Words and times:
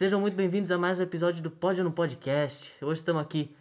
Sejam 0.00 0.18
muito 0.18 0.34
bem-vindos 0.34 0.70
a 0.70 0.78
mais 0.78 0.98
um 0.98 1.02
episódio 1.02 1.42
do 1.42 1.50
Pod 1.50 1.82
no 1.82 1.92
Podcast. 1.92 2.82
Hoje 2.82 3.00
estamos 3.00 3.20
aqui 3.20 3.54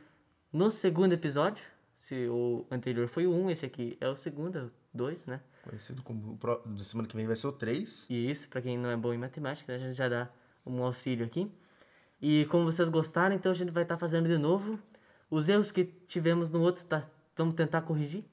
no 0.54 0.72
segundo 0.72 1.12
episódio. 1.12 1.62
Se 1.94 2.30
o 2.30 2.66
anterior 2.72 3.10
foi 3.10 3.28
o 3.28 3.34
1, 3.34 3.44
um, 3.44 3.52
esse 3.52 3.66
aqui 3.66 3.98
é 4.00 4.08
o 4.08 4.16
segundo, 4.16 4.58
é 4.58 4.62
o 4.62 4.72
2, 4.94 5.26
né? 5.26 5.42
Conhecido 5.66 6.02
como. 6.02 6.40
De 6.68 6.86
semana 6.86 7.10
que 7.10 7.16
vem 7.18 7.28
vai 7.28 7.36
ser 7.36 7.46
o 7.48 7.52
3. 7.52 8.08
E 8.10 8.32
isso, 8.32 8.48
para 8.48 8.62
quem 8.62 8.78
não 8.78 8.90
é 8.90 8.96
bom 8.96 9.14
em 9.14 9.18
matemática, 9.18 9.76
a 9.76 9.78
gente 9.78 9.92
já 9.92 10.08
dá 10.08 10.30
um 10.66 10.82
auxílio 10.82 11.26
aqui. 11.26 11.52
E 12.22 12.46
como 12.46 12.64
vocês 12.64 12.88
gostaram, 12.88 13.36
então 13.36 13.52
a 13.52 13.56
gente 13.56 13.72
vai 13.72 13.84
estar 13.84 13.96
tá 13.96 14.00
fazendo 14.00 14.30
de 14.30 14.38
novo. 14.38 14.80
Os 15.30 15.50
erros 15.50 15.74
que 15.74 15.84
tivemos 15.84 16.50
no 16.50 16.62
outro, 16.62 16.86
tá, 16.86 17.06
vamos 17.36 17.54
tentar 17.54 17.82
corrigir. 17.82 18.24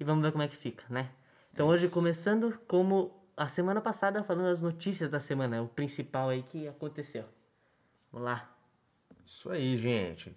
E 0.00 0.02
vamos 0.02 0.24
ver 0.24 0.32
como 0.32 0.42
é 0.42 0.48
que 0.48 0.56
fica, 0.56 0.82
né? 0.90 1.12
Então 1.52 1.68
hoje 1.68 1.88
começando 1.88 2.58
como 2.66 3.21
a 3.36 3.48
semana 3.48 3.80
passada 3.80 4.22
falando 4.22 4.48
as 4.48 4.60
notícias 4.60 5.08
da 5.08 5.20
semana, 5.20 5.62
o 5.62 5.68
principal 5.68 6.28
aí 6.28 6.42
que 6.42 6.68
aconteceu. 6.68 7.24
Vamos 8.10 8.26
lá. 8.26 8.54
Isso 9.26 9.50
aí, 9.50 9.76
gente. 9.76 10.36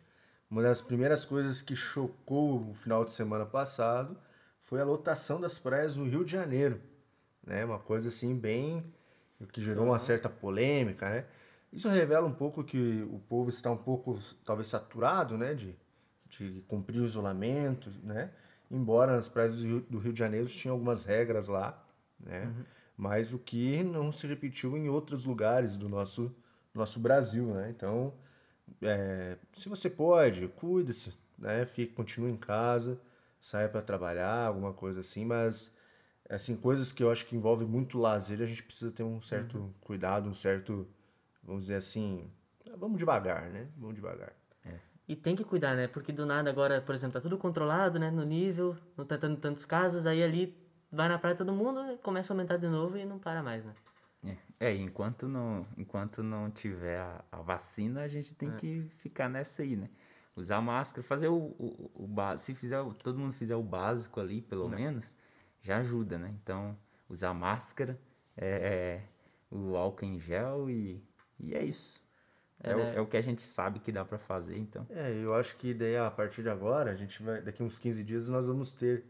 Uma 0.49 0.61
das 0.61 0.81
primeiras 0.81 1.25
coisas 1.25 1.61
que 1.61 1.75
chocou 1.75 2.69
o 2.69 2.73
final 2.73 3.03
de 3.03 3.11
semana 3.11 3.45
passado 3.45 4.17
foi 4.61 4.79
a 4.79 4.85
lotação 4.85 5.41
das 5.41 5.59
praias 5.59 5.95
no 5.97 6.05
Rio 6.05 6.23
de 6.23 6.31
Janeiro. 6.31 6.81
Né? 7.45 7.65
Uma 7.65 7.79
coisa 7.79 8.07
assim 8.07 8.35
bem. 8.35 8.83
que 9.51 9.61
gerou 9.61 9.85
uma 9.85 9.99
certa 9.99 10.29
polêmica, 10.29 11.09
né? 11.09 11.25
Isso 11.73 11.89
revela 11.89 12.25
um 12.25 12.33
pouco 12.33 12.63
que 12.63 13.05
o 13.11 13.19
povo 13.27 13.49
está 13.49 13.69
um 13.69 13.77
pouco, 13.77 14.17
talvez, 14.45 14.67
saturado, 14.67 15.37
né? 15.37 15.53
De, 15.53 15.75
de 16.29 16.63
cumprir 16.67 17.01
o 17.01 17.05
isolamento, 17.05 17.91
né? 18.01 18.31
Embora 18.71 19.13
nas 19.13 19.27
praias 19.27 19.55
do 19.55 19.63
Rio, 19.63 19.81
do 19.81 19.99
Rio 19.99 20.13
de 20.13 20.19
Janeiro 20.19 20.47
tinha 20.47 20.71
algumas 20.71 21.03
regras 21.03 21.49
lá, 21.49 21.85
né? 22.19 22.45
Uhum 22.45 22.65
mas 22.97 23.33
o 23.33 23.39
que 23.39 23.83
não 23.83 24.11
se 24.11 24.25
repetiu 24.27 24.77
em 24.77 24.89
outros 24.89 25.25
lugares 25.25 25.75
do 25.75 25.89
nosso, 25.89 26.33
nosso 26.73 26.99
Brasil, 26.99 27.53
né? 27.53 27.69
Então, 27.69 28.13
é, 28.81 29.37
se 29.53 29.67
você 29.69 29.89
pode, 29.89 30.47
cuide-se, 30.49 31.13
né? 31.37 31.65
Fique, 31.65 31.93
continue 31.93 32.31
em 32.31 32.37
casa, 32.37 32.99
saia 33.41 33.69
para 33.69 33.81
trabalhar, 33.81 34.47
alguma 34.47 34.73
coisa 34.73 35.01
assim, 35.01 35.25
mas 35.25 35.71
assim, 36.29 36.55
coisas 36.55 36.91
que 36.91 37.03
eu 37.03 37.11
acho 37.11 37.25
que 37.25 37.35
envolvem 37.35 37.67
muito 37.67 37.99
lazer, 37.99 38.41
a 38.41 38.45
gente 38.45 38.63
precisa 38.63 38.91
ter 38.91 39.03
um 39.03 39.21
certo 39.21 39.57
uhum. 39.57 39.73
cuidado, 39.81 40.27
um 40.29 40.33
certo, 40.33 40.87
vamos 41.43 41.63
dizer 41.63 41.75
assim, 41.75 42.29
vamos 42.77 42.97
devagar, 42.97 43.49
né? 43.49 43.67
Vamos 43.77 43.95
devagar. 43.95 44.33
É. 44.65 44.79
E 45.07 45.15
tem 45.15 45.35
que 45.35 45.43
cuidar, 45.43 45.75
né? 45.75 45.87
Porque 45.87 46.11
do 46.11 46.25
nada 46.25 46.49
agora, 46.49 46.81
por 46.81 46.95
exemplo, 46.95 47.13
tá 47.13 47.21
tudo 47.21 47.37
controlado, 47.37 47.99
né? 47.99 48.09
No 48.09 48.23
nível, 48.23 48.75
não 48.97 49.05
tá 49.05 49.17
tendo 49.17 49.37
tantos 49.37 49.65
casos, 49.65 50.05
aí 50.07 50.23
ali 50.23 50.57
vai 50.95 51.09
na 51.09 51.19
praia 51.19 51.35
todo 51.35 51.51
mundo, 51.51 51.97
começa 52.01 52.31
a 52.31 52.33
aumentar 52.33 52.57
de 52.57 52.67
novo 52.67 52.97
e 52.97 53.05
não 53.05 53.19
para 53.19 53.43
mais, 53.43 53.63
né? 53.65 53.73
É, 54.59 54.67
é 54.67 54.75
enquanto 54.75 55.27
não, 55.27 55.67
enquanto 55.77 56.23
não 56.23 56.49
tiver 56.49 56.99
a, 56.99 57.23
a 57.31 57.41
vacina, 57.41 58.01
a 58.01 58.07
gente 58.07 58.33
tem 58.33 58.49
é. 58.49 58.55
que 58.55 58.81
ficar 58.97 59.29
nessa 59.29 59.61
aí, 59.61 59.75
né? 59.75 59.89
Usar 60.35 60.59
máscara, 60.61 61.03
fazer 61.03 61.27
o, 61.27 61.35
o, 61.35 61.91
o 61.95 62.07
básico. 62.07 62.45
Se 62.45 62.55
fizer, 62.55 62.83
todo 63.03 63.19
mundo 63.19 63.33
fizer 63.33 63.55
o 63.55 63.63
básico 63.63 64.19
ali, 64.19 64.41
pelo 64.41 64.67
não. 64.67 64.77
menos, 64.77 65.15
já 65.61 65.77
ajuda, 65.77 66.17
né? 66.17 66.33
Então, 66.41 66.77
usar 67.07 67.33
máscara, 67.33 67.99
é, 68.35 68.47
é, 68.47 69.03
o 69.49 69.75
álcool 69.77 70.05
em 70.05 70.19
gel 70.19 70.69
e, 70.69 71.01
e 71.39 71.53
é 71.53 71.63
isso. 71.63 72.03
É, 72.61 72.71
é, 72.71 72.75
né? 72.75 72.83
o, 72.83 72.97
é, 72.97 73.01
o, 73.01 73.07
que 73.07 73.15
a 73.15 73.21
gente 73.21 73.41
sabe 73.41 73.79
que 73.79 73.91
dá 73.91 74.03
para 74.03 74.17
fazer, 74.17 74.57
então. 74.57 74.85
É, 74.89 75.11
eu 75.23 75.33
acho 75.33 75.55
que 75.55 75.73
daí 75.73 75.95
a 75.97 76.11
partir 76.11 76.41
de 76.41 76.49
agora, 76.49 76.91
a 76.91 76.95
gente 76.95 77.21
vai, 77.21 77.41
daqui 77.41 77.63
uns 77.63 77.77
15 77.77 78.03
dias 78.03 78.27
nós 78.27 78.47
vamos 78.47 78.71
ter 78.71 79.05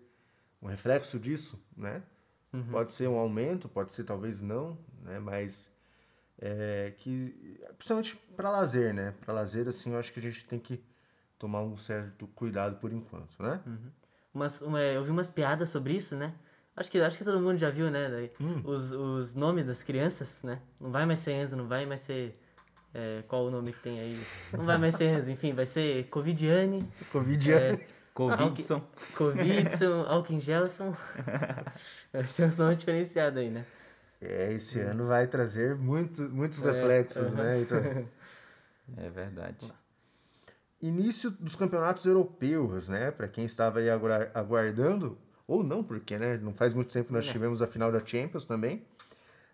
um 0.66 0.68
reflexo 0.68 1.20
disso, 1.20 1.62
né? 1.78 2.02
Uhum. 2.52 2.66
Pode 2.72 2.92
ser 2.92 3.08
um 3.08 3.18
aumento, 3.18 3.70
pode 3.70 3.94
ser 3.94 4.04
talvez 4.04 4.42
não, 4.42 4.78
né? 5.04 5.20
Mas 5.20 5.72
é, 6.40 6.94
que 6.98 7.60
principalmente 7.78 8.16
para 8.36 8.50
lazer, 8.50 8.94
né? 8.94 9.14
Para 9.22 9.34
lazer 9.34 9.68
assim, 9.68 9.92
eu 9.92 10.00
acho 10.00 10.12
que 10.12 10.20
a 10.20 10.24
gente 10.24 10.44
tem 10.46 10.60
que 10.60 10.84
tomar 11.38 11.62
um 11.62 11.78
certo 11.78 12.28
cuidado 12.28 12.78
por 12.78 12.92
enquanto, 12.92 13.42
né? 13.42 13.62
Uhum. 13.66 13.92
Umas, 14.34 14.62
uma, 14.62 14.80
eu 14.82 15.04
vi 15.04 15.12
umas 15.12 15.30
piadas 15.30 15.70
sobre 15.70 15.94
isso, 15.94 16.16
né? 16.16 16.34
Acho 16.76 16.92
que, 16.92 17.00
acho 17.00 17.18
que 17.18 17.24
todo 17.24 17.40
mundo 17.40 17.58
já 17.58 17.70
viu, 17.70 17.90
né? 17.90 18.30
Hum. 18.42 18.62
os, 18.66 18.92
os 18.92 19.36
nomes 19.36 19.66
das 19.66 19.82
crianças, 19.82 20.44
né? 20.44 20.60
Não 20.82 20.92
vai 20.92 21.06
mais 21.06 21.20
ser 21.20 21.32
Enzo, 21.34 21.56
não 21.56 21.68
vai 21.68 21.86
mais 21.86 22.02
ser. 22.02 22.38
É, 22.94 23.24
qual 23.28 23.46
o 23.46 23.52
nome 23.52 23.72
que 23.72 23.80
tem 23.80 24.00
aí? 24.00 24.26
Não 24.52 24.66
vai 24.66 24.78
mais 24.78 24.96
ser 24.96 25.06
Enzo, 25.06 25.32
enfim, 25.32 25.54
vai 25.54 25.66
ser 25.66 26.06
Covidiane. 26.10 26.90
Covidiane. 27.12 27.82
É, 27.82 27.88
Covidson. 28.16 28.82
Covidson, 29.14 30.06
Alkingelson. 30.08 30.96
Tem 32.36 32.46
uns 32.46 32.58
nomes 32.58 32.80
diferenciados 32.80 33.38
aí, 33.38 33.50
né? 33.52 33.66
É, 34.22 34.54
esse 34.54 34.80
ano 34.80 35.06
vai 35.06 35.28
trazer 35.28 35.76
muito, 35.76 36.22
muitos 36.22 36.64
é, 36.64 36.72
reflexos, 36.72 37.28
uh 37.28 37.36
-huh. 37.36 37.44
né, 37.44 37.58
Heitor? 37.60 37.82
É 38.98 39.10
verdade. 39.10 39.74
Início 40.80 41.32
dos 41.32 41.56
campeonatos 41.56 42.06
europeus, 42.06 42.88
né? 42.88 43.10
Para 43.10 43.28
quem 43.28 43.44
estava 43.44 43.80
aí 43.80 43.90
aguardando, 43.90 45.18
ou 45.48 45.64
não, 45.64 45.84
porque 45.84 46.20
né, 46.20 46.38
não 46.38 46.54
faz 46.54 46.72
muito 46.76 46.94
tempo 46.94 47.12
nós 47.12 47.26
tivemos 47.26 47.64
a 47.64 47.68
final 47.68 47.92
da 47.92 48.00
Champions 48.06 48.46
também. 48.46 48.86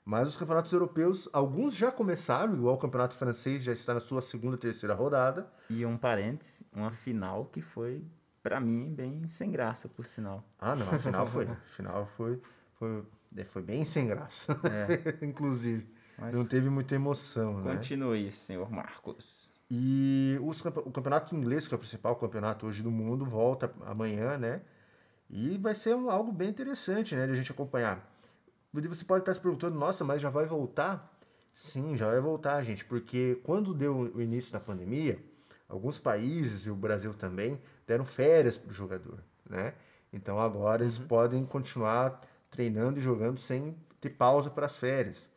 Mas 0.04 0.28
os 0.28 0.36
campeonatos 0.36 0.74
europeus, 0.74 1.30
alguns 1.32 1.76
já 1.76 1.94
começaram, 1.94 2.54
igual 2.56 2.76
o 2.76 2.78
campeonato 2.78 3.16
francês 3.16 3.64
já 3.64 3.72
está 3.72 3.94
na 3.94 4.02
sua 4.02 4.22
segunda, 4.22 4.58
terceira 4.58 4.94
rodada. 4.94 5.48
E 5.70 5.86
um 5.86 5.98
parênteses, 5.98 6.66
uma 6.74 6.92
final 6.92 7.46
que 7.46 7.62
foi 7.62 8.04
para 8.42 8.60
mim, 8.60 8.94
bem 8.94 9.28
sem 9.28 9.52
graça, 9.52 9.88
por 9.88 10.06
sinal. 10.06 10.44
Ah, 10.60 10.76
não, 10.76 10.90
afinal 10.90 11.26
foi. 11.28 11.46
Afinal 11.66 12.08
foi, 12.18 12.42
foi, 12.74 13.04
é, 13.38 13.44
foi 13.44 13.62
bem 13.62 13.86
sem 13.86 14.08
graça. 14.08 14.60
É. 14.64 15.26
Inclusive. 15.26 15.88
Mas 16.18 16.34
não 16.34 16.46
teve 16.46 16.70
muita 16.70 16.96
emoção, 16.96 17.54
continue, 17.54 17.70
né? 17.70 17.76
Continue, 17.78 18.32
senhor 18.32 18.72
Marcos. 18.72 19.50
E 19.70 20.38
os, 20.44 20.60
o 20.60 20.92
campeonato 20.92 21.36
inglês, 21.36 21.68
que 21.68 21.74
é 21.74 21.78
o 21.78 21.80
principal 21.80 22.16
campeonato 22.16 22.68
hoje 22.68 22.84
do 22.84 22.92
mundo, 22.92 23.26
volta 23.26 23.74
amanhã, 23.86 24.38
né? 24.38 24.62
E 25.30 25.58
vai 25.58 25.74
ser 25.74 25.96
um, 25.96 26.10
algo 26.10 26.32
bem 26.32 26.50
interessante, 26.50 27.16
né? 27.16 27.26
De 27.26 27.34
a 27.34 27.36
gente 27.36 27.52
acompanhar. 27.52 28.06
Você 28.74 29.06
pode 29.06 29.22
estar 29.22 29.34
se 29.34 29.40
perguntando, 29.40 29.78
nossa, 29.78 30.04
mas 30.04 30.22
já 30.22 30.30
vai 30.30 30.46
voltar? 30.46 31.18
Sim, 31.54 31.96
já 31.96 32.08
vai 32.08 32.20
voltar, 32.20 32.62
gente. 32.64 32.84
Porque 32.84 33.40
quando 33.44 33.74
deu 33.74 34.12
o 34.14 34.22
início 34.22 34.52
da 34.52 34.60
pandemia, 34.60 35.24
alguns 35.70 36.00
países, 36.00 36.68
e 36.68 36.70
o 36.70 36.76
Brasil 36.76 37.14
também, 37.14 37.60
deram 37.88 38.06
férias 38.06 38.58
para 38.58 38.72
o 38.72 38.74
jogador, 38.74 39.20
né? 39.50 39.74
Então 40.14 40.40
agora 40.40 40.82
uhum. 40.82 40.88
eles 40.88 40.98
podem 40.98 41.46
continuar 41.46 42.22
treinando 42.50 43.00
e 43.00 43.02
jogando 43.02 43.38
sem 43.38 43.76
ter 44.00 44.10
pausa 44.10 44.50
para 44.50 44.66
as 44.66 44.78
férias. 44.78 45.30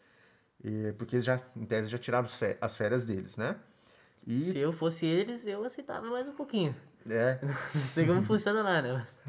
E, 0.62 0.93
porque 0.97 1.16
eles 1.16 1.25
já, 1.25 1.41
em 1.55 1.65
tese, 1.65 1.88
já 1.88 1.99
tiraram 1.99 2.27
as 2.60 2.77
férias 2.77 3.05
deles, 3.05 3.37
né? 3.37 3.56
E... 4.27 4.41
Se 4.41 4.59
eu 4.59 4.72
fosse 4.72 5.05
eles, 5.05 5.47
eu 5.47 5.62
aceitava 5.65 6.06
mais 6.09 6.27
um 6.27 6.32
pouquinho. 6.32 6.75
É. 7.09 7.38
Não 7.75 7.84
sei 7.84 8.06
como 8.06 8.22
funciona 8.22 8.62
lá, 8.62 8.81
né? 8.81 8.93
Mas... 8.94 9.21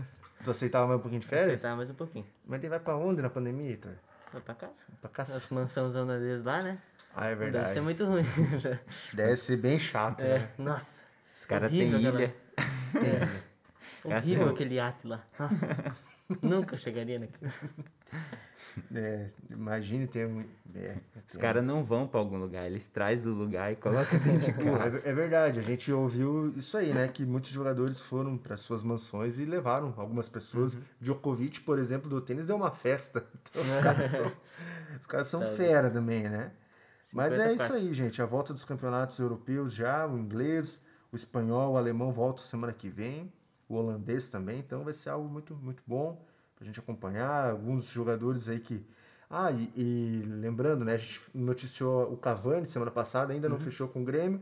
Tu 0.44 0.50
aceitava 0.50 0.88
mais 0.88 1.00
um 1.00 1.02
pouquinho 1.02 1.22
de 1.22 1.28
férias? 1.28 1.56
Aceitava 1.56 1.76
mais 1.76 1.90
um 1.90 1.94
pouquinho. 1.94 2.26
Mas 2.46 2.60
ele 2.60 2.70
vai 2.70 2.80
pra 2.80 2.96
onde 2.96 3.22
na 3.22 3.30
pandemia, 3.30 3.72
Heitor? 3.72 3.96
Vai 4.32 4.42
pra 4.42 4.56
casa. 4.56 4.86
Pra 5.02 5.10
casa. 5.10 5.36
As 5.36 5.50
mansãozão 5.50 6.08
deles 6.08 6.44
lá, 6.44 6.62
né? 6.62 6.80
Ah, 7.14 7.28
é 7.28 7.36
verdade. 7.36 7.66
Deve 7.66 7.74
ser 7.74 7.82
muito 7.82 8.06
ruim. 8.06 8.24
Deve 9.14 9.36
ser 9.38 9.58
bem 9.58 9.80
chato, 9.80 10.22
é, 10.22 10.40
né? 10.40 10.52
Nossa. 10.58 11.04
Os 11.34 11.46
caras 11.46 11.72
têm 11.72 11.92
ilha. 12.02 12.36
Horrível 14.04 14.50
aquele 14.50 14.76
iate 14.76 15.08
lá. 15.08 15.24
Nossa. 15.40 15.96
Nunca 16.42 16.78
chegaria 16.78 17.20
naquele. 17.20 17.52
É, 18.94 19.28
imagine 19.50 20.06
ter 20.06 20.28
um. 20.28 20.44
É, 20.76 20.98
Os 21.26 21.38
caras 21.38 21.64
não 21.64 21.84
vão 21.84 22.06
para 22.06 22.20
algum 22.20 22.38
lugar, 22.38 22.66
eles 22.66 22.88
trazem 22.88 23.32
o 23.32 23.36
lugar 23.36 23.72
e 23.72 23.76
colocam 23.78 24.20
dentro 24.20 24.52
de 24.52 24.52
casa. 24.60 25.08
É, 25.08 25.12
é, 25.12 25.14
verdade, 25.14 25.60
a 25.60 25.64
gente 25.64 25.92
ouviu 25.94 26.54
isso 26.58 26.76
aí, 26.76 26.94
né? 26.94 27.08
Que 27.08 27.26
muitos 27.26 27.52
jogadores 27.52 28.02
foram 28.02 28.38
para 28.38 28.58
suas 28.58 28.84
mansões 28.84 29.40
e 29.40 29.46
levaram 29.46 29.94
algumas 29.96 30.28
pessoas. 30.28 30.74
Uhum. 30.74 30.82
Djokovic, 31.00 31.62
por 31.62 31.80
exemplo, 31.80 32.10
do 32.10 32.20
tênis 32.20 32.48
deu 32.48 32.56
uma 32.58 32.72
festa. 32.72 33.26
Então 33.50 33.62
os 33.62 33.78
caras 33.78 34.12
são, 34.12 34.32
os 35.00 35.06
caras 35.08 35.28
são 35.28 35.40
tá 35.40 35.48
fera 35.48 35.90
também, 35.90 36.24
né? 36.24 36.52
Mas 37.14 37.38
é 37.38 37.54
isso 37.54 37.72
aí, 37.72 37.94
gente. 37.94 38.22
A 38.22 38.26
volta 38.26 38.52
dos 38.52 38.66
campeonatos 38.66 39.20
europeus 39.20 39.74
já, 39.74 40.06
o 40.06 40.18
inglês, 40.18 40.82
o 41.16 41.18
espanhol, 41.18 41.74
o 41.74 41.78
alemão 41.78 42.12
voltam 42.12 42.44
semana 42.44 42.74
que 42.74 42.90
vem, 42.90 43.32
o 43.68 43.76
holandês 43.76 44.30
também, 44.30 44.60
então 44.60 44.84
vai 44.84 44.94
ser 44.94 45.10
algo 45.10 45.28
muito, 45.28 45.56
muito 45.56 45.82
bom 45.88 46.22
pra 46.56 46.66
gente 46.66 46.80
acompanhar. 46.80 47.52
Alguns 47.52 47.86
jogadores 47.86 48.50
aí 48.50 48.60
que. 48.60 48.86
Ah, 49.30 49.52
e, 49.52 49.72
e 49.76 50.24
lembrando, 50.28 50.86
né, 50.86 50.94
a 50.94 50.98
gente 50.98 51.20
noticiou 51.34 52.14
o 52.14 52.18
Cavani 52.18 52.66
semana 52.66 52.92
passada, 52.92 53.34
ainda 53.34 53.50
não 53.50 53.56
uhum. 53.56 53.62
fechou 53.64 53.88
com 53.88 54.02
o 54.02 54.06
Grêmio, 54.06 54.42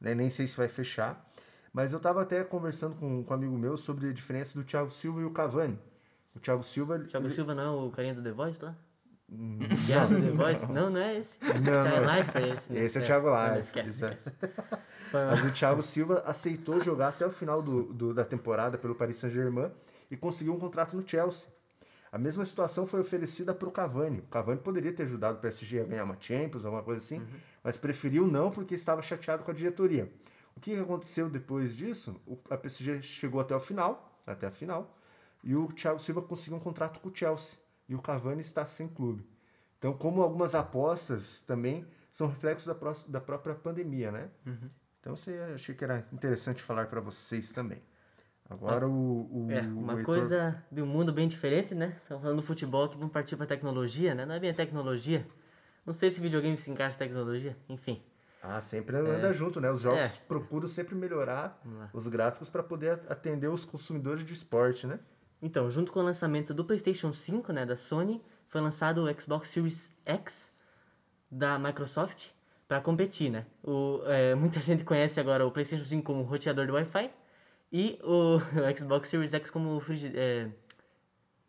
né, 0.00 0.14
nem 0.14 0.28
sei 0.30 0.46
se 0.46 0.56
vai 0.56 0.68
fechar. 0.68 1.24
Mas 1.72 1.92
eu 1.92 1.98
estava 1.98 2.22
até 2.22 2.42
conversando 2.42 2.96
com, 2.96 3.22
com 3.22 3.32
um 3.32 3.36
amigo 3.36 3.56
meu 3.56 3.76
sobre 3.76 4.08
a 4.08 4.12
diferença 4.12 4.58
do 4.58 4.64
Thiago 4.64 4.90
Silva 4.90 5.20
e 5.20 5.24
o 5.24 5.30
Cavani. 5.30 5.78
O 6.34 6.40
Thiago 6.40 6.62
Silva. 6.62 6.98
Thiago 7.00 7.26
ele... 7.26 7.34
Silva 7.34 7.54
não 7.54 7.62
é 7.62 7.86
o 7.86 7.90
carinha 7.90 8.14
do 8.14 8.22
The 8.22 8.32
Voice 8.32 8.62
lá? 8.62 8.74
Hum, 9.30 9.58
do 9.58 10.22
The 10.22 10.30
Voice? 10.30 10.72
Não, 10.72 10.90
não 10.90 11.00
é 11.00 11.18
esse. 11.18 11.38
Não, 11.44 11.82
Thiago 11.82 12.06
não. 12.06 12.16
Life 12.16 12.38
é 12.38 12.48
esse. 12.48 12.72
Né? 12.72 12.80
Esse 12.80 12.98
é 12.98 13.00
o 13.00 13.04
Thiago 13.04 13.28
Life. 13.28 13.58
esquece, 13.60 13.90
esquece. 13.90 14.34
Mas 15.30 15.44
o 15.44 15.52
Thiago 15.52 15.82
Silva 15.82 16.22
aceitou 16.26 16.80
jogar 16.80 17.08
até 17.08 17.26
o 17.26 17.30
final 17.30 17.62
do, 17.62 17.84
do 17.92 18.14
da 18.14 18.24
temporada 18.24 18.76
pelo 18.78 18.94
Paris 18.94 19.16
Saint-Germain 19.16 19.70
e 20.10 20.16
conseguiu 20.16 20.54
um 20.54 20.58
contrato 20.58 20.94
no 20.96 21.06
Chelsea. 21.08 21.48
A 22.12 22.18
mesma 22.18 22.44
situação 22.44 22.86
foi 22.86 23.00
oferecida 23.00 23.52
para 23.54 23.68
o 23.68 23.72
Cavani. 23.72 24.20
O 24.20 24.26
Cavani 24.28 24.60
poderia 24.60 24.92
ter 24.92 25.02
ajudado 25.02 25.38
o 25.38 25.40
PSG 25.40 25.80
a 25.80 25.84
ganhar 25.84 26.04
uma 26.04 26.16
Champions, 26.20 26.64
alguma 26.64 26.82
coisa 26.82 26.98
assim, 27.04 27.18
Uhum. 27.18 27.26
mas 27.64 27.76
preferiu 27.76 28.26
não 28.26 28.50
porque 28.50 28.74
estava 28.74 29.02
chateado 29.02 29.42
com 29.44 29.50
a 29.50 29.54
diretoria. 29.54 30.10
O 30.56 30.60
que 30.60 30.74
aconteceu 30.78 31.28
depois 31.28 31.76
disso? 31.76 32.18
O, 32.26 32.38
a 32.48 32.56
PSG 32.56 33.02
chegou 33.02 33.40
até 33.40 33.54
o 33.54 33.60
final, 33.60 34.18
até 34.26 34.46
a 34.46 34.50
final, 34.50 34.96
e 35.44 35.54
o 35.54 35.66
Thiago 35.68 35.98
Silva 35.98 36.22
conseguiu 36.22 36.56
um 36.56 36.60
contrato 36.60 37.00
com 37.00 37.08
o 37.08 37.12
Chelsea. 37.14 37.58
E 37.88 37.94
o 37.94 38.00
Cavani 38.00 38.40
está 38.40 38.64
sem 38.64 38.88
clube. 38.88 39.28
Então, 39.78 39.92
como 39.92 40.22
algumas 40.22 40.54
apostas 40.54 41.42
também 41.42 41.86
são 42.10 42.26
reflexos 42.28 42.66
da, 42.66 42.74
pró- 42.74 42.96
da 43.06 43.20
própria 43.20 43.54
pandemia, 43.54 44.10
né? 44.10 44.30
Uhum. 44.46 44.70
Então, 45.06 45.14
você 45.14 45.38
achei 45.54 45.72
que 45.72 45.84
era 45.84 46.04
interessante 46.12 46.60
falar 46.60 46.86
para 46.86 47.00
vocês 47.00 47.52
também. 47.52 47.80
Agora 48.50 48.88
o, 48.88 49.46
o, 49.46 49.52
É, 49.52 49.60
o 49.60 49.78
uma 49.78 49.92
Heitor- 49.92 50.04
coisa 50.04 50.64
de 50.70 50.82
um 50.82 50.86
mundo 50.86 51.12
bem 51.12 51.28
diferente, 51.28 51.76
né? 51.76 51.96
Estamos 52.02 52.24
falando 52.24 52.38
do 52.38 52.42
futebol 52.42 52.88
que 52.88 52.96
vamos 52.96 53.12
partir 53.12 53.36
para 53.36 53.46
tecnologia, 53.46 54.16
né? 54.16 54.26
Não 54.26 54.34
é 54.34 54.40
bem 54.40 54.50
a 54.50 54.54
tecnologia. 54.54 55.24
Não 55.86 55.92
sei 55.94 56.10
se 56.10 56.20
videogame 56.20 56.56
se 56.58 56.72
encaixa 56.72 56.96
em 56.96 57.06
tecnologia, 57.06 57.56
enfim. 57.68 58.02
Ah, 58.42 58.60
sempre 58.60 58.96
anda 58.96 59.32
junto, 59.32 59.60
né? 59.60 59.70
Os 59.70 59.80
jogos 59.80 60.00
É. 60.04 60.20
procuram 60.26 60.66
sempre 60.66 60.96
melhorar 60.96 61.62
os 61.92 62.08
gráficos 62.08 62.48
para 62.48 62.64
poder 62.64 63.00
atender 63.08 63.46
os 63.46 63.64
consumidores 63.64 64.24
de 64.24 64.32
esporte, 64.32 64.88
né? 64.88 64.98
Então, 65.40 65.70
junto 65.70 65.92
com 65.92 66.00
o 66.00 66.02
lançamento 66.02 66.52
do 66.52 66.64
PlayStation 66.64 67.12
5, 67.12 67.52
né, 67.52 67.64
da 67.64 67.76
Sony, 67.76 68.20
foi 68.48 68.60
lançado 68.60 69.04
o 69.04 69.20
Xbox 69.20 69.50
Series 69.50 69.92
X 70.04 70.52
da 71.30 71.60
Microsoft 71.60 72.30
para 72.68 72.80
competir, 72.80 73.30
né? 73.30 73.46
O, 73.62 74.00
é, 74.06 74.34
muita 74.34 74.60
gente 74.62 74.84
conhece 74.84 75.20
agora 75.20 75.46
o 75.46 75.50
PlayStation 75.50 75.84
5 75.84 76.02
como 76.02 76.22
roteador 76.22 76.66
de 76.66 76.72
Wi-Fi 76.72 77.10
e 77.72 77.98
o, 78.02 78.38
Xbox 78.76 79.08
Series 79.08 79.34
X 79.34 79.50
como 79.50 79.80
é, 80.14 80.48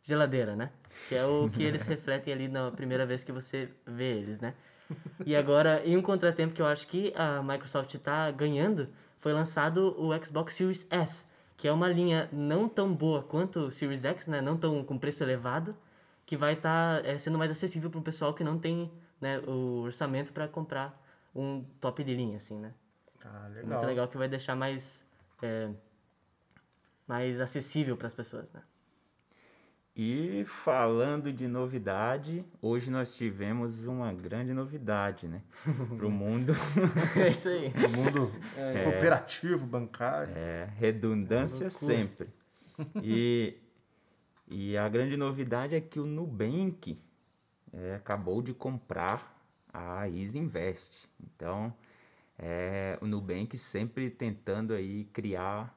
geladeira, 0.01 0.55
né? 0.55 0.71
Que 1.09 1.15
é 1.15 1.25
o 1.25 1.49
que 1.49 1.63
eles 1.63 1.85
refletem 1.87 2.33
ali 2.33 2.47
na 2.47 2.71
primeira 2.71 3.05
vez 3.05 3.23
que 3.23 3.31
você 3.31 3.69
vê 3.85 4.17
eles, 4.17 4.39
né? 4.39 4.53
E 5.25 5.35
agora, 5.35 5.81
em 5.85 5.97
um 5.97 6.01
contratempo 6.01 6.53
que 6.53 6.61
eu 6.61 6.65
acho 6.65 6.87
que 6.87 7.13
a 7.15 7.43
Microsoft 7.43 7.93
está 7.93 8.31
ganhando, 8.31 8.87
foi 9.19 9.33
lançado 9.33 9.93
o 10.01 10.13
Xbox 10.23 10.53
Series 10.53 10.87
S, 10.89 11.25
que 11.57 11.67
é 11.67 11.71
uma 11.71 11.89
linha 11.89 12.29
não 12.31 12.69
tão 12.69 12.93
boa 12.95 13.21
quanto 13.21 13.59
o 13.59 13.71
Series 13.71 14.05
X, 14.05 14.27
né? 14.27 14.39
Não 14.39 14.55
tão 14.55 14.83
com 14.85 14.97
preço 14.97 15.23
elevado, 15.23 15.75
que 16.25 16.37
vai 16.37 16.53
estar 16.53 17.03
sendo 17.19 17.37
mais 17.37 17.51
acessível 17.51 17.89
para 17.89 17.99
um 17.99 18.03
pessoal 18.03 18.33
que 18.33 18.45
não 18.45 18.57
tem 18.57 18.89
né, 19.19 19.39
o 19.39 19.81
orçamento 19.81 20.31
para 20.31 20.47
comprar 20.47 20.97
um 21.41 21.63
top 21.79 22.03
de 22.03 22.13
linha, 22.15 22.37
assim, 22.37 22.57
né? 22.59 22.73
Ah, 23.23 23.45
É 23.45 23.49
legal. 23.55 23.69
muito 23.69 23.85
legal 23.85 24.07
que 24.07 24.17
vai 24.17 24.27
deixar 24.27 24.55
mais 24.55 25.05
é, 25.41 25.69
mais 27.07 27.39
acessível 27.41 27.95
para 27.97 28.07
as 28.07 28.13
pessoas, 28.13 28.51
né? 28.53 28.61
E 29.99 30.45
falando 30.45 31.33
de 31.33 31.47
novidade, 31.47 32.45
hoje 32.61 32.91
nós 32.91 33.15
tivemos 33.15 33.83
uma 33.87 34.13
grande 34.13 34.53
novidade, 34.53 35.27
né? 35.27 35.41
Pro 35.97 36.11
mundo. 36.11 36.53
É 37.15 37.29
isso 37.29 37.49
aí. 37.49 37.73
No 37.73 37.89
mundo 37.89 38.31
cooperativo, 38.83 39.65
bancário. 39.65 40.31
É, 40.37 40.69
redundância 40.77 41.67
Loucura. 41.67 41.95
sempre. 41.95 42.29
E, 43.01 43.57
e 44.47 44.77
a 44.77 44.87
grande 44.87 45.17
novidade 45.17 45.75
é 45.75 45.81
que 45.81 45.99
o 45.99 46.05
Nubank 46.05 47.01
é, 47.73 47.95
acabou 47.95 48.43
de 48.43 48.53
comprar 48.53 49.35
a 49.77 50.09
Easy 50.09 50.39
Invest. 50.39 51.07
Então, 51.21 51.73
é, 52.37 52.97
o 53.01 53.07
Nubank 53.07 53.57
sempre 53.57 54.09
tentando 54.09 54.73
aí 54.73 55.05
criar, 55.13 55.75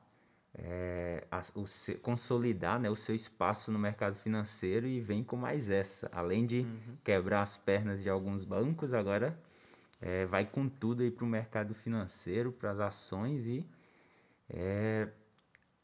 é, 0.55 1.27
as- 1.31 1.53
o 1.55 1.65
consolidar 2.01 2.81
né, 2.81 2.91
o 2.91 2.97
seu 2.97 3.15
espaço 3.15 3.71
no 3.73 3.79
mercado 3.79 4.17
financeiro 4.17 4.87
e 4.87 5.01
vem 5.01 5.23
com 5.25 5.37
mais 5.37 5.71
essa. 5.71 6.09
Além 6.13 6.47
de 6.47 6.67
quebrar 7.05 7.43
as 7.43 7.57
pernas 7.57 8.03
de 8.03 8.11
alguns 8.11 8.45
bancos, 8.45 8.93
agora 8.95 9.39
é, 10.01 10.27
vai 10.27 10.45
com 10.47 10.69
tudo 10.69 11.03
aí 11.03 11.11
para 11.11 11.25
o 11.25 11.29
mercado 11.29 11.75
financeiro, 11.75 12.53
para 12.53 12.71
as 12.73 12.81
ações 12.81 13.47
e 13.47 13.65
é, 14.49 15.09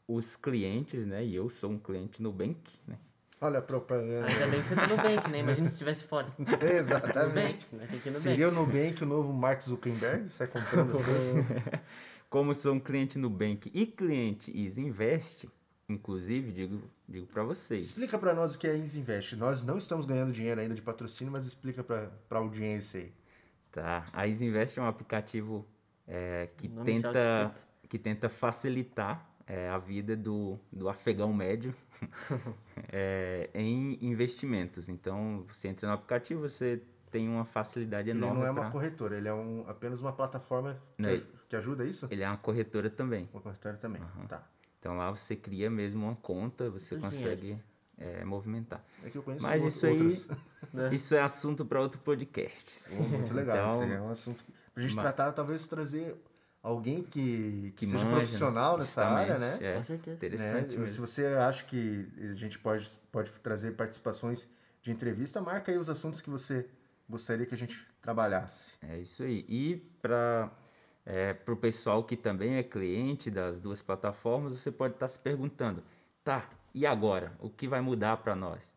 os 0.07 0.35
clientes, 0.35 1.05
né? 1.05 1.25
E 1.25 1.35
eu 1.35 1.49
sou 1.49 1.71
um 1.71 1.79
cliente 1.79 2.21
Nubank, 2.21 2.59
né? 2.87 2.97
Olha 3.39 3.59
a 3.59 3.61
propaganda. 3.61 4.25
Ainda 4.25 4.47
bem 4.47 4.61
que 4.61 4.67
você 4.67 4.75
tá 4.75 4.87
no 4.87 4.97
Bank, 4.97 5.29
né? 5.29 5.39
Imagina 5.39 5.67
se 5.67 5.75
estivesse 5.75 6.03
fora. 6.05 6.27
Exatamente. 6.61 7.67
Nubank, 7.71 7.75
né? 7.75 7.87
Tem 7.89 7.99
que 7.99 8.09
ir 8.09 8.11
no 8.11 8.19
Seria 8.19 8.49
o 8.49 8.51
Nubank 8.51 9.03
o 9.03 9.05
novo 9.05 9.31
Mark 9.31 9.61
Zuckerberg? 9.61 10.29
Sai 10.31 10.47
comprando 10.47 10.89
as 10.89 11.05
coisas. 11.05 11.45
Como 12.29 12.53
sou 12.55 12.73
um 12.73 12.79
cliente 12.79 13.19
Nubank 13.19 13.71
e 13.73 13.85
cliente 13.85 14.51
Easy 14.59 14.81
Invest, 14.81 15.47
inclusive, 15.87 16.51
digo, 16.51 16.81
digo 17.07 17.27
para 17.27 17.43
vocês. 17.43 17.85
Explica 17.85 18.17
para 18.17 18.33
nós 18.33 18.55
o 18.55 18.57
que 18.57 18.67
é 18.67 18.75
Easy 18.75 18.99
Invest. 18.99 19.35
Nós 19.35 19.63
não 19.63 19.77
estamos 19.77 20.05
ganhando 20.05 20.31
dinheiro 20.31 20.59
ainda 20.59 20.73
de 20.73 20.81
patrocínio, 20.81 21.31
mas 21.31 21.45
explica 21.45 21.83
para 21.83 22.09
a 22.31 22.37
audiência 22.37 23.01
aí. 23.01 23.13
Tá? 23.71 24.03
A 24.13 24.27
Easy 24.27 24.45
Invest 24.45 24.79
é 24.79 24.81
um 24.81 24.87
aplicativo 24.87 25.65
é, 26.07 26.49
que, 26.57 26.67
tenta, 26.67 27.55
que 27.87 27.99
tenta 27.99 28.29
facilitar 28.29 29.29
é, 29.45 29.69
a 29.69 29.77
vida 29.77 30.15
do, 30.15 30.59
do 30.71 30.89
afegão 30.89 31.31
médio 31.31 31.73
é, 32.91 33.49
em 33.53 33.97
investimentos. 34.05 34.89
Então, 34.89 35.45
você 35.51 35.67
entra 35.67 35.87
no 35.87 35.93
aplicativo, 35.93 36.41
você 36.41 36.81
tem 37.11 37.27
uma 37.27 37.45
facilidade 37.45 38.09
Ele 38.09 38.17
enorme 38.19 38.39
não 38.39 38.45
é 38.47 38.51
uma 38.51 38.61
pra- 38.61 38.71
corretora, 38.71 39.17
ele 39.17 39.27
é 39.27 39.33
um, 39.33 39.63
apenas 39.67 40.01
uma 40.01 40.11
plataforma 40.13 40.77
que, 40.97 41.05
aj- 41.05 41.25
que 41.49 41.55
ajuda 41.55 41.85
isso? 41.85 42.07
Ele 42.11 42.21
é 42.23 42.27
uma 42.27 42.37
corretora 42.37 42.89
também. 42.89 43.29
Uma 43.33 43.41
corretora 43.41 43.77
também. 43.77 44.01
Tá. 44.27 44.45
Então 44.79 44.95
lá 44.97 45.09
você 45.09 45.35
cria 45.35 45.69
mesmo 45.69 46.05
uma 46.05 46.15
conta, 46.15 46.69
você 46.69 46.95
Os 46.95 47.01
consegue 47.01 47.35
dinheiros. 47.41 47.63
é, 47.97 48.23
movimentar. 48.25 48.83
É 49.03 49.09
que 49.09 49.17
eu 49.17 49.23
conheço 49.23 49.43
Mas 49.43 49.63
isso 49.63 49.85
aí. 49.87 50.25
Né? 50.73 50.89
isso 50.93 51.15
é 51.15 51.21
assunto 51.21 51.65
para 51.65 51.79
outro 51.79 51.99
podcast. 52.01 52.93
Oh, 52.99 53.03
muito 53.03 53.33
legal. 53.33 53.57
Então, 53.57 53.83
Esse 53.83 53.93
é 53.93 54.01
um 54.01 54.09
assunto. 54.09 54.43
Pra 54.73 54.83
gente 54.83 54.95
ma- 54.95 55.01
tratar, 55.03 55.31
talvez 55.31 55.65
trazer 55.65 56.15
alguém 56.61 57.01
que, 57.03 57.71
que, 57.75 57.85
Que 57.85 57.85
seja 57.85 58.05
manja, 58.05 58.17
profissional 58.17 58.77
nessa 58.77 59.05
área, 59.05 59.37
né? 59.37 59.57
É, 59.61 59.73
Com 59.75 59.83
certeza. 59.83 60.15
Interessante 60.17 60.75
Né? 60.75 60.81
mesmo. 60.81 60.93
Se 60.93 60.99
você 60.99 61.25
acha 61.27 61.63
que 61.65 62.07
a 62.19 62.33
gente 62.33 62.59
pode, 62.59 62.89
pode 63.11 63.31
trazer 63.39 63.75
participações 63.75 64.47
de 64.81 64.91
entrevista, 64.91 65.41
marca 65.41 65.71
aí 65.71 65.77
os 65.77 65.89
assuntos 65.89 66.21
que 66.21 66.29
você 66.29 66.67
gostaria 67.09 67.45
que 67.45 67.53
a 67.53 67.57
gente 67.57 67.85
trabalhasse. 68.01 68.73
É 68.81 68.97
isso 68.97 69.23
aí. 69.23 69.45
E 69.47 69.77
para 70.01 70.51
o 71.47 71.55
pessoal 71.55 72.03
que 72.03 72.15
também 72.17 72.55
é 72.55 72.63
cliente 72.63 73.31
das 73.31 73.59
duas 73.59 73.81
plataformas, 73.81 74.53
você 74.53 74.71
pode 74.71 74.93
estar 74.95 75.07
se 75.07 75.19
perguntando, 75.19 75.83
tá, 76.23 76.49
e 76.73 76.85
agora? 76.85 77.33
O 77.39 77.49
que 77.49 77.67
vai 77.67 77.81
mudar 77.81 78.17
para 78.17 78.35
nós? 78.35 78.75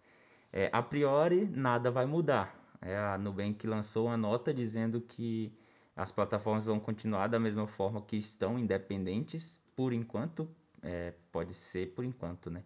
É, 0.53 0.69
a 0.73 0.83
priori, 0.83 1.47
nada 1.47 1.91
vai 1.91 2.07
mudar. 2.07 2.57
É, 2.81 2.97
a 2.97 3.19
Nubank 3.19 3.67
lançou 3.67 4.07
uma 4.07 4.17
nota 4.17 4.55
dizendo 4.55 5.01
que 5.01 5.53
as 5.97 6.13
plataformas 6.13 6.65
vão 6.65 6.81
continuar 6.81 7.27
da 7.27 7.39
mesma 7.39 7.67
forma 7.67 8.01
que 8.01 8.17
estão, 8.17 8.59
independentes, 8.59 9.61
por 9.77 9.93
enquanto. 9.93 10.49
É, 10.83 11.13
pode 11.31 11.53
ser 11.53 11.93
por 11.95 12.05
enquanto, 12.05 12.51
né? 12.51 12.63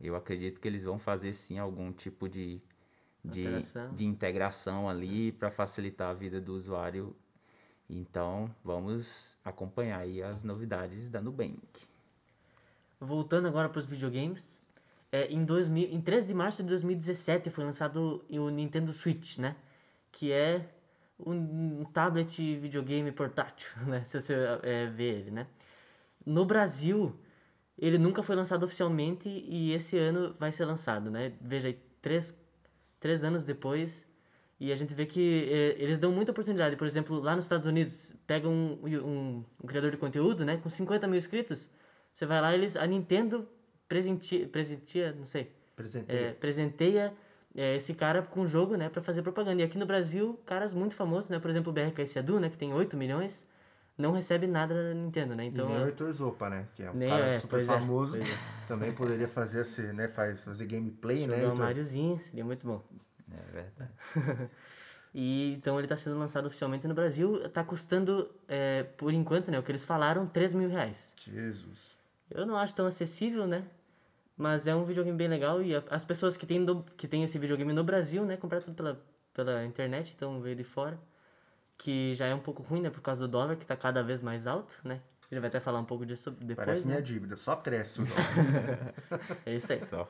Eu 0.00 0.14
acredito 0.14 0.60
que 0.60 0.68
eles 0.68 0.84
vão 0.84 0.98
fazer 0.98 1.32
sim 1.32 1.58
algum 1.58 1.90
tipo 1.90 2.28
de, 2.28 2.60
de, 3.24 3.46
de 3.94 4.04
integração 4.04 4.88
ali 4.88 5.32
para 5.32 5.50
facilitar 5.50 6.10
a 6.10 6.14
vida 6.14 6.40
do 6.40 6.54
usuário. 6.54 7.16
Então, 7.88 8.54
vamos 8.62 9.38
acompanhar 9.44 10.00
aí 10.00 10.22
as 10.22 10.44
novidades 10.44 11.08
da 11.08 11.20
Nubank. 11.20 11.62
Voltando 13.00 13.48
agora 13.48 13.68
para 13.68 13.78
os 13.78 13.86
videogames, 13.86 14.62
é, 15.10 15.26
em, 15.32 15.44
2000, 15.44 15.90
em 15.92 16.00
13 16.00 16.26
de 16.26 16.34
março 16.34 16.62
de 16.62 16.68
2017 16.68 17.48
foi 17.50 17.64
lançado 17.64 18.24
o 18.28 18.50
Nintendo 18.50 18.92
Switch, 18.92 19.38
né? 19.38 19.56
Que 20.10 20.32
é 20.32 20.68
um, 21.18 21.84
tablet 21.84 22.56
videogame 22.58 23.10
portátil, 23.12 23.70
né? 23.86 24.04
Se 24.04 24.20
você 24.20 24.34
é, 24.62 24.86
ver 24.86 25.20
ele, 25.20 25.30
né? 25.30 25.46
No 26.24 26.44
Brasil, 26.44 27.18
ele 27.78 27.98
nunca 27.98 28.22
foi 28.22 28.36
lançado 28.36 28.64
oficialmente 28.64 29.28
e 29.28 29.72
esse 29.72 29.96
ano 29.96 30.34
vai 30.38 30.52
ser 30.52 30.64
lançado, 30.64 31.10
né? 31.10 31.32
Veja 31.40 31.68
aí, 31.68 31.78
três, 32.02 32.36
três 32.98 33.24
anos 33.24 33.44
depois 33.44 34.06
e 34.58 34.72
a 34.72 34.76
gente 34.76 34.94
vê 34.94 35.04
que 35.06 35.48
é, 35.50 35.82
eles 35.82 35.98
dão 35.98 36.10
muita 36.12 36.32
oportunidade. 36.32 36.76
Por 36.76 36.86
exemplo, 36.86 37.20
lá 37.20 37.36
nos 37.36 37.44
Estados 37.44 37.66
Unidos, 37.66 38.14
pega 38.26 38.48
um, 38.48 38.78
um, 38.82 39.44
um 39.62 39.66
criador 39.66 39.90
de 39.90 39.96
conteúdo, 39.96 40.44
né? 40.44 40.56
Com 40.56 40.68
50 40.68 41.06
mil 41.06 41.18
inscritos, 41.18 41.68
você 42.12 42.24
vai 42.26 42.40
lá 42.40 42.54
eles 42.54 42.76
a 42.76 42.86
Nintendo 42.86 43.48
presentia, 43.88 44.48
presentia 44.48 45.12
não 45.12 45.24
sei, 45.24 45.52
Apresentei. 45.74 46.16
é, 46.16 46.32
presenteia 46.32 47.14
é, 47.56 47.74
esse 47.76 47.94
cara 47.94 48.22
com 48.22 48.42
um 48.42 48.46
jogo, 48.46 48.76
né, 48.76 48.88
para 48.88 49.02
fazer 49.02 49.22
propaganda. 49.22 49.62
E 49.62 49.64
aqui 49.64 49.78
no 49.78 49.86
Brasil, 49.86 50.38
caras 50.44 50.74
muito 50.74 50.94
famosos, 50.94 51.30
né, 51.30 51.38
por 51.38 51.50
exemplo, 51.50 51.70
o 51.70 51.74
BRKS 51.74 52.16
Edu, 52.16 52.38
né, 52.38 52.50
que 52.50 52.56
tem 52.58 52.72
8 52.72 52.96
milhões, 52.96 53.44
não 53.96 54.12
recebe 54.12 54.46
nada 54.46 54.74
da 54.74 54.94
Nintendo, 54.94 55.34
né? 55.34 55.46
Então, 55.46 55.64
e 55.64 55.68
nem 55.72 55.78
o 55.78 55.84
é- 55.84 55.86
Heitor 55.86 56.12
Zopa, 56.12 56.50
né? 56.50 56.66
Que 56.74 56.82
é 56.82 56.90
um 56.90 56.94
Nem 56.94 57.08
cara 57.08 57.26
é, 57.28 57.38
super 57.38 57.60
é, 57.60 57.64
famoso. 57.64 58.18
é. 58.18 58.20
Também 58.68 58.92
poderia 58.92 59.26
fazer, 59.26 59.62
esse, 59.62 59.80
né? 59.80 60.06
Faz, 60.06 60.44
fazer 60.44 60.66
gameplay, 60.66 61.26
né? 61.26 61.40
jogar 61.40 61.54
um? 61.54 61.56
Mariozinho, 61.56 62.18
seria 62.18 62.44
muito 62.44 62.66
bom. 62.66 62.84
É 63.32 63.52
verdade. 63.52 64.50
E 65.18 65.54
então 65.54 65.78
ele 65.78 65.86
está 65.86 65.96
sendo 65.96 66.18
lançado 66.18 66.44
oficialmente 66.44 66.86
no 66.86 66.92
Brasil, 66.92 67.42
está 67.42 67.64
custando, 67.64 68.30
é, 68.46 68.82
por 68.82 69.14
enquanto, 69.14 69.50
né, 69.50 69.58
o 69.58 69.62
que 69.62 69.72
eles 69.72 69.82
falaram, 69.82 70.26
3 70.26 70.52
mil 70.52 70.68
reais. 70.68 71.14
Jesus. 71.16 71.96
Eu 72.30 72.44
não 72.44 72.54
acho 72.54 72.74
tão 72.74 72.84
acessível, 72.86 73.46
né? 73.46 73.64
Mas 74.36 74.66
é 74.66 74.74
um 74.74 74.84
videogame 74.84 75.16
bem 75.16 75.28
legal 75.28 75.62
e 75.62 75.72
as 75.90 76.04
pessoas 76.04 76.36
que 76.36 76.44
têm, 76.46 76.64
do- 76.64 76.82
que 76.96 77.08
têm 77.08 77.24
esse 77.24 77.38
videogame 77.38 77.72
no 77.72 77.82
Brasil, 77.82 78.24
né, 78.24 78.36
compraram 78.36 78.64
tudo 78.64 78.74
pela, 78.76 79.02
pela 79.32 79.64
internet, 79.64 80.12
então 80.14 80.40
veio 80.40 80.54
de 80.56 80.64
fora. 80.64 80.98
Que 81.78 82.14
já 82.14 82.26
é 82.26 82.34
um 82.34 82.38
pouco 82.40 82.62
ruim, 82.62 82.80
né, 82.82 82.90
por 82.90 83.00
causa 83.00 83.22
do 83.22 83.28
dólar, 83.28 83.56
que 83.56 83.64
tá 83.66 83.76
cada 83.76 84.02
vez 84.02 84.20
mais 84.22 84.46
alto, 84.46 84.76
né? 84.84 85.00
Gente 85.30 85.40
vai 85.40 85.48
até 85.48 85.58
falar 85.60 85.80
um 85.80 85.84
pouco 85.84 86.06
disso 86.06 86.30
depois, 86.30 86.56
Parece 86.66 86.82
né? 86.82 86.88
minha 86.88 87.02
dívida, 87.02 87.36
só 87.36 87.56
cresce 87.56 88.00
o 88.00 88.04
dólar. 88.06 88.94
É 89.44 89.54
isso 89.54 89.72
aí. 89.72 89.80
Só. 89.80 90.08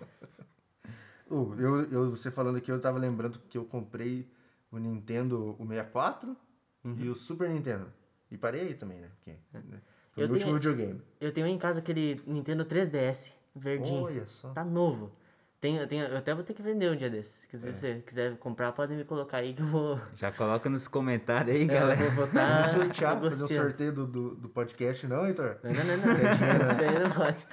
Ô, 1.28 1.54
eu, 1.59 1.90
eu, 1.90 2.11
você 2.11 2.30
falando 2.30 2.56
aqui, 2.56 2.71
eu 2.71 2.80
tava 2.80 2.99
lembrando 2.99 3.38
que 3.49 3.59
eu 3.59 3.64
comprei 3.64 4.28
o 4.71 4.78
Nintendo 4.78 5.56
o 5.59 5.66
64 5.66 6.37
Uhum. 6.85 6.97
e 7.00 7.09
o 7.09 7.14
Super 7.16 7.49
Nintendo. 7.49 7.92
E 8.30 8.37
parei 8.38 8.61
aí 8.61 8.75
também, 8.75 9.00
né? 9.00 9.09
Porque, 9.16 9.30
né? 9.52 9.80
Foi 10.12 10.23
Eu 10.23 10.28
o 10.28 10.33
último 10.33 10.52
tenho- 10.52 10.54
videogame. 10.54 11.02
Eu 11.21 11.33
tenho 11.33 11.47
em 11.49 11.59
casa 11.59 11.80
aquele 11.80 12.23
Nintendo 12.25 12.64
3DS, 12.64 13.33
verdinho. 13.56 14.02
Olha 14.04 14.26
só. 14.26 14.50
Tá 14.50 14.64
novo. 14.64 15.10
Tem, 15.58 15.78
eu, 15.78 15.86
tenho, 15.88 16.04
eu 16.04 16.18
até 16.18 16.34
vou 16.34 16.44
ter 16.44 16.52
que 16.52 16.62
vender 16.62 16.90
um 16.92 16.96
dia 16.96 17.08
desses. 17.08 17.48
Se 17.50 17.68
É. 17.68 17.72
você 17.72 18.02
quiser 18.06 18.36
comprar, 18.36 18.72
pode 18.72 18.94
me 18.94 19.04
colocar 19.04 19.38
aí 19.38 19.54
que 19.54 19.62
eu 19.62 19.66
vou. 19.66 19.98
Já 20.14 20.30
coloca 20.30 20.68
nos 20.68 20.86
comentários 20.86 21.56
aí, 21.56 21.62
eu 21.62 21.68
galera. 21.68 22.10
vou 22.10 22.26
botar. 22.26 22.58
Vamos 22.68 22.72
sortear, 22.72 23.20
fazer 23.20 23.44
um 23.44 23.48
sorteio 23.48 23.92
do, 23.92 24.06
do, 24.06 24.34
do 24.36 24.48
podcast, 24.50 25.06
não, 25.06 25.26
Heitor? 25.26 25.56
Não, 25.62 25.72
não, 25.72 25.84
não, 25.84 26.06
não. 26.06 26.72
Isso 26.72 26.82
aí 26.82 26.98
não 26.98 27.10
pode. 27.10 27.46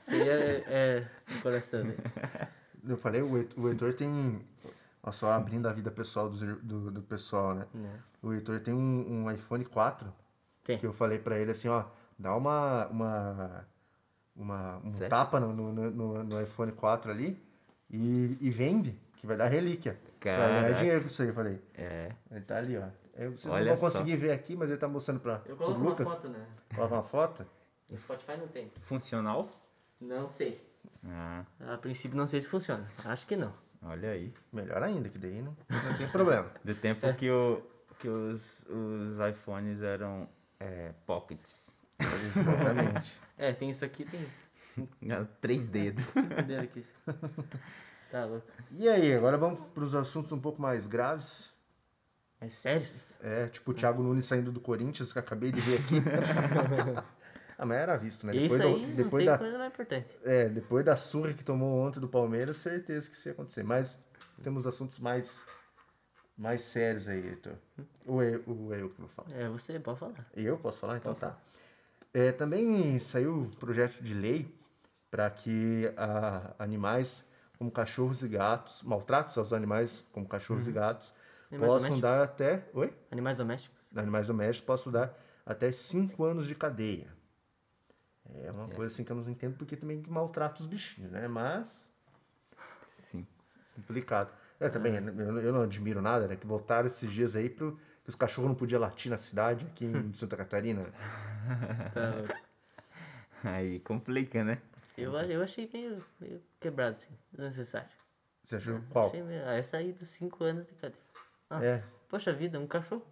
Isso 0.00 0.10
aí 0.14 0.28
é, 0.28 0.64
é 0.68 1.06
no 1.34 1.42
coração. 1.42 1.84
Né? 1.84 1.94
Eu 2.88 2.96
falei, 2.96 3.20
o 3.22 3.36
Heitor, 3.36 3.64
o 3.64 3.68
Heitor 3.68 3.92
tem. 3.92 4.40
Ó, 5.02 5.10
só 5.10 5.32
abrindo 5.32 5.66
a 5.68 5.72
vida 5.72 5.90
pessoal 5.90 6.30
ir- 6.32 6.56
do, 6.62 6.90
do 6.92 7.02
pessoal, 7.02 7.54
né? 7.54 7.66
Né. 7.74 7.90
O 8.22 8.32
Heitor 8.32 8.60
tem 8.60 8.72
um, 8.72 9.24
um 9.24 9.30
iPhone 9.30 9.64
4 9.64 10.12
Tem. 10.62 10.78
que 10.78 10.86
eu 10.86 10.92
falei 10.92 11.18
pra 11.18 11.38
ele 11.38 11.50
assim, 11.50 11.68
ó, 11.68 11.84
dá 12.18 12.36
uma. 12.36 12.86
uma, 12.86 13.66
uma 14.42 14.78
um 14.84 14.90
Sério? 14.92 15.08
tapa 15.10 15.38
no, 15.40 15.52
no, 15.52 15.72
no, 15.90 16.24
no 16.24 16.42
iPhone 16.42 16.72
4 16.72 17.10
ali 17.10 17.40
e, 17.90 18.36
e 18.40 18.50
vende, 18.50 18.98
que 19.16 19.26
vai 19.26 19.36
dar 19.36 19.46
relíquia. 19.48 19.98
Você 20.20 20.28
vai 20.28 20.36
ganhar 20.48 20.60
Caraca. 20.62 20.74
dinheiro 20.74 21.00
com 21.00 21.06
isso 21.06 21.22
aí, 21.22 21.28
eu 21.28 21.34
falei. 21.34 21.60
É. 21.74 22.12
Ele 22.30 22.40
tá 22.42 22.56
ali, 22.58 22.76
ó. 22.76 22.84
É, 23.14 23.26
vocês 23.28 23.46
Olha 23.52 23.70
não 23.70 23.76
vão 23.76 23.90
só. 23.90 23.98
conseguir 23.98 24.16
ver 24.16 24.32
aqui, 24.32 24.54
mas 24.56 24.68
ele 24.70 24.78
tá 24.78 24.86
mostrando 24.88 25.20
pra, 25.20 25.40
Eu 25.46 25.56
coloco 25.56 25.78
uma 25.80 25.90
Lucas. 25.90 26.08
foto, 26.08 26.28
né? 26.28 26.46
Coloca 26.74 26.94
uma 26.94 27.02
foto. 27.02 27.46
No 27.90 27.98
Spotify 27.98 28.36
não 28.38 28.48
tem. 28.48 28.70
Funcional? 28.82 29.48
Não 30.00 30.28
sei. 30.30 30.60
Ah, 31.06 31.44
A 31.60 31.76
princípio 31.78 32.16
não 32.16 32.26
sei 32.26 32.40
se 32.40 32.48
funciona. 32.48 32.86
Acho 33.04 33.26
que 33.26 33.36
não. 33.36 33.52
olha 33.82 34.10
aí. 34.10 34.32
Melhor 34.52 34.82
ainda, 34.82 35.08
que 35.08 35.18
daí 35.18 35.42
não, 35.42 35.56
não 35.68 35.96
tem 35.98 36.08
problema. 36.08 36.50
Do 36.64 36.74
tempo 36.74 37.12
que, 37.14 37.30
o, 37.30 37.62
que 37.98 38.08
os, 38.08 38.66
os 38.68 39.18
iPhones 39.18 39.82
eram 39.82 40.28
é, 40.58 40.92
pockets. 41.06 41.76
Exatamente. 42.36 43.20
É, 43.38 43.52
tem 43.52 43.70
isso 43.70 43.84
aqui, 43.84 44.04
tem 44.04 44.26
Ah, 45.10 45.26
Três 45.40 45.68
dedos. 45.68 46.04
cinco 46.12 46.42
dedos 46.42 46.64
aqui. 46.64 46.84
Tá 48.10 48.24
louco. 48.24 48.46
E 48.72 48.88
aí, 48.88 49.14
agora 49.14 49.36
vamos 49.38 49.60
pros 49.72 49.94
assuntos 49.94 50.32
um 50.32 50.40
pouco 50.40 50.60
mais 50.60 50.86
graves. 50.86 51.50
Mas 52.40 52.54
sérios? 52.54 53.18
É, 53.22 53.46
tipo 53.48 53.70
o 53.70 53.74
Thiago 53.74 54.02
Nunes 54.02 54.24
saindo 54.24 54.50
do 54.50 54.60
Corinthians, 54.60 55.12
que 55.12 55.18
eu 55.18 55.22
acabei 55.22 55.52
de 55.52 55.60
ver 55.60 55.78
aqui. 55.78 55.96
ah, 57.58 57.66
mas 57.66 57.78
era 57.78 57.96
visto, 57.96 58.26
né? 58.26 58.34
Isso 58.34 58.56
Depois, 58.56 58.74
aí 58.82 58.86
do, 58.86 58.96
depois, 58.96 59.24
da, 59.26 59.38
coisa 59.38 59.58
mais 59.58 59.72
importante. 59.72 60.18
é, 60.24 60.48
depois 60.48 60.84
da 60.84 60.96
surra 60.96 61.34
que 61.34 61.44
tomou 61.44 61.78
ontem 61.86 62.00
do 62.00 62.08
Palmeiras, 62.08 62.56
certeza 62.56 63.08
que 63.10 63.14
isso 63.14 63.28
ia 63.28 63.32
acontecer. 63.32 63.62
Mas 63.62 63.98
temos 64.42 64.66
assuntos 64.66 64.98
mais, 64.98 65.44
mais 66.36 66.62
sérios 66.62 67.06
aí, 67.06 67.26
Heitor. 67.28 67.54
Ou 68.06 68.22
é, 68.22 68.40
ou 68.46 68.72
é 68.74 68.80
eu 68.80 68.88
que 68.88 68.98
vou 69.00 69.08
falar? 69.08 69.30
É, 69.32 69.46
você 69.48 69.78
pode 69.78 69.98
falar. 69.98 70.26
Eu 70.34 70.56
posso 70.56 70.80
falar? 70.80 70.96
Então 70.96 71.14
tá. 71.14 71.36
É, 72.12 72.32
também 72.32 72.98
saiu 72.98 73.48
projeto 73.58 74.02
de 74.02 74.14
lei 74.14 74.52
para 75.10 75.30
que 75.30 75.92
ah, 75.96 76.54
animais 76.58 77.24
como 77.58 77.70
cachorros 77.70 78.22
e 78.22 78.28
gatos, 78.28 78.82
maltratos 78.82 79.36
aos 79.36 79.52
animais 79.52 80.04
como 80.12 80.26
cachorros 80.26 80.66
e 80.66 80.72
gatos, 80.72 81.12
Uhum. 81.50 81.56
Animais 81.56 81.72
possam 81.72 81.88
domésticos? 81.88 82.00
dar 82.00 82.22
até. 82.22 82.68
Oi? 82.72 82.94
Animais 83.10 83.38
domésticos? 83.38 83.78
Animais 83.96 84.26
domésticos 84.26 84.66
possam 84.66 84.92
dar 84.92 85.18
até 85.44 85.72
5 85.72 86.22
anos 86.24 86.46
de 86.46 86.54
cadeia. 86.54 87.08
É 88.44 88.52
uma 88.52 88.68
coisa 88.68 88.94
assim 88.94 89.02
que 89.02 89.10
eu 89.10 89.16
não 89.16 89.28
entendo 89.28 89.56
porque 89.56 89.76
também 89.76 90.00
que 90.00 90.08
maltrata 90.08 90.60
os 90.60 90.66
bichinhos, 90.68 91.10
né? 91.10 91.26
Mas. 91.26 91.90
Sim. 93.10 93.26
Complicado. 93.74 94.32
É, 94.60 94.68
também, 94.68 94.94
eu, 94.94 95.40
eu 95.40 95.52
não 95.52 95.62
admiro 95.62 96.00
nada, 96.00 96.28
né? 96.28 96.36
Que 96.36 96.46
voltaram 96.46 96.86
esses 96.86 97.10
dias 97.10 97.34
aí 97.34 97.50
pro, 97.50 97.76
que 98.04 98.08
os 98.10 98.14
cachorros 98.14 98.48
não 98.48 98.54
podiam 98.54 98.80
latir 98.80 99.10
na 99.10 99.16
cidade, 99.16 99.66
aqui 99.66 99.84
em 99.84 100.12
Santa 100.14 100.36
Catarina. 100.36 100.86
Tá. 101.92 102.38
Aí 103.44 103.80
complica, 103.80 104.44
né? 104.44 104.58
Eu, 104.96 105.12
eu 105.14 105.42
achei 105.42 105.68
meio, 105.72 106.04
meio 106.20 106.42
quebrado, 106.58 106.90
assim. 106.92 107.10
Desnecessário. 107.32 107.88
Você 108.44 108.56
achou 108.56 108.80
qual? 108.90 109.08
Achei 109.08 109.22
meio... 109.22 109.42
Ah, 109.46 109.54
essa 109.54 109.76
aí 109.78 109.92
dos 109.92 110.08
5 110.08 110.44
anos 110.44 110.66
de 110.66 110.74
cadeia. 110.74 111.00
Nossa, 111.48 111.64
É. 111.66 111.82
poxa 112.08 112.32
vida, 112.32 112.58
um 112.58 112.66
cachorro. 112.66 113.04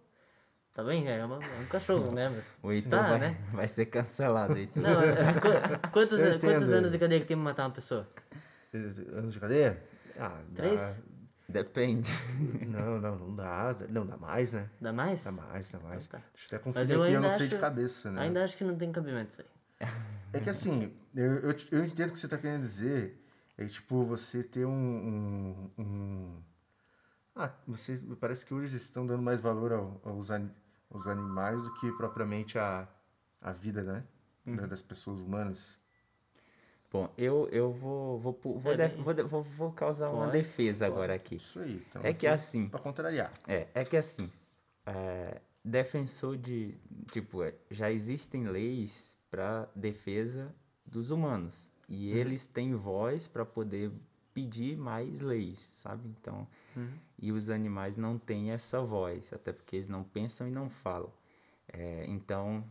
Tá 0.73 0.83
bem? 0.83 1.09
É, 1.09 1.25
uma- 1.25 1.43
é 1.43 1.59
um 1.59 1.65
cachorro, 1.65 2.11
né? 2.11 2.29
Mas 2.29 2.59
O 2.63 2.89
tá, 2.89 3.01
vai, 3.01 3.19
né? 3.19 3.37
vai 3.51 3.67
ser 3.67 3.85
cancelado. 3.87 4.55
Heitor. 4.57 4.83
Não, 4.83 5.01
é- 5.01 5.07
é- 5.09 5.33
qu- 5.33 5.89
quantos, 5.91 6.19
Eu 6.19 6.39
quantos 6.39 6.71
anos 6.71 6.91
de 6.91 6.99
cadeia 6.99 7.21
que 7.21 7.27
tem 7.27 7.35
pra 7.37 7.43
matar 7.43 7.63
uma 7.65 7.73
pessoa? 7.73 8.07
Anos 9.13 9.33
de 9.33 9.39
cadeia? 9.39 9.83
Ah, 10.19 10.37
Três? 10.53 11.01
Depende. 11.49 12.11
Não, 12.67 12.99
não, 13.01 13.17
não 13.17 13.35
dá. 13.35 13.75
Não, 13.89 14.05
dá 14.05 14.15
mais, 14.17 14.53
né? 14.53 14.69
Dá 14.79 14.93
mais? 14.93 15.23
Dá 15.23 15.31
mais, 15.31 15.69
dá 15.69 15.79
mais. 15.79 16.05
Então 16.05 16.19
tá. 16.19 16.25
Deixa 16.33 16.45
eu 16.45 16.57
até 16.57 16.63
conferir 16.63 16.91
eu 16.91 17.03
aqui, 17.03 17.13
eu 17.13 17.21
não 17.21 17.29
sei 17.29 17.47
de 17.47 17.55
acho- 17.55 17.61
cabeça, 17.61 18.11
né? 18.11 18.21
Ainda 18.21 18.43
acho 18.43 18.55
que 18.57 18.63
não 18.63 18.75
tem 18.77 18.91
cabimento 18.91 19.31
isso 19.31 19.41
aí. 19.41 19.89
É 20.33 20.39
que 20.39 20.49
assim, 20.49 20.93
eu, 21.15 21.33
eu, 21.39 21.55
eu 21.71 21.85
entendo 21.85 22.09
o 22.09 22.13
que 22.13 22.19
você 22.19 22.27
tá 22.27 22.37
querendo 22.37 22.61
dizer. 22.61 23.25
É 23.57 23.65
tipo, 23.65 24.05
você 24.05 24.43
ter 24.43 24.65
um. 24.65 24.71
um, 24.71 25.71
um- 25.83 26.43
Ah, 27.35 27.51
você, 27.67 27.97
parece 28.19 28.45
que 28.45 28.53
hoje 28.53 28.73
eles 28.73 28.83
estão 28.83 29.05
dando 29.07 29.23
mais 29.23 29.39
valor 29.41 29.71
ao- 29.73 30.01
aos, 30.05 30.29
ani- 30.29 30.51
aos 30.91 31.07
animais 31.07 31.61
do 31.63 31.73
que 31.73 31.91
propriamente 31.93 32.57
a, 32.59 32.87
a 33.41 33.51
vida, 33.51 33.81
né? 33.83 34.03
Uhum. 34.45 34.55
Da- 34.55 34.65
Das 34.67 34.81
pessoas 34.81 35.19
humanas. 35.19 35.79
Bom, 36.91 37.07
eu, 37.17 37.47
eu 37.51 37.71
vou, 37.71 38.17
vou, 38.19 38.39
vou, 38.57 38.73
É, 38.73 38.87
bem 38.87 38.97
vou, 39.03 39.13
de- 39.13 39.23
vou, 39.23 39.43
vou 39.43 39.71
causar 39.71 40.09
uma 40.09 40.25
Pode, 40.25 40.31
defesa 40.31 40.87
agora 40.87 41.13
aqui. 41.13 41.35
Isso 41.35 41.59
aí. 41.59 41.75
Então, 41.87 42.01
É 42.03 42.13
que 42.13 42.25
assim- 42.25 42.67
Pra 42.67 42.79
contrariar. 42.79 43.31
É, 43.47 43.67
é 43.75 43.85
que 43.85 43.95
assim, 43.95 44.31
é, 44.85 45.39
defensor 45.63 46.35
de. 46.35 46.73
Tipo, 47.11 47.43
é, 47.43 47.53
já 47.69 47.91
existem 47.91 48.47
leis 48.47 49.15
para 49.29 49.67
defesa 49.75 50.53
dos 50.85 51.11
humanos. 51.11 51.69
E 51.87 52.11
eles 52.11 52.45
têm 52.47 52.73
voz 52.75 53.27
para 53.27 53.45
poder 53.45 53.91
pedir 54.33 54.77
mais 54.77 55.21
leis, 55.21 55.57
sabe? 55.59 56.07
Então. 56.19 56.47
E 57.21 57.31
os 57.33 57.49
animais 57.49 57.97
não 57.97 58.17
têm 58.17 58.51
essa 58.51 58.79
voz, 58.81 59.33
até 59.33 59.51
porque 59.51 59.75
eles 59.75 59.89
não 59.89 60.03
pensam 60.03 60.47
e 60.47 60.51
não 60.51 60.69
falam. 60.69 61.11
É, 61.67 62.05
então, 62.07 62.63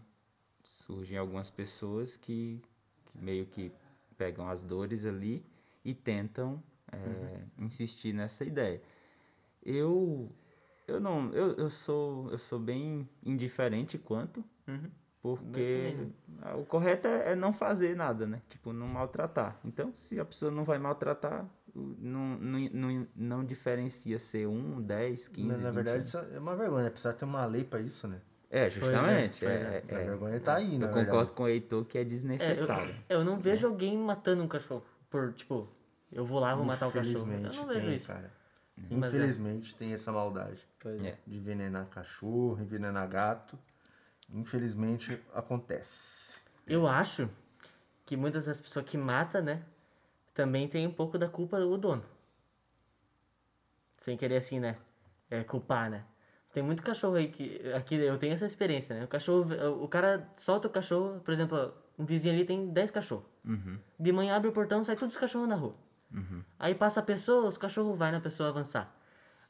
surgem 0.64 1.18
algumas 1.18 1.50
pessoas 1.50 2.16
que, 2.16 2.60
que 3.06 3.18
meio 3.18 3.44
que 3.46 3.70
pegam 4.18 4.48
as 4.48 4.62
dores 4.62 5.06
ali 5.06 5.46
e 5.84 5.94
tentam 5.94 6.62
é, 6.92 7.40
insistir 7.56 8.12
nessa 8.12 8.44
ideia. 8.44 8.82
Eu 9.62 10.30
eu 10.86 10.98
não, 11.00 11.32
eu, 11.32 11.52
eu 11.54 11.70
sou 11.70 12.30
eu 12.30 12.38
sou 12.38 12.58
bem 12.58 13.08
indiferente 13.22 13.96
quanto, 13.96 14.44
porque 15.22 15.96
ah, 16.42 16.56
o 16.56 16.64
correto 16.64 17.06
é, 17.08 17.32
é 17.32 17.36
não 17.36 17.52
fazer 17.52 17.94
nada, 17.96 18.26
né? 18.26 18.42
Tipo, 18.48 18.72
não 18.72 18.86
maltratar. 18.88 19.58
Então, 19.64 19.94
se 19.94 20.18
a 20.18 20.24
pessoa 20.24 20.50
não 20.50 20.64
vai 20.64 20.78
maltratar, 20.78 21.46
não, 21.74 22.38
não, 22.38 22.58
não, 22.72 23.06
não 23.14 23.44
diferencia 23.44 24.18
ser 24.18 24.46
um, 24.46 24.80
10, 24.80 25.28
15, 25.28 25.48
Mas, 25.48 25.58
na 25.60 25.70
20 25.70 25.74
verdade, 25.74 25.96
anos. 25.96 26.08
isso 26.08 26.18
é 26.18 26.38
uma 26.38 26.56
vergonha. 26.56 26.84
né? 26.84 26.90
Precisa 26.90 27.12
ter 27.12 27.24
uma 27.24 27.44
lei 27.44 27.64
pra 27.64 27.80
isso, 27.80 28.08
né? 28.08 28.20
É, 28.50 28.70
justamente. 28.70 29.40
pois 29.44 29.60
é, 29.60 29.66
A 29.66 29.98
é, 30.00 30.04
vergonha 30.04 30.40
tá 30.40 30.54
aí, 30.56 30.74
eu 30.74 30.78
na 30.80 30.88
concordo 30.88 31.10
verdade. 31.10 31.30
com 31.32 31.42
o 31.42 31.48
Heitor 31.48 31.84
que 31.84 31.98
é 31.98 32.00
É, 32.00 32.04
eu, 32.04 32.08
desnecessário. 32.08 32.94
eu 33.08 33.24
não 33.24 33.38
vejo 33.38 33.66
alguém 33.66 33.96
matando 33.96 34.42
um 34.42 34.48
cachorro. 34.48 34.84
Por, 35.10 35.32
tipo, 35.34 35.68
eu 36.10 36.24
vou 36.24 36.40
lá, 36.40 36.54
vou 36.54 36.64
matar 36.64 36.88
o 36.88 36.92
cachorro. 36.92 37.18
Eu 37.18 37.22
Infelizmente 37.24 37.56
não 37.56 37.66
vejo 37.66 37.80
tem, 37.80 37.94
isso. 37.94 38.06
cara. 38.06 38.32
Mas 38.90 38.90
é. 39.14 39.16
Infelizmente 39.16 39.74
tem 39.74 39.92
essa 39.92 40.10
maldade. 40.12 40.66
É. 41.04 41.16
De 41.26 41.36
envenenar 41.36 41.86
cachorro, 41.88 42.58
envenenar 42.62 43.06
gato. 43.08 43.58
Infelizmente 44.30 45.20
acontece. 45.34 46.40
Eu 46.66 46.86
acho 46.86 47.28
que 48.06 48.16
muitas 48.16 48.46
das 48.46 48.60
pessoas 48.60 48.84
que 48.86 48.96
matam, 48.96 49.42
né? 49.42 49.62
Também 50.34 50.68
tem 50.68 50.86
um 50.86 50.92
pouco 50.92 51.18
da 51.18 51.28
culpa 51.28 51.58
do 51.58 51.76
dono. 51.76 52.04
Sem 53.96 54.16
querer 54.16 54.36
assim, 54.36 54.60
né? 54.60 54.76
É, 55.30 55.42
culpar, 55.44 55.90
né? 55.90 56.04
Tem 56.52 56.62
muito 56.62 56.82
cachorro 56.82 57.14
aí 57.14 57.28
que. 57.28 57.60
Aqui 57.74 57.94
eu 57.96 58.16
tenho 58.18 58.32
essa 58.32 58.46
experiência, 58.46 58.96
né? 58.96 59.04
O 59.04 59.08
cachorro. 59.08 59.46
O 59.82 59.88
cara 59.88 60.28
solta 60.34 60.66
o 60.68 60.70
cachorro, 60.70 61.20
por 61.20 61.32
exemplo, 61.32 61.72
um 61.98 62.04
vizinho 62.04 62.34
ali 62.34 62.44
tem 62.44 62.68
10 62.68 62.90
cachorros. 62.90 63.24
De 63.98 64.12
manhã 64.12 64.36
abre 64.36 64.48
o 64.48 64.52
portão, 64.52 64.82
sai 64.84 64.96
todos 64.96 65.14
os 65.14 65.20
cachorros 65.20 65.48
na 65.48 65.54
rua. 65.56 65.74
Aí 66.58 66.74
passa 66.74 67.00
a 67.00 67.02
pessoa, 67.02 67.46
os 67.48 67.58
cachorros 67.58 67.98
vai 67.98 68.10
na 68.10 68.20
pessoa 68.20 68.48
avançar. 68.48 68.94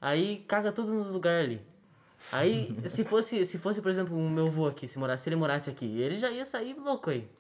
Aí 0.01 0.45
caga 0.49 0.73
tudo 0.73 0.93
no 0.93 1.05
lugar 1.13 1.41
ali. 1.43 1.65
Aí, 2.33 2.77
se 2.89 3.05
fosse, 3.05 3.45
se 3.47 3.59
fosse, 3.59 3.81
por 3.81 3.91
exemplo, 3.91 4.17
o 4.17 4.29
meu 4.31 4.49
avô 4.49 4.67
aqui, 4.67 4.87
se 4.89 4.99
morasse, 4.99 5.23
se 5.25 5.29
ele 5.29 5.37
morasse 5.37 5.71
aqui, 5.71 6.01
ele 6.01 6.17
já 6.17 6.31
ia 6.31 6.45
sair 6.45 6.75
louco 6.75 7.11
aí. 7.11 7.31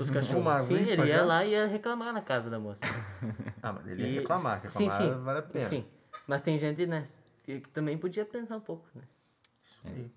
Os 0.00 0.10
cachorros. 0.10 0.40
Uma 0.42 0.54
Sim, 0.56 0.74
ele 0.74 1.02
ia 1.02 1.18
já? 1.18 1.24
lá 1.24 1.44
e 1.44 1.50
ia 1.50 1.66
reclamar 1.66 2.12
na 2.12 2.20
casa 2.22 2.50
da 2.50 2.58
moça. 2.58 2.84
Ah, 3.62 3.72
mas 3.72 3.86
ele 3.88 4.02
ia 4.02 4.08
E- 4.08 4.18
reclamar. 4.20 4.60
Sim, 4.70 4.84
Reclamar 4.88 5.14
sim. 5.18 5.24
vale 5.24 5.38
a 5.38 5.42
pena. 5.42 5.68
Sim. 5.68 5.84
Mas 6.26 6.42
tem 6.42 6.56
gente, 6.58 6.86
né, 6.86 7.04
que 7.48 7.60
que 7.62 7.68
também 7.70 7.96
podia 7.96 8.26
pensar 8.26 8.56
um 8.56 8.60
pouco, 8.60 8.86
né? 8.94 9.02
Isso 9.64 9.80
aí. 9.86 10.10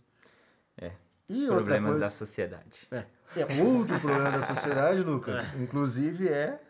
É. 0.77 0.91
E 1.29 1.33
Os 1.33 1.41
outra 1.43 1.55
problemas 1.55 1.91
coisa- 1.91 1.99
da 2.05 2.09
sociedade. 2.09 2.87
É. 2.91 3.05
É 3.37 3.63
outro 3.63 3.97
problema 4.01 4.31
da 4.31 4.41
sociedade, 4.41 5.01
Lucas. 5.01 5.53
Inclusive 5.55 6.27
é 6.27 6.61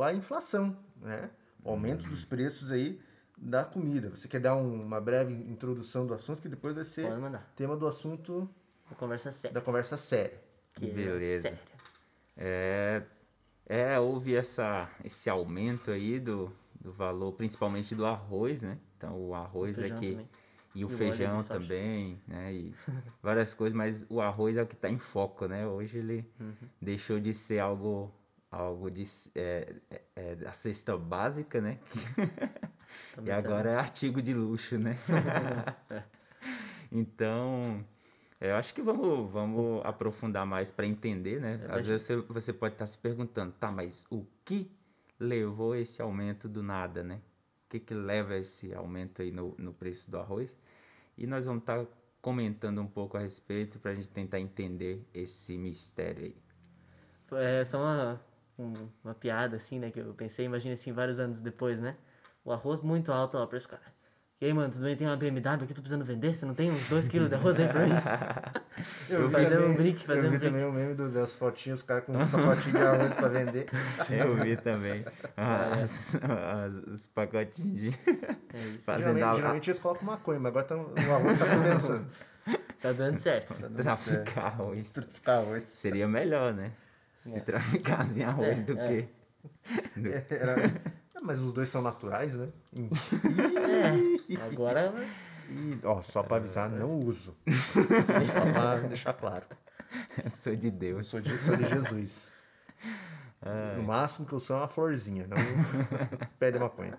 a 0.00 0.12
inflação, 0.12 0.76
né? 1.00 1.30
O 1.64 1.70
aumento 1.70 2.08
dos 2.08 2.24
preços 2.24 2.70
aí 2.70 3.00
da 3.36 3.64
comida. 3.64 4.10
Você 4.10 4.28
quer 4.28 4.38
dar 4.40 4.54
um- 4.54 4.82
uma 4.84 5.00
breve 5.00 5.32
introdução 5.32 6.06
do 6.06 6.14
assunto, 6.14 6.40
que 6.40 6.48
depois 6.48 6.74
vai 6.76 6.84
ser 6.84 7.08
tema 7.56 7.76
do 7.76 7.86
assunto 7.88 8.48
Uma 8.88 8.96
conversa 8.96 9.32
séria. 9.32 9.52
da 9.54 9.60
conversa 9.60 9.96
séria. 9.96 10.40
Que 10.74 10.86
é 10.88 10.92
Beleza. 10.92 11.42
séria. 11.42 11.58
É, 12.36 13.02
é, 13.66 13.98
houve 13.98 14.36
essa, 14.36 14.88
esse 15.04 15.28
aumento 15.28 15.90
aí 15.90 16.20
do, 16.20 16.52
do 16.80 16.92
valor, 16.92 17.32
principalmente 17.32 17.94
do 17.96 18.06
arroz, 18.06 18.62
né? 18.62 18.78
Então 19.04 19.28
o 19.28 19.34
arroz 19.34 19.76
feijão 19.76 19.96
aqui 19.96 20.10
também. 20.12 20.28
e 20.74 20.84
o 20.84 20.88
E 20.88 20.94
o 20.94 20.96
feijão 20.96 21.42
também, 21.44 22.20
né? 22.26 22.52
E 22.52 22.74
várias 23.22 23.54
coisas, 23.54 23.76
mas 23.76 24.06
o 24.08 24.20
arroz 24.20 24.56
é 24.56 24.62
o 24.62 24.66
que 24.66 24.74
está 24.74 24.88
em 24.88 24.98
foco, 24.98 25.46
né? 25.46 25.66
Hoje 25.66 25.98
ele 25.98 26.24
Uhum. 26.40 26.68
deixou 26.80 27.20
de 27.20 27.32
ser 27.34 27.58
algo 27.60 28.12
algo 28.50 28.88
de 28.90 29.04
é, 29.34 29.74
é, 29.90 30.00
é, 30.14 30.36
a 30.46 30.52
cesta 30.52 30.96
básica, 30.96 31.60
né? 31.60 31.78
e 33.20 33.26
tá- 33.26 33.36
agora 33.36 33.70
é 33.70 33.76
artigo 33.76 34.22
de 34.22 34.32
luxo, 34.32 34.78
né? 34.78 34.94
então, 36.92 37.84
é, 38.40 38.50
eu 38.50 38.56
acho 38.56 38.72
que 38.74 38.80
vamos, 38.82 39.30
vamos 39.30 39.84
aprofundar 39.84 40.46
mais 40.46 40.70
para 40.70 40.86
entender, 40.86 41.40
né? 41.40 41.60
É, 41.68 41.76
Às 41.76 41.86
vezes 41.86 42.02
você, 42.06 42.16
você 42.16 42.52
pode 42.52 42.74
estar 42.74 42.86
se 42.86 42.98
perguntando, 42.98 43.52
tá, 43.58 43.72
mas 43.72 44.06
o 44.10 44.24
que 44.44 44.70
levou 45.18 45.74
esse 45.74 46.00
aumento 46.02 46.48
do 46.48 46.62
nada, 46.62 47.02
né? 47.02 47.20
Que, 47.74 47.80
que 47.80 47.94
leva 47.94 48.36
esse 48.36 48.74
aumento 48.74 49.22
aí 49.22 49.30
no, 49.32 49.54
no 49.58 49.72
preço 49.74 50.10
do 50.10 50.18
arroz? 50.18 50.60
E 51.18 51.26
nós 51.26 51.46
vamos 51.46 51.62
estar 51.62 51.86
comentando 52.22 52.80
um 52.82 52.86
pouco 52.88 53.16
a 53.16 53.20
respeito 53.20 53.78
para 53.80 53.92
a 53.92 53.94
gente 53.94 54.10
tentar 54.10 54.40
entender 54.40 55.04
esse 55.14 55.58
mistério 55.58 56.24
aí. 56.26 56.36
É 57.32 57.64
só 57.64 57.78
uma, 57.78 58.20
um- 58.58 58.90
uma 59.02 59.14
piada, 59.14 59.56
assim, 59.56 59.78
né? 59.78 59.90
Que 59.90 60.00
eu 60.00 60.14
pensei, 60.14 60.44
imagina 60.46 60.74
assim, 60.74 60.92
vários 60.92 61.18
anos 61.18 61.40
depois, 61.40 61.80
né? 61.80 61.98
O 62.44 62.52
arroz 62.52 62.80
muito 62.80 63.10
alto, 63.12 63.36
ó, 63.38 63.46
preço, 63.46 63.68
cara. 63.68 63.93
E 64.40 64.46
aí, 64.46 64.52
mano, 64.52 64.70
tu 64.70 64.78
também 64.78 64.96
tem 64.96 65.06
uma 65.06 65.16
BMW 65.16 65.48
aqui, 65.64 65.68
tô 65.68 65.80
precisando 65.80 66.04
vender? 66.04 66.34
Você 66.34 66.44
não 66.44 66.54
tem 66.54 66.70
uns 66.70 66.86
2 66.88 67.08
quilos 67.08 67.28
de 67.28 67.34
arroz 67.36 67.58
aí 67.58 67.68
pra 67.68 67.86
mim? 67.86 67.92
Eu 69.08 69.28
vi 69.28 69.32
fazer 69.32 69.50
também- 69.56 69.70
um 69.70 69.74
brick, 69.74 70.04
fazer 70.06 70.20
eu 70.20 70.26
um 70.26 70.30
vi 70.32 70.38
brick. 70.38 70.52
também 70.52 70.64
o 70.66 70.72
meme 70.72 70.94
do- 70.94 71.08
das 71.10 71.34
fotinhas, 71.34 71.78
os 71.78 71.86
caras 71.86 72.04
com 72.04 72.12
uns 72.12 72.26
pacotinhos 72.26 72.78
de 72.78 72.84
arroz 72.86 73.14
pra 73.14 73.28
vender. 73.28 73.66
Eu 74.10 74.36
vi 74.36 74.56
também. 74.56 75.04
As- 75.36 76.16
as- 76.16 76.78
os 76.86 77.06
pacotinhos 77.06 77.80
de. 77.80 77.88
É 78.52 78.58
isso. 78.74 78.84
Geralmente, 78.98 79.22
a- 79.24 79.34
geralmente 79.34 79.70
eles 79.70 79.78
colocam 79.78 80.04
maconha, 80.04 80.38
mas 80.40 80.50
agora 80.50 80.64
tão, 80.66 80.92
o 80.92 81.12
arroz 81.14 81.38
tá 81.38 81.46
compensando. 81.46 82.06
Tá 82.82 82.92
dando 82.92 83.16
certo. 83.16 83.54
traficar 83.82 84.44
arroz. 84.48 84.94
Ficar 85.14 85.38
arroz. 85.38 85.66
Seria 85.66 86.06
melhor, 86.06 86.52
né? 86.52 86.72
Se 87.14 87.40
traficasse 87.40 88.20
em 88.20 88.24
arroz 88.24 88.60
É, 88.60 88.62
do 88.62 88.78
é. 88.78 88.86
que. 88.88 89.08
Era- 90.28 90.66
É, 90.66 90.72
mas 91.24 91.40
os 91.40 91.52
dois 91.52 91.68
são 91.68 91.82
naturais, 91.82 92.34
né? 92.36 92.48
É, 94.30 94.36
agora 94.46 94.92
E, 95.48 95.78
ó, 95.84 96.00
só 96.02 96.22
pra 96.22 96.36
avisar, 96.36 96.70
não 96.70 96.98
uso. 97.00 97.36
Só 97.46 98.52
pra 98.52 98.76
deixar 98.88 99.12
claro. 99.14 99.44
Sou 100.36 100.54
de 100.54 100.68
Eu 100.68 100.72
Deus. 100.72 101.08
sou 101.08 101.20
de, 101.20 101.36
sou 101.38 101.56
de 101.56 101.64
Jesus. 101.66 102.32
No 103.76 103.82
máximo 103.82 104.26
que 104.26 104.32
eu 104.32 104.40
sou 104.40 104.56
é 104.56 104.60
uma 104.60 104.68
florzinha, 104.68 105.26
não 105.26 105.36
pé 106.38 106.50
de 106.50 106.58
maconha. 106.58 106.98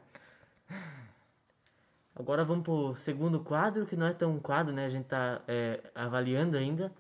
Agora 2.15 2.45
vamos 2.45 2.63
pro 2.63 2.95
segundo 2.95 3.39
quadro, 3.41 3.85
que 3.85 3.95
não 3.95 4.05
é 4.07 4.13
tão 4.13 4.31
um 4.35 4.39
quadro, 4.39 4.73
né? 4.73 4.85
A 4.85 4.89
gente 4.89 5.05
tá 5.05 5.41
é, 5.47 5.81
avaliando 5.93 6.55
ainda. 6.57 6.91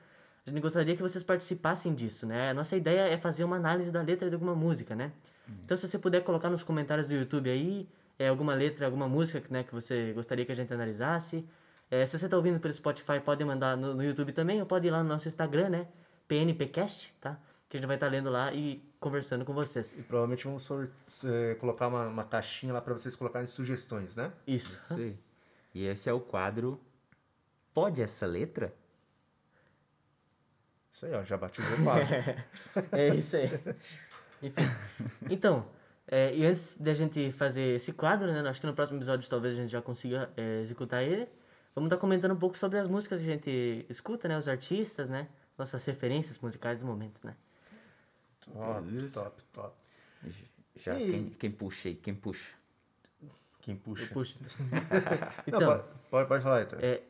A 0.45 0.49
gente 0.51 0.61
gostaria 0.61 0.95
que 0.95 1.01
vocês 1.01 1.23
participassem 1.23 1.93
disso, 1.93 2.25
né? 2.25 2.49
A 2.49 2.53
nossa 2.53 2.75
ideia 2.75 3.07
é 3.07 3.17
fazer 3.17 3.43
uma 3.43 3.55
análise 3.55 3.91
da 3.91 4.01
letra 4.01 4.27
de 4.29 4.35
alguma 4.35 4.53
música, 4.55 4.93
né? 4.95 5.11
Então, 5.63 5.77
se 5.77 5.87
você 5.87 5.97
puder 5.97 6.23
colocar 6.23 6.49
nos 6.49 6.63
comentários 6.63 7.07
do 7.07 7.13
YouTube 7.13 7.49
aí, 7.49 7.87
é, 8.17 8.27
alguma 8.27 8.53
letra, 8.53 8.85
alguma 8.85 9.07
música 9.07 9.47
né, 9.51 9.63
que 9.63 9.73
você 9.73 10.13
gostaria 10.13 10.45
que 10.45 10.51
a 10.51 10.55
gente 10.55 10.73
analisasse. 10.73 11.45
É, 11.89 12.05
se 12.05 12.17
você 12.17 12.27
tá 12.27 12.35
ouvindo 12.35 12.59
pelo 12.59 12.73
Spotify, 12.73 13.19
pode 13.23 13.43
mandar 13.43 13.77
no, 13.77 13.93
no 13.93 14.03
YouTube 14.03 14.31
também, 14.31 14.59
ou 14.59 14.65
pode 14.65 14.87
ir 14.87 14.91
lá 14.91 15.03
no 15.03 15.09
nosso 15.09 15.27
Instagram, 15.27 15.69
né? 15.69 15.87
PNPcast, 16.27 17.13
tá? 17.21 17.39
Que 17.69 17.77
a 17.77 17.79
gente 17.79 17.87
vai 17.87 17.95
estar 17.95 18.07
lendo 18.07 18.29
lá 18.29 18.51
e 18.53 18.83
conversando 18.99 19.45
com 19.45 19.53
vocês. 19.53 19.99
E 19.99 20.03
provavelmente 20.03 20.45
vamos 20.45 20.67
eh, 21.23 21.55
colocar 21.55 21.87
uma, 21.87 22.07
uma 22.07 22.23
caixinha 22.23 22.73
lá 22.73 22.81
pra 22.81 22.93
vocês 22.93 23.15
colocarem 23.15 23.47
sugestões, 23.47 24.15
né? 24.15 24.31
Isso. 24.47 24.75
Isso 24.75 24.93
aí. 24.93 25.17
E 25.73 25.85
esse 25.85 26.09
é 26.09 26.13
o 26.13 26.19
quadro. 26.19 26.79
Pode 27.73 28.01
essa 28.01 28.25
letra? 28.25 28.73
Isso 30.91 31.05
aí, 31.05 31.13
ó, 31.13 31.23
já 31.23 31.35
batizou 31.35 31.77
o 31.77 31.83
quadro. 31.83 32.07
É 32.93 33.13
isso 33.13 33.35
aí. 33.35 33.49
Enfim. 34.41 34.61
Então, 35.29 35.67
é, 36.07 36.35
e 36.35 36.45
antes 36.45 36.77
da 36.77 36.93
gente 36.93 37.31
fazer 37.31 37.75
esse 37.75 37.91
quadro, 37.93 38.31
né? 38.31 38.47
Acho 38.47 38.61
que 38.61 38.67
no 38.67 38.73
próximo 38.73 38.97
episódio 38.97 39.27
talvez 39.29 39.53
a 39.55 39.57
gente 39.57 39.71
já 39.71 39.81
consiga 39.81 40.29
é, 40.37 40.61
executar 40.61 41.03
ele. 41.03 41.27
Vamos 41.73 41.87
estar 41.87 41.97
comentando 41.97 42.31
um 42.33 42.37
pouco 42.37 42.57
sobre 42.57 42.77
as 42.79 42.87
músicas 42.87 43.19
que 43.19 43.27
a 43.27 43.31
gente 43.31 43.85
escuta, 43.89 44.27
né? 44.27 44.37
Os 44.37 44.47
artistas, 44.47 45.09
né? 45.09 45.27
Nossas 45.57 45.83
referências 45.85 46.37
musicais 46.39 46.81
do 46.81 46.85
momento, 46.85 47.25
né? 47.25 47.35
top, 48.53 49.09
top, 49.13 49.43
top. 49.53 49.75
Já, 50.75 50.99
E- 50.99 51.11
quem, 51.11 51.29
quem 51.31 51.51
puxa 51.51 51.89
aí? 51.89 51.95
Quem 51.95 52.13
puxa? 52.13 52.53
Quem 53.61 53.75
puxa? 53.75 54.05
Puxa. 54.13 54.37
Não, 54.69 55.31
Então, 55.47 55.59
pode, 55.71 55.83
pode, 56.11 56.27
pode 56.29 56.43
falar, 56.43 56.59
Heitor. 56.61 56.79
é, 56.81 57.01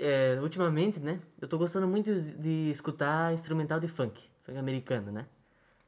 é, 0.00 0.38
ultimamente, 0.40 1.00
né? 1.00 1.20
Eu 1.40 1.48
tô 1.48 1.58
gostando 1.58 1.88
muito 1.88 2.14
de 2.14 2.70
escutar 2.70 3.32
instrumental 3.32 3.80
de 3.80 3.88
funk. 3.88 4.22
Funk 4.44 4.56
americano, 4.56 5.10
né? 5.10 5.26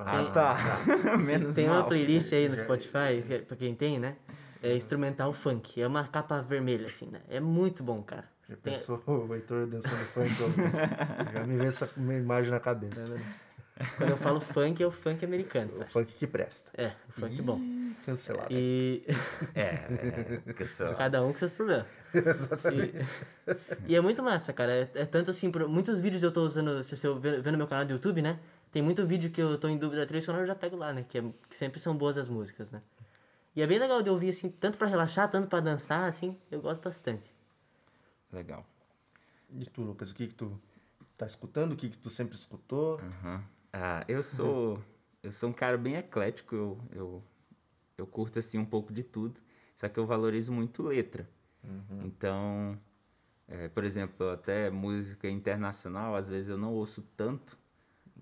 Ah, 0.06 0.30
tá. 0.32 0.56
Menos 1.24 1.54
tem 1.54 1.66
mal. 1.68 1.78
uma 1.78 1.84
playlist 1.86 2.32
aí 2.32 2.48
no 2.48 2.56
Spotify, 2.58 3.22
é- 3.30 3.38
pra 3.38 3.56
quem 3.56 3.74
tem, 3.74 3.98
né? 3.98 4.16
É 4.62 4.74
instrumental 4.76 5.32
funk. 5.32 5.80
É 5.82 5.86
uma 5.86 6.06
capa 6.06 6.40
vermelha, 6.40 6.86
assim, 6.86 7.06
né? 7.06 7.20
É 7.28 7.40
muito 7.40 7.82
bom, 7.82 8.02
cara. 8.02 8.24
Já 8.48 8.56
Tem- 8.56 8.72
pensou 8.74 9.02
o 9.06 9.34
Heitor 9.34 9.66
dançando 9.66 9.96
funk? 9.96 10.30
Já 11.32 11.44
me 11.44 11.56
veio 11.56 11.68
essa 11.68 11.88
imagem 11.96 12.50
na 12.50 12.60
cabeça. 12.60 13.16
Quando 13.96 14.10
eu 14.10 14.16
falo 14.16 14.38
funk, 14.38 14.80
é 14.82 14.86
o 14.86 14.90
funk 14.90 15.24
americano, 15.24 15.72
O 15.74 15.78
tá? 15.80 15.86
funk 15.86 16.12
que 16.12 16.26
presta. 16.26 16.70
É, 16.76 16.92
o 17.08 17.12
funk 17.12 17.40
bom. 17.42 17.58
Ih, 17.58 17.96
Cancelado. 18.06 18.48
E 18.50 19.02
É, 19.54 20.42
é, 20.46 20.64
só- 20.64 20.92
cada 20.94 21.22
um 21.24 21.32
com 21.32 21.38
seus 21.38 21.52
problemas. 21.52 21.86
Exatamente. 22.14 22.94
E, 23.88 23.92
e 23.92 23.96
é 23.96 24.00
muito 24.00 24.22
massa, 24.22 24.52
cara. 24.52 24.72
É, 24.72 24.88
é 24.94 25.04
tanto 25.06 25.30
assim, 25.30 25.50
muitos 25.68 25.98
vídeos 26.00 26.22
eu 26.22 26.30
tô 26.30 26.42
usando, 26.42 26.84
se 26.84 26.96
você 26.96 27.12
vê 27.14 27.40
vê 27.40 27.50
no 27.50 27.58
meu 27.58 27.66
canal 27.66 27.84
do 27.84 27.92
YouTube, 27.94 28.20
né? 28.22 28.38
Tem 28.72 28.80
muito 28.82 29.06
vídeo 29.06 29.30
que 29.30 29.40
eu 29.40 29.58
tô 29.58 29.68
em 29.68 29.76
dúvida 29.76 30.06
trilha 30.06 30.22
sonora, 30.22 30.44
eu 30.44 30.46
já 30.48 30.54
pego 30.54 30.76
lá, 30.76 30.92
né? 30.94 31.04
Que, 31.04 31.18
é- 31.18 31.32
que 31.48 31.56
sempre 31.56 31.78
são 31.78 31.94
boas 31.96 32.16
as 32.16 32.26
músicas, 32.26 32.72
né? 32.72 32.82
E 33.54 33.60
é 33.60 33.66
bem 33.66 33.78
legal 33.78 34.02
de 34.02 34.08
ouvir, 34.08 34.30
assim, 34.30 34.48
tanto 34.50 34.78
pra 34.78 34.86
relaxar, 34.88 35.30
tanto 35.30 35.46
pra 35.46 35.60
dançar, 35.60 36.08
assim, 36.08 36.38
eu 36.50 36.60
gosto 36.60 36.82
bastante. 36.82 37.30
Legal. 38.32 38.64
E 39.50 39.66
tu, 39.66 39.82
Lucas, 39.82 40.10
o 40.10 40.14
que 40.14 40.26
que 40.28 40.34
tu 40.34 40.58
tá 41.18 41.26
escutando? 41.26 41.72
O 41.72 41.76
que 41.76 41.90
que 41.90 41.98
tu 41.98 42.08
sempre 42.08 42.34
escutou? 42.34 42.98
Aham. 42.98 43.44
Ah, 43.70 44.04
eu 44.08 44.22
sou 44.22 44.82
eu 45.22 45.30
sou 45.30 45.50
um 45.50 45.52
cara 45.52 45.76
bem 45.76 45.96
eclético, 45.96 46.56
eu, 46.56 46.78
eu, 46.92 47.22
eu 47.98 48.06
curto 48.06 48.38
assim 48.38 48.56
um 48.56 48.64
pouco 48.64 48.90
de 48.90 49.02
tudo, 49.02 49.38
só 49.76 49.86
que 49.86 50.00
eu 50.00 50.06
valorizo 50.06 50.50
muito 50.50 50.82
letra. 50.82 51.28
Então, 52.02 52.76
é, 53.46 53.68
por 53.68 53.84
exemplo, 53.84 54.30
até 54.30 54.68
música 54.70 55.28
internacional, 55.28 56.16
às 56.16 56.28
vezes 56.28 56.48
eu 56.48 56.56
não 56.58 56.72
ouço 56.72 57.02
tanto, 57.16 57.56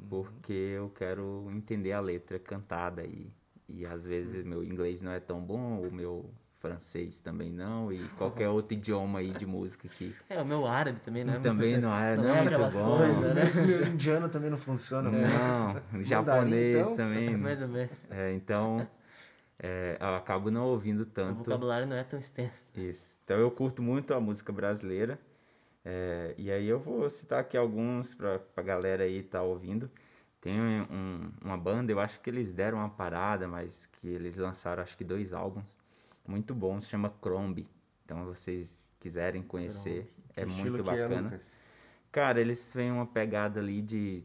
porque 0.08 0.52
eu 0.52 0.90
quero 0.90 1.48
entender 1.52 1.92
a 1.92 2.00
letra 2.00 2.38
cantada 2.38 3.04
e, 3.04 3.30
e 3.68 3.86
às 3.86 4.04
vezes 4.04 4.44
meu 4.44 4.64
inglês 4.64 5.02
não 5.02 5.12
é 5.12 5.20
tão 5.20 5.40
bom, 5.40 5.80
o 5.80 5.92
meu 5.92 6.30
francês 6.56 7.18
também 7.18 7.50
não, 7.50 7.90
e 7.90 7.98
qualquer 8.18 8.48
outro 8.50 8.74
idioma 8.74 9.20
aí 9.20 9.30
de 9.32 9.46
música 9.46 9.88
que 9.88 10.14
É, 10.28 10.40
o 10.42 10.44
meu 10.44 10.66
árabe 10.66 11.00
também, 11.00 11.24
né? 11.24 11.38
também 11.42 11.78
não 11.78 11.92
é, 11.98 12.16
não 12.16 12.24
não 12.24 12.34
é 12.34 12.38
é 12.38 12.42
muito 12.42 12.78
bom. 12.78 12.96
coisas, 12.98 13.34
né? 13.34 13.44
O 13.62 13.66
meu 13.66 13.86
indiano 13.86 14.28
também 14.28 14.50
não 14.50 14.58
funciona 14.58 15.10
muito. 15.10 15.26
Não, 15.28 16.04
japonês 16.04 16.76
então? 16.76 16.96
também. 16.96 17.36
Mais 17.36 17.62
ou 17.62 17.68
menos. 17.68 17.90
É, 18.10 18.32
então, 18.34 18.86
é, 19.58 19.96
eu 20.00 20.14
acabo 20.16 20.50
não 20.50 20.66
ouvindo 20.68 21.00
O 21.02 21.06
tanto 21.06 21.38
vocabulário 21.44 21.86
não 21.86 21.96
é 21.96 22.04
tão 22.04 22.18
extenso. 22.18 22.68
isso. 22.76 23.16
Então, 23.24 23.38
eu 23.38 23.50
curto 23.50 23.82
muito 23.82 24.12
a 24.12 24.20
música 24.20 24.52
brasileira. 24.52 25.18
É, 25.90 26.34
e 26.38 26.50
aí, 26.52 26.66
eu 26.68 26.78
vou 26.78 27.08
citar 27.10 27.40
aqui 27.40 27.56
alguns 27.56 28.14
pra, 28.14 28.38
pra 28.38 28.62
galera 28.62 29.02
aí 29.04 29.22
tá 29.22 29.42
ouvindo. 29.42 29.90
Tem 30.40 30.58
um- 30.60 31.30
uma 31.42 31.56
banda, 31.58 31.92
eu 31.92 32.00
acho 32.00 32.20
que 32.20 32.30
eles 32.30 32.50
deram 32.52 32.78
uma 32.78 32.88
parada, 32.88 33.46
mas 33.48 33.86
que 33.86 34.08
eles 34.08 34.36
lançaram, 34.38 34.82
acho 34.82 34.96
que 34.96 35.04
dois 35.04 35.32
álbuns 35.32 35.76
muito 36.26 36.54
bons, 36.54 36.86
chama 36.86 37.10
Crombie. 37.20 37.66
Então, 38.04 38.24
vocês 38.24 38.92
quiserem 39.00 39.42
conhecer, 39.42 40.12
é 40.36 40.44
Que 40.44 40.50
estilo 40.50 40.78
muito 40.78 40.90
é, 40.90 40.96
bacana. 40.96 41.22
Lucas? 41.22 41.58
Cara, 42.12 42.40
eles 42.40 42.72
têm 42.72 42.90
uma 42.90 43.06
pegada 43.06 43.60
ali 43.60 43.82
de 43.82 44.22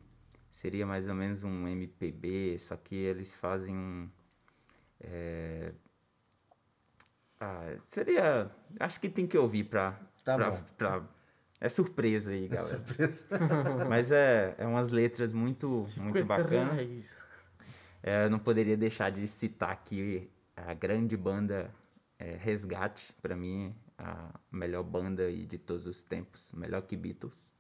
seria 0.52 0.86
mais 0.86 1.10
ou 1.10 1.16
menos 1.16 1.44
um 1.44 1.68
MPB, 1.68 2.58
só 2.60 2.76
que 2.78 2.96
eles 2.96 3.34
fazem 3.36 3.76
um. 3.76 4.10
é, 5.02 5.72
ah, 7.40 7.76
seria. 7.90 8.50
Acho 8.80 9.00
que 9.00 9.10
tem 9.10 9.28
que 9.28 9.38
ouvir 9.38 9.66
pra. 9.66 10.00
Tá 10.24 10.36
pra- 10.78 11.04
é 11.60 11.70
surpresa 11.70 12.32
aí, 12.32 12.48
galera. 12.48 12.78
Surpresa. 12.78 13.26
Mas 13.90 14.12
é, 14.12 14.56
é 14.58 14.66
umas 14.66 14.90
letras 14.90 15.32
muito, 15.34 15.68
muito 15.68 15.90
50 15.90 16.26
bacanas. 16.26 16.52
reais. 16.82 17.24
É, 18.04 18.26
eu 18.26 18.30
não 18.30 18.40
poderia 18.40 18.78
deixar 18.78 19.10
de 19.12 19.28
citar 19.28 19.72
aqui 19.72 20.30
a 20.56 20.74
grande 20.74 21.18
banda 21.18 21.72
é, 22.20 22.36
Resgate, 22.40 23.14
pra 23.22 23.36
mim, 23.36 23.76
a 23.98 24.30
melhor 24.52 24.84
banda 24.84 25.32
de 25.32 25.58
todos 25.58 25.86
os 25.88 26.02
tempos, 26.04 26.52
melhor 26.54 26.82
que 26.84 26.96
Beatles. 26.96 27.52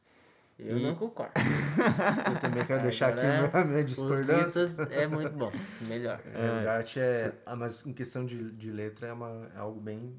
Eu 0.58 0.77
E- 0.77 0.84
não 0.84 0.95
concordo. 0.95 1.34
Eu 2.31 2.39
também 2.39 2.65
quero 2.65 2.84
deixar 2.84 3.10
aqui 3.10 3.25
Agora, 3.25 3.62
a 3.62 3.65
minha 3.65 3.84
discordância. 3.84 4.65
Beatles 4.65 4.79
é 4.91 5.05
muito 5.08 5.31
bom. 5.34 5.51
Melhor. 5.88 6.21
Resgate 6.34 6.99
é. 6.99 7.34
Ah, 7.45 7.55
mas 7.58 7.86
em 7.86 7.91
questão 7.91 8.25
de, 8.25 8.51
de 8.53 8.71
letra 8.71 9.08
é, 9.08 9.13
uma, 9.13 9.51
é 9.53 9.58
algo 9.58 9.81
bem, 9.81 10.15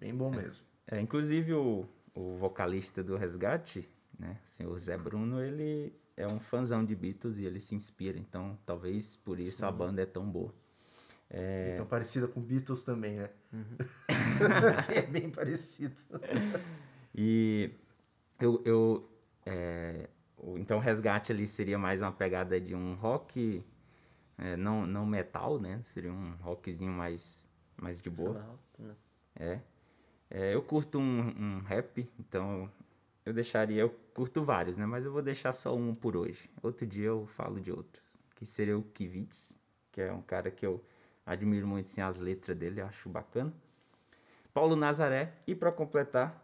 bem 0.00 0.12
bom 0.14 0.30
mesmo. 0.32 0.64
É, 0.90 1.00
inclusive 1.00 1.52
o, 1.54 1.86
o 2.14 2.36
vocalista 2.36 3.02
do 3.02 3.16
Resgate, 3.16 3.88
né, 4.18 4.38
o 4.44 4.48
senhor 4.48 4.78
Zé 4.78 4.96
Bruno, 4.96 5.42
ele 5.42 5.92
é 6.16 6.26
um 6.26 6.38
fãzão 6.38 6.84
de 6.84 6.94
Beatles 6.94 7.38
e 7.38 7.44
ele 7.44 7.60
se 7.60 7.74
inspira, 7.74 8.18
então 8.18 8.58
talvez 8.66 9.16
por 9.16 9.40
isso 9.40 9.64
a 9.64 9.72
banda 9.72 10.02
é 10.02 10.06
tão 10.06 10.30
boa. 10.30 10.54
É, 11.30 11.72
Então 11.74 11.86
parecida 11.86 12.28
com 12.28 12.40
Beatles 12.42 12.82
também, 12.82 13.16
né? 13.16 13.30
é 14.94 15.02
bem 15.02 15.30
parecido. 15.30 15.94
E 17.14 17.70
eu, 18.38 18.62
eu 18.64 19.10
é, 19.46 20.08
então 20.56 20.78
o 20.78 20.80
resgate 20.80 21.32
ali 21.32 21.46
seria 21.46 21.78
mais 21.78 22.00
uma 22.02 22.12
pegada 22.12 22.60
de 22.60 22.74
um 22.74 22.94
rock, 22.94 23.64
é, 24.36 24.56
não, 24.56 24.86
não 24.86 25.06
metal, 25.06 25.58
né? 25.58 25.80
Seria 25.82 26.12
um 26.12 26.34
rockzinho 26.40 26.92
mais, 26.92 27.48
mais 27.76 28.00
de 28.02 28.10
boa. 28.10 28.42
Alto, 28.42 28.82
né? 28.82 28.94
É. 29.36 29.60
É, 30.34 30.54
eu 30.54 30.62
curto 30.62 30.98
um, 30.98 31.20
um 31.28 31.58
rap, 31.60 32.08
então 32.18 32.70
eu 33.24 33.34
deixaria, 33.34 33.82
eu 33.82 33.90
curto 34.14 34.42
vários, 34.42 34.78
né? 34.78 34.86
Mas 34.86 35.04
eu 35.04 35.12
vou 35.12 35.20
deixar 35.20 35.52
só 35.52 35.76
um 35.76 35.94
por 35.94 36.16
hoje. 36.16 36.48
Outro 36.62 36.86
dia 36.86 37.08
eu 37.08 37.26
falo 37.26 37.60
de 37.60 37.70
outros. 37.70 38.16
Que 38.34 38.46
seria 38.46 38.76
o 38.78 38.82
Kivitz, 38.82 39.58
que 39.92 40.00
é 40.00 40.10
um 40.10 40.22
cara 40.22 40.50
que 40.50 40.64
eu 40.64 40.82
admiro 41.26 41.66
muito 41.66 41.86
assim, 41.86 42.00
as 42.00 42.18
letras 42.18 42.56
dele, 42.56 42.80
acho 42.80 43.08
bacana. 43.10 43.52
Paulo 44.54 44.74
Nazaré 44.74 45.34
e 45.46 45.54
para 45.54 45.70
completar, 45.70 46.42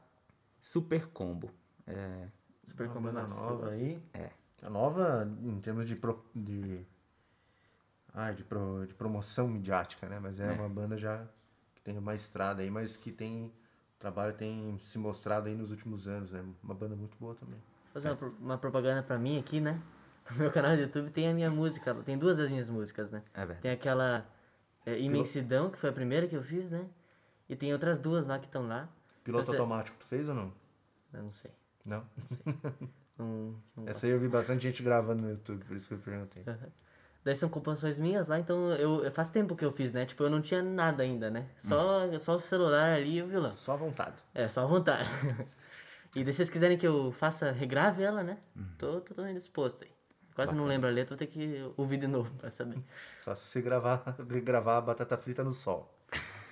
Super 0.61 1.07
Combo. 1.09 1.51
É, 1.87 2.29
Super 2.66 2.88
Combo 2.88 3.09
banda 3.09 3.22
Massa, 3.22 3.40
eu 3.40 3.44
nova 3.51 3.70
aí. 3.70 4.03
É. 4.12 4.31
A 4.62 4.68
nova, 4.68 5.31
em 5.42 5.59
termos 5.61 5.87
de, 5.87 5.96
pro, 5.96 6.22
de, 6.35 6.85
ah, 8.12 8.33
de, 8.33 8.44
pro- 8.44 8.85
de 8.87 8.94
promoção 8.94 9.48
midiática, 9.48 10.09
né? 10.09 10.18
Mas 10.20 10.38
é, 10.40 10.48
É. 10.48 10.53
uma 10.53 10.68
banda 10.68 10.96
já 10.96 11.27
que 11.74 11.81
tem 11.83 11.96
uma 11.96 12.14
estrada 12.14 12.61
aí, 12.62 12.70
mas 12.70 12.96
que 12.96 13.11
tem. 13.11 13.51
O 13.98 14.00
trabalho 14.00 14.32
tem 14.32 14.78
se 14.78 14.96
mostrado 14.96 15.48
aí 15.48 15.56
nos 15.56 15.70
últimos 15.72 16.06
anos, 16.06 16.30
né? 16.30 16.44
Uma 16.62 16.74
banda 16.74 16.94
muito 16.94 17.16
boa 17.18 17.34
também. 17.34 17.58
fazer 17.92 18.08
uma, 18.08 18.16
pro- 18.16 18.34
uma 18.38 18.56
propaganda 18.58 19.02
pra 19.02 19.18
mim 19.18 19.38
aqui, 19.38 19.61
né? 19.61 19.80
No 20.30 20.37
meu 20.37 20.52
canal 20.52 20.76
do 20.76 20.82
YouTube 20.82 21.11
tem 21.11 21.26
a 21.28 21.32
minha 21.34 21.50
música, 21.50 21.94
tem 22.04 22.18
duas 22.18 22.37
das 22.37 22.50
minhas 22.50 22.68
músicas, 22.68 23.11
né? 23.11 23.22
É. 23.32 23.46
Tem 23.46 23.70
aquela 23.70 24.26
é, 24.84 24.98
Imensidão, 25.00 25.70
que 25.70 25.78
foi 25.78 25.88
a 25.88 25.92
primeira 25.92 26.28
que 26.28 26.37
eu 26.37 26.42
fiz, 26.42 26.70
né? 26.70 26.87
E 27.48 27.56
tem 27.56 27.72
outras 27.72 27.98
duas 27.98 28.26
lá 28.26 28.38
que 28.38 28.44
estão 28.44 28.68
lá. 28.68 28.88
Piloto 29.24 29.44
Então, 29.50 29.54
automático, 29.54 29.96
tu 29.98 30.04
fez 30.04 30.28
ou 30.28 30.34
não? 30.34 30.52
Eu 31.14 31.22
não 31.22 31.32
sei. 31.32 31.50
Não? 31.87 32.04
Não, 33.18 33.56
não 33.74 33.88
Essa 33.88 34.06
aí 34.06 34.12
eu 34.12 34.20
vi 34.20 34.28
bastante 34.28 34.62
gente 34.62 34.80
gravando 34.80 35.22
no 35.22 35.30
YouTube, 35.30 35.64
por 35.64 35.76
isso 35.76 35.88
que 35.88 35.94
eu 35.94 35.98
perguntei. 35.98 36.44
Daí 37.28 37.36
são 37.36 37.46
composições 37.50 37.98
minhas 37.98 38.26
lá, 38.26 38.38
então 38.38 38.70
eu 38.72 39.12
faz 39.12 39.28
tempo 39.28 39.54
que 39.54 39.62
eu 39.62 39.70
fiz, 39.70 39.92
né? 39.92 40.06
Tipo, 40.06 40.22
eu 40.22 40.30
não 40.30 40.40
tinha 40.40 40.62
nada 40.62 41.02
ainda, 41.02 41.28
né? 41.28 41.44
Só, 41.58 42.10
só 42.20 42.36
o 42.36 42.40
celular 42.40 42.94
ali 42.94 43.18
e 43.18 43.22
o 43.22 43.26
violão. 43.26 43.52
Só 43.54 43.74
à 43.74 43.76
vontade. 43.76 44.14
É, 44.34 44.48
só 44.48 44.62
à 44.62 44.66
vontade. 44.66 45.06
e 46.16 46.24
daí, 46.24 46.32
se 46.32 46.38
vocês 46.38 46.48
quiserem 46.48 46.78
que 46.78 46.86
eu 46.86 47.12
faça, 47.12 47.50
regrave 47.50 48.02
ela, 48.02 48.22
né? 48.22 48.38
Tô, 48.78 49.02
tô, 49.02 49.12
tô 49.12 49.26
indisposto 49.26 49.84
aí. 49.84 49.90
Quase 50.34 50.54
não 50.54 50.64
lembro 50.64 50.88
a 50.88 50.90
letra, 50.90 51.10
vou 51.10 51.18
ter 51.18 51.26
que 51.26 51.70
ouvir 51.76 51.98
de 51.98 52.06
novo 52.06 52.32
pra 52.38 52.48
saber. 52.48 52.78
Só 53.20 53.34
se 53.34 53.44
você 53.44 53.60
gravar, 53.60 54.02
gravar 54.42 54.78
a 54.78 54.80
batata 54.80 55.18
frita 55.18 55.44
no 55.44 55.52
sol. 55.52 55.94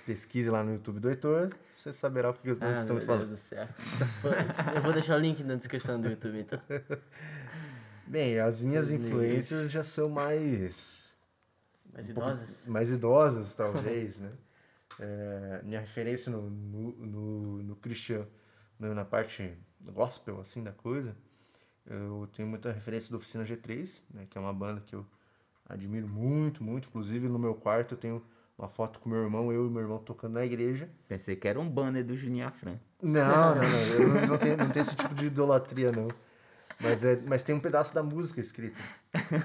Pesquise 0.05 0.51
lá 0.51 0.63
no 0.63 0.73
YouTube 0.73 0.99
do 0.99 1.09
Heitor, 1.09 1.49
você 1.73 1.91
saberá 1.91 2.29
o 2.29 2.35
que 2.35 2.47
nós 2.47 2.61
Ah, 2.61 2.65
meu 2.65 2.71
estamos 2.73 3.03
Deus 3.03 3.17
falando. 3.19 3.29
do 3.31 3.35
céu. 3.37 3.67
eu 4.75 4.81
vou 4.83 4.93
deixar 4.93 5.15
o 5.15 5.19
link 5.19 5.43
na 5.43 5.55
descrição 5.55 5.99
do 5.99 6.07
YouTube, 6.07 6.39
então. 6.39 6.61
Bem, 8.07 8.39
as 8.39 8.63
minhas 8.63 8.91
influências 8.91 9.69
já 9.69 9.83
são 9.83 10.09
mais. 10.09 11.15
Mas 11.93 12.07
um 12.07 12.11
idosas? 12.11 12.67
mais 12.67 12.91
idosas, 12.91 13.53
talvez, 13.53 14.19
né? 14.19 14.31
É, 14.99 15.61
minha 15.63 15.79
referência 15.79 16.31
no, 16.31 16.49
no, 16.49 16.91
no, 17.05 17.61
no 17.61 17.75
Christian, 17.75 18.25
na 18.79 19.05
parte 19.05 19.55
gospel, 19.93 20.39
assim, 20.39 20.63
da 20.63 20.71
coisa, 20.71 21.15
eu 21.85 22.27
tenho 22.33 22.47
muita 22.47 22.71
referência 22.71 23.11
da 23.11 23.17
Oficina 23.17 23.43
G3, 23.43 24.01
né? 24.11 24.25
Que 24.27 24.39
é 24.39 24.41
uma 24.41 24.53
banda 24.53 24.81
que 24.83 24.95
eu 24.95 25.05
admiro 25.69 26.07
muito, 26.07 26.63
muito. 26.63 26.87
Inclusive, 26.87 27.27
no 27.29 27.37
meu 27.37 27.53
quarto 27.53 27.93
eu 27.93 27.97
tenho 27.97 28.23
uma 28.57 28.67
foto 28.67 28.99
com 28.99 29.07
meu 29.07 29.21
irmão, 29.21 29.51
eu 29.51 29.67
e 29.67 29.69
meu 29.69 29.81
irmão 29.83 29.99
tocando 29.99 30.33
na 30.33 30.45
igreja. 30.45 30.89
Pensei 31.07 31.35
que 31.35 31.47
era 31.47 31.59
um 31.59 31.69
banner 31.69 32.03
do 32.03 32.17
Juninho 32.17 32.47
Afran. 32.47 32.79
Não, 33.01 33.55
não, 33.55 33.61
não. 33.61 33.79
Eu 33.93 34.07
não, 34.09 34.27
não 34.27 34.37
tenho, 34.37 34.57
não 34.57 34.69
tenho 34.69 34.81
esse 34.81 34.95
tipo 34.95 35.13
de 35.13 35.27
idolatria, 35.27 35.91
não. 35.91 36.07
Mas, 36.79 37.03
é, 37.03 37.19
mas 37.25 37.43
tem 37.43 37.55
um 37.55 37.59
pedaço 37.59 37.93
da 37.93 38.03
música 38.03 38.39
escrita. 38.39 38.77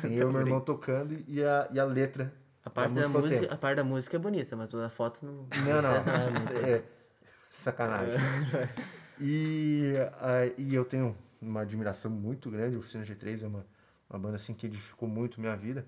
Tem 0.03 0.15
eu 0.15 0.29
e 0.29 0.33
meu 0.33 0.41
irmão 0.43 0.61
tocando 0.61 1.17
e 1.27 1.43
a, 1.43 1.69
e 1.73 1.81
a 1.81 1.85
letra. 1.85 2.33
A 2.65 2.71
parte, 2.71 2.95
da 2.95 3.01
música 3.01 3.19
ao 3.19 3.23
música, 3.23 3.41
tempo. 3.41 3.55
a 3.55 3.57
parte 3.57 3.77
da 3.77 3.85
música 3.85 4.17
é 4.17 4.19
bonita, 4.21 4.57
mas 4.57 4.75
a 4.75 4.89
foto 4.89 5.25
não. 5.25 5.33
Não, 5.33 5.83
não. 5.83 5.95
vocês 5.95 6.07
é 6.07 6.31
muito. 6.31 6.57
É, 6.59 6.83
sacanagem. 7.51 8.19
E, 9.25 9.93
a, 10.21 10.47
e 10.59 10.75
eu 10.75 10.85
tenho 10.85 11.17
uma 11.41 11.61
admiração 11.61 12.11
muito 12.11 12.51
grande. 12.51 12.75
A 12.75 12.81
Oficina 12.81 13.05
G3 13.05 13.45
é 13.45 13.47
uma, 13.47 13.65
uma 14.11 14.19
banda 14.19 14.35
assim, 14.35 14.53
que 14.53 14.67
edificou 14.67 15.09
muito 15.09 15.41
minha 15.41 15.55
vida. 15.57 15.87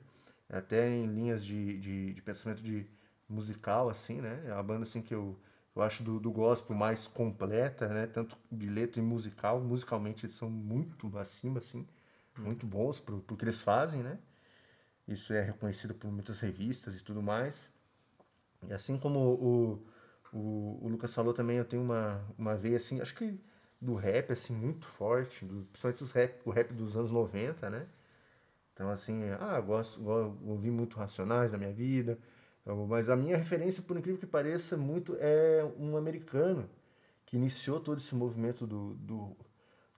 Até 0.49 0.89
em 0.89 1.07
linhas 1.07 1.45
de, 1.45 1.77
de, 1.79 2.15
de 2.15 2.23
pensamento 2.23 2.63
de 2.63 2.87
musical, 3.29 3.89
assim, 3.89 4.21
né? 4.21 4.41
É 4.47 4.53
uma 4.53 4.63
banda 4.63 4.83
assim, 4.83 5.03
que 5.03 5.13
eu, 5.13 5.37
eu 5.77 5.83
acho 5.83 6.03
do, 6.03 6.21
do 6.21 6.31
gospel 6.33 6.77
mais 6.77 7.07
completa, 7.07 7.89
né? 7.89 8.07
Tanto 8.07 8.37
de 8.51 8.69
letra 8.69 9.01
e 9.01 9.05
musical. 9.05 9.61
Musicalmente 9.61 10.25
eles 10.27 10.35
são 10.37 10.51
muito 10.51 11.17
acima, 11.19 11.59
assim. 11.59 11.87
Muito 12.39 12.67
bons 12.67 13.01
pro, 13.01 13.21
pro 13.21 13.37
que 13.37 13.45
eles 13.45 13.61
fazem, 13.63 14.03
né? 14.03 14.19
Isso 15.09 15.33
é 15.35 15.43
reconhecido 15.43 15.95
por 15.95 16.11
muitas 16.13 16.41
revistas 16.41 16.97
e 16.99 17.03
tudo 17.05 17.23
mais. 17.23 17.71
E 18.69 18.73
assim 18.73 18.99
como 18.99 19.19
o, 19.21 19.87
o, 20.33 20.79
o 20.85 20.89
Lucas 20.89 21.13
falou 21.15 21.33
também, 21.35 21.59
eu 21.59 21.65
tenho 21.65 21.83
uma, 21.83 22.25
uma 22.39 22.57
veia 22.57 22.77
assim, 22.77 23.01
acho 23.01 23.15
que 23.15 23.39
do 23.81 23.95
rap, 23.95 24.33
assim, 24.33 24.55
muito 24.55 24.87
forte, 24.87 25.45
do, 25.45 25.65
principalmente 25.67 26.03
os 26.03 26.13
rap, 26.13 26.41
o 26.45 26.51
rap 26.51 26.73
dos 26.73 26.97
anos 26.97 27.11
90, 27.11 27.69
né? 27.71 27.87
Então, 28.75 28.91
assim, 28.91 29.23
ah, 29.41 29.61
gosto, 29.61 30.01
go- 30.03 30.37
ouvi 30.47 30.71
muito 30.71 30.99
Racionais 30.99 31.53
na 31.53 31.59
minha 31.59 31.73
vida, 31.73 32.19
mas 32.89 33.09
a 33.09 33.17
minha 33.17 33.37
referência, 33.37 33.83
por 33.83 33.97
incrível 33.97 34.19
que 34.19 34.27
pareça, 34.27 34.77
muito 34.77 35.17
é 35.21 35.65
um 35.79 35.97
americano 35.97 36.69
que 37.27 37.37
iniciou 37.37 37.79
todo 37.81 37.99
esse 37.99 38.15
movimento 38.15 38.67
do, 38.67 38.95
do, 38.95 39.37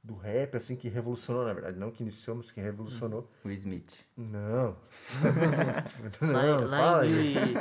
do 0.03 0.15
rap, 0.17 0.57
assim, 0.57 0.75
que 0.75 0.89
revolucionou, 0.89 1.45
na 1.45 1.53
verdade, 1.53 1.79
não 1.79 1.91
que 1.91 2.03
iniciou, 2.03 2.37
mas 2.37 2.51
que 2.51 2.61
revolucionou. 2.61 3.29
O 3.45 3.51
Smith. 3.51 4.05
Não. 4.17 4.77
Lá, 6.23 6.43
não, 6.43 6.65
lá, 6.67 6.79
fala 6.79 7.07
em, 7.07 7.13
mil 7.13 7.55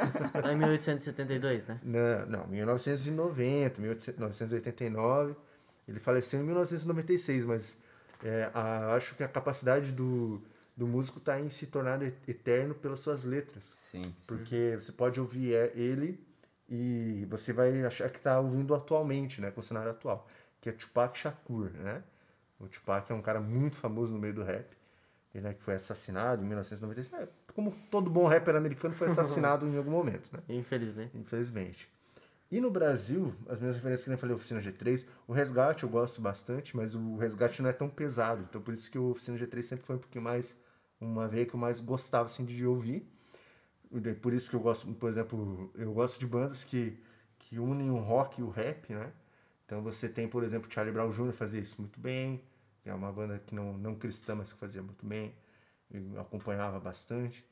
lá 0.44 0.54
em 0.54 0.56
1872, 0.58 1.66
né? 1.68 1.80
Não, 1.84 2.26
não, 2.26 2.48
1990, 2.48 3.80
1989. 3.82 5.36
Ele 5.88 6.00
faleceu 6.00 6.40
em 6.40 6.44
1996, 6.44 7.46
mas 7.46 7.78
é, 8.24 8.50
a- 8.54 8.96
acho 8.96 9.14
que 9.16 9.24
a 9.24 9.28
capacidade 9.28 9.92
do, 9.92 10.42
do 10.76 10.88
músico 10.88 11.20
está 11.20 11.40
em 11.40 11.50
se 11.50 11.68
tornar 11.68 12.02
eterno 12.02 12.76
pelas 12.76 13.00
suas 13.00 13.24
letras. 13.24 13.72
Sim, 13.76 14.04
sim. 14.04 14.14
Porque 14.28 14.78
você 14.80 14.92
pode 14.92 15.20
ouvir 15.20 15.54
é, 15.54 15.72
ele 15.76 16.20
e 16.68 17.26
você 17.30 17.54
vai 17.54 17.84
achar 17.86 18.10
que 18.10 18.18
está 18.18 18.40
ouvindo 18.40 18.74
atualmente, 18.74 19.40
né, 19.40 19.52
com 19.52 19.60
o 19.60 19.64
cenário 19.64 19.92
atual, 19.92 20.28
que 20.60 20.70
é 20.70 20.72
Tupac 20.72 21.18
Shakur, 21.18 21.72
né? 21.72 22.04
O 22.60 22.68
Tupac 22.68 23.12
é 23.12 23.16
um 23.16 23.22
cara 23.22 23.40
muito 23.40 23.76
famoso 23.76 24.14
no 24.14 24.20
meio 24.20 24.34
do 24.34 24.44
rap, 24.44 24.66
ele, 25.34 25.44
né, 25.44 25.54
que 25.54 25.62
foi 25.62 25.76
assassinado 25.76 26.44
em 26.44 26.48
1996. 26.48 27.22
É, 27.22 27.28
como 27.54 27.72
todo 27.92 28.10
bom 28.10 28.26
rapper 28.26 28.56
americano 28.56 28.96
foi 28.96 29.08
assassinado 29.08 29.68
em 29.68 29.78
algum 29.78 29.92
momento, 29.92 30.30
né? 30.32 30.40
Infelizmente. 30.50 31.18
Infelizmente. 31.18 31.90
E 32.50 32.62
no 32.62 32.70
Brasil, 32.70 33.34
as 33.50 33.60
minhas 33.60 33.76
referências 33.76 34.06
que 34.06 34.12
eu 34.12 34.18
falei, 34.18 34.36
Oficina 34.36 34.62
G3, 34.62 35.06
o 35.28 35.34
Resgate 35.34 35.84
eu 35.84 35.90
gosto 35.90 36.22
bastante, 36.22 36.76
mas 36.78 36.96
o 36.96 37.18
Resgate 37.18 37.62
não 37.62 37.70
é 37.70 37.74
tão 37.74 37.90
pesado. 37.90 38.46
Então 38.48 38.62
por 38.62 38.74
isso 38.74 38.90
que 38.90 38.98
o 38.98 39.12
Oficina 39.12 39.38
G3 39.38 39.62
sempre 39.64 39.86
foi 39.86 39.96
um 39.96 40.00
pouquinho 40.00 40.24
mais, 40.24 40.58
uma 41.06 41.28
veia 41.28 41.46
que 41.46 41.54
eu 41.56 41.60
mais 41.60 41.80
gostava 41.80 42.26
assim, 42.26 42.44
de 42.46 42.66
ouvir. 42.66 43.08
Por 44.22 44.34
isso 44.34 44.50
que 44.50 44.56
eu 44.56 44.60
gosto, 44.60 44.92
por 44.96 45.10
exemplo, 45.10 45.72
eu 45.76 45.94
gosto 45.94 46.20
de 46.20 46.28
bandas 46.28 46.64
que, 46.64 46.98
que 47.40 47.58
unem 47.60 47.90
o 47.92 47.98
rock 47.98 48.42
e 48.42 48.44
o 48.44 48.50
rap, 48.50 48.92
né? 48.94 49.12
Então 49.66 49.82
você 49.82 50.10
tem, 50.10 50.28
por 50.28 50.44
exemplo, 50.44 50.72
Charlie 50.72 50.94
Brown 50.94 51.10
Jr. 51.12 51.32
fazia 51.32 51.60
isso 51.60 51.80
muito 51.80 52.00
bem, 52.00 52.42
que 52.84 52.90
é 52.90 52.94
uma 52.94 53.12
banda 53.12 53.40
que 53.46 53.56
não, 53.56 53.78
não 53.78 53.96
cristã, 53.96 54.36
mas 54.36 54.52
que 54.52 54.60
fazia 54.60 54.82
muito 54.82 55.06
bem. 55.06 55.34
eu 55.92 56.20
acompanhava 56.20 56.80
bastante. 56.80 57.46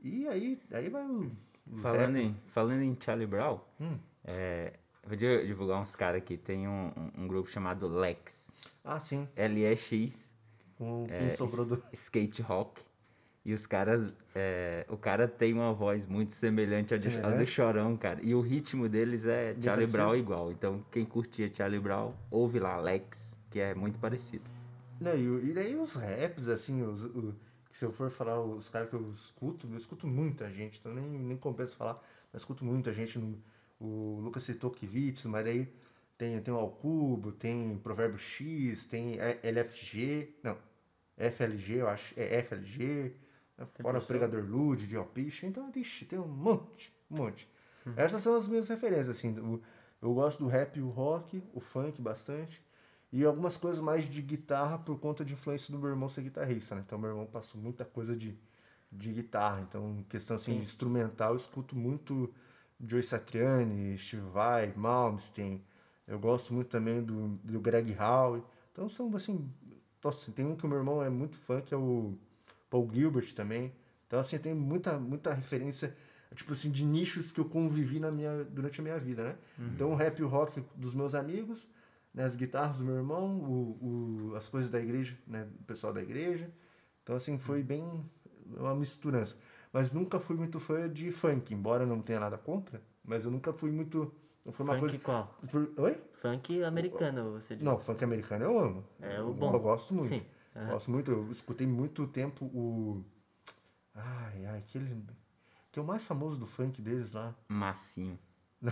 E 0.00 0.26
aí, 0.28 0.60
aí 0.72 0.88
vai 0.88 1.04
o. 1.06 1.30
o 1.70 1.76
Falando 1.78 2.16
rap. 2.16 2.24
em, 2.24 2.36
falando 2.48 2.82
em 2.82 2.96
Charlie 3.00 3.26
Brown, 3.26 3.60
Hum. 3.80 3.98
é, 4.24 4.74
vou 5.06 5.16
di- 5.16 5.46
divulgar 5.46 5.80
uns 5.80 5.94
caras 5.94 6.18
aqui. 6.22 6.36
Tem 6.36 6.66
um, 6.66 6.86
um- 6.96 7.22
um 7.24 7.28
grupo 7.28 7.48
chamado 7.50 7.86
Lex. 7.88 8.52
Ah, 8.82 8.98
sim. 8.98 9.28
L-E-X. 9.36 10.33
Com 10.78 11.06
é, 11.08 11.18
quem 11.20 11.30
sobrou 11.30 11.66
do. 11.66 11.82
Skate 11.92 12.42
Rock. 12.42 12.82
E 13.44 13.52
os 13.52 13.66
caras. 13.66 14.12
é, 14.34 14.86
o 14.88 14.96
cara 14.96 15.28
tem 15.28 15.52
uma 15.52 15.72
voz 15.74 16.06
muito 16.06 16.32
semelhante 16.32 16.94
ao, 16.94 16.98
de- 16.98 17.10
do? 17.10 17.46
Chorão, 17.46 17.96
cara. 17.96 18.18
E 18.22 18.34
o 18.34 18.40
ritmo 18.40 18.88
deles 18.88 19.26
é 19.26 19.54
Charlie. 19.62 19.86
Brown 19.86 20.16
igual. 20.16 20.50
Então, 20.50 20.84
quem 20.90 21.04
curtia 21.04 21.52
Charlie 21.52 21.78
Brown, 21.80 22.14
ouve 22.30 22.58
lá, 22.58 22.78
Lex, 22.80 23.36
que 23.50 23.60
é 23.60 23.74
muito 23.74 23.98
parecido. 23.98 24.44
Não, 24.98 25.14
e, 25.14 25.50
e 25.50 25.52
daí 25.52 25.76
os 25.76 25.94
raps, 25.94 26.48
assim, 26.48 26.82
os, 26.82 27.04
o- 27.04 27.34
que 27.70 27.76
se 27.76 27.84
eu 27.84 27.92
for 27.92 28.08
falar 28.10 28.40
os 28.40 28.68
caras 28.70 28.88
que 28.88 28.94
eu 28.96 29.10
escuto, 29.10 29.66
eu 29.70 29.76
escuto 29.76 30.06
muita 30.06 30.48
gente, 30.50 30.78
então 30.80 30.94
nem, 30.94 31.04
nem 31.06 31.36
compensa 31.36 31.74
falar, 31.76 32.00
mas 32.32 32.40
escuto 32.42 32.64
muita 32.64 32.94
gente. 32.94 33.18
No, 33.18 33.36
o 33.78 34.20
Lucas 34.22 34.44
citou 34.44 34.70
Kivitz, 34.70 35.24
mas 35.26 35.44
daí 35.44 35.68
tem, 36.16 36.40
tem 36.40 36.52
o 36.54 36.56
Alcubo, 36.58 37.32
tem 37.32 37.78
Provérbio 37.78 38.18
X, 38.18 38.86
tem 38.86 39.16
LFG, 39.42 40.34
não, 40.42 40.56
FLG, 41.16 41.74
eu 41.80 41.88
acho, 41.88 42.14
é 42.18 42.36
FLG, 42.36 43.14
né, 43.58 43.66
fora 43.80 43.98
o 43.98 44.02
Pregador 44.02 44.44
Lude, 44.44 44.86
de 44.86 44.96
Alpicha, 44.96 45.46
então 45.46 45.70
ixi, 45.74 46.04
tem 46.04 46.18
um 46.18 46.26
monte, 46.28 46.92
um 47.10 47.16
monte. 47.16 47.48
Essas 47.96 48.22
são 48.22 48.34
as 48.36 48.48
minhas 48.48 48.68
referências, 48.68 49.10
assim, 49.10 49.38
o- 49.38 49.60
eu 50.02 50.12
gosto 50.14 50.40
do 50.40 50.48
rap 50.48 50.80
o 50.80 50.88
rock, 50.90 51.42
o 51.52 51.60
funk 51.60 52.00
bastante, 52.02 52.62
e 53.12 53.24
algumas 53.24 53.56
coisas 53.56 53.80
mais 53.80 54.08
de 54.08 54.20
guitarra 54.20 54.78
por 54.78 54.98
conta 54.98 55.24
de 55.24 55.32
influência 55.34 55.72
do 55.72 55.78
meu 55.78 55.88
irmão 55.90 56.08
ser 56.08 56.22
guitarrista, 56.22 56.74
né? 56.74 56.82
Então 56.84 56.98
meu 56.98 57.10
irmão 57.10 57.26
passou 57.26 57.60
muita 57.60 57.84
coisa 57.84 58.16
de, 58.16 58.36
de 58.90 59.12
guitarra. 59.12 59.60
Então, 59.62 60.04
questão 60.08 60.36
assim, 60.36 60.56
de 60.56 60.62
instrumental, 60.64 61.30
eu 61.30 61.36
escuto 61.36 61.76
muito 61.76 62.32
Joe 62.84 63.02
Satriani, 63.02 63.96
Steve 63.98 64.22
Vai, 64.30 64.72
Malmsteen. 64.76 65.62
Eu 66.06 66.18
gosto 66.18 66.52
muito 66.52 66.68
também 66.68 67.02
do, 67.02 67.28
do 67.42 67.60
Greg 67.60 67.96
Howe. 67.98 68.42
Então 68.72 68.88
são 68.88 69.14
assim. 69.16 69.48
Nossa, 70.02 70.30
tem 70.32 70.44
um 70.44 70.54
que 70.54 70.66
o 70.66 70.68
meu 70.68 70.78
irmão 70.78 71.02
é 71.02 71.08
muito 71.08 71.38
fã, 71.38 71.62
que 71.62 71.72
é 71.72 71.76
o 71.76 72.14
Paul 72.68 72.90
Gilbert 72.92 73.32
também. 73.34 73.72
Então, 74.06 74.20
assim, 74.20 74.38
tem 74.38 74.54
muita, 74.54 74.98
muita 74.98 75.32
referência, 75.32 75.96
tipo 76.34 76.52
assim, 76.52 76.70
de 76.70 76.84
nichos 76.84 77.32
que 77.32 77.40
eu 77.40 77.44
convivi 77.44 77.98
na 77.98 78.10
minha, 78.10 78.44
durante 78.44 78.80
a 78.80 78.82
minha 78.82 78.98
vida, 78.98 79.24
né? 79.24 79.36
Então, 79.74 79.92
o 79.92 79.94
rap 79.94 80.18
e 80.18 80.22
o 80.22 80.28
rock 80.28 80.62
dos 80.76 80.94
meus 80.94 81.14
amigos, 81.14 81.66
né, 82.12 82.24
as 82.24 82.36
guitarras 82.36 82.78
do 82.78 82.84
meu 82.84 82.96
irmão, 82.96 83.38
o, 83.40 84.30
o, 84.30 84.36
as 84.36 84.48
coisas 84.48 84.70
da 84.70 84.80
igreja, 84.80 85.16
né, 85.26 85.44
do 85.44 85.64
pessoal 85.64 85.92
da 85.92 86.02
igreja. 86.02 86.50
Então, 87.02 87.16
assim, 87.16 87.38
foi 87.38 87.62
bem 87.62 88.08
uma 88.56 88.74
misturança. 88.74 89.36
Mas 89.72 89.90
nunca 89.90 90.20
fui 90.20 90.36
muito 90.36 90.60
fã 90.60 90.88
de 90.88 91.10
funk, 91.10 91.52
embora 91.52 91.84
não 91.86 92.00
tenha 92.00 92.20
nada 92.20 92.38
contra, 92.38 92.82
mas 93.02 93.24
eu 93.24 93.30
nunca 93.30 93.52
fui 93.52 93.72
muito... 93.72 94.14
Não 94.44 94.52
foi 94.52 94.64
uma 94.66 94.74
Funk 94.74 94.80
coisa... 94.80 94.98
qual? 94.98 95.38
Por- 95.50 95.72
Oi? 95.78 96.00
Funk 96.20 96.62
americano, 96.64 97.32
você 97.32 97.54
diz. 97.56 97.64
Não, 97.64 97.78
funk 97.78 98.02
americano 98.04 98.44
eu 98.44 98.58
amo. 98.58 98.84
É 99.00 99.20
o 99.20 99.28
Eu- 99.28 99.34
bom. 99.34 99.52
Eu 99.54 99.60
gosto 99.60 99.94
muito. 99.94 100.08
Sim. 100.08 100.22
Aham. 100.54 100.70
Gosto 100.72 100.90
muito. 100.90 101.10
Eu 101.10 101.30
escutei 101.32 101.66
muito 101.66 102.06
tempo 102.06 102.44
o. 102.46 103.02
Ai, 103.94 104.44
ai, 104.46 104.58
aquele. 104.58 105.02
Que 105.72 105.78
é 105.78 105.82
o 105.82 105.84
mais 105.84 106.04
famoso 106.04 106.36
do 106.36 106.46
funk 106.46 106.80
deles 106.82 107.12
lá. 107.14 107.34
Massinho. 107.48 108.18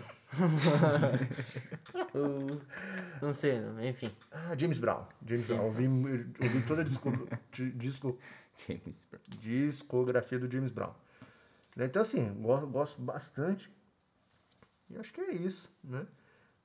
O- 2.15 2.61
Não 3.25 3.33
sei, 3.35 3.61
não, 3.61 3.83
enfim. 3.85 4.11
Ah, 4.31 4.55
James 4.57 4.79
Brown. 4.79 5.05
James 5.27 5.47
Brown. 5.47 5.59
Eu 5.61 5.65
ouvi, 5.67 5.85
eu 5.85 5.91
ouvi 6.47 6.63
toda 6.67 6.83
a 6.83 6.85
disco, 6.85 7.11
di- 7.51 7.71
disco, 7.73 8.19
James 8.67 9.07
Brown. 9.11 9.23
discografia 9.39 10.39
do 10.39 10.51
James 10.51 10.71
Brown. 10.71 10.93
Então, 11.77 12.03
assim, 12.03 12.33
gosto, 12.43 12.67
gosto 12.67 13.01
bastante. 13.03 13.71
E 14.93 14.99
acho 14.99 15.13
que 15.13 15.21
é 15.21 15.33
isso, 15.33 15.71
né? 15.83 16.07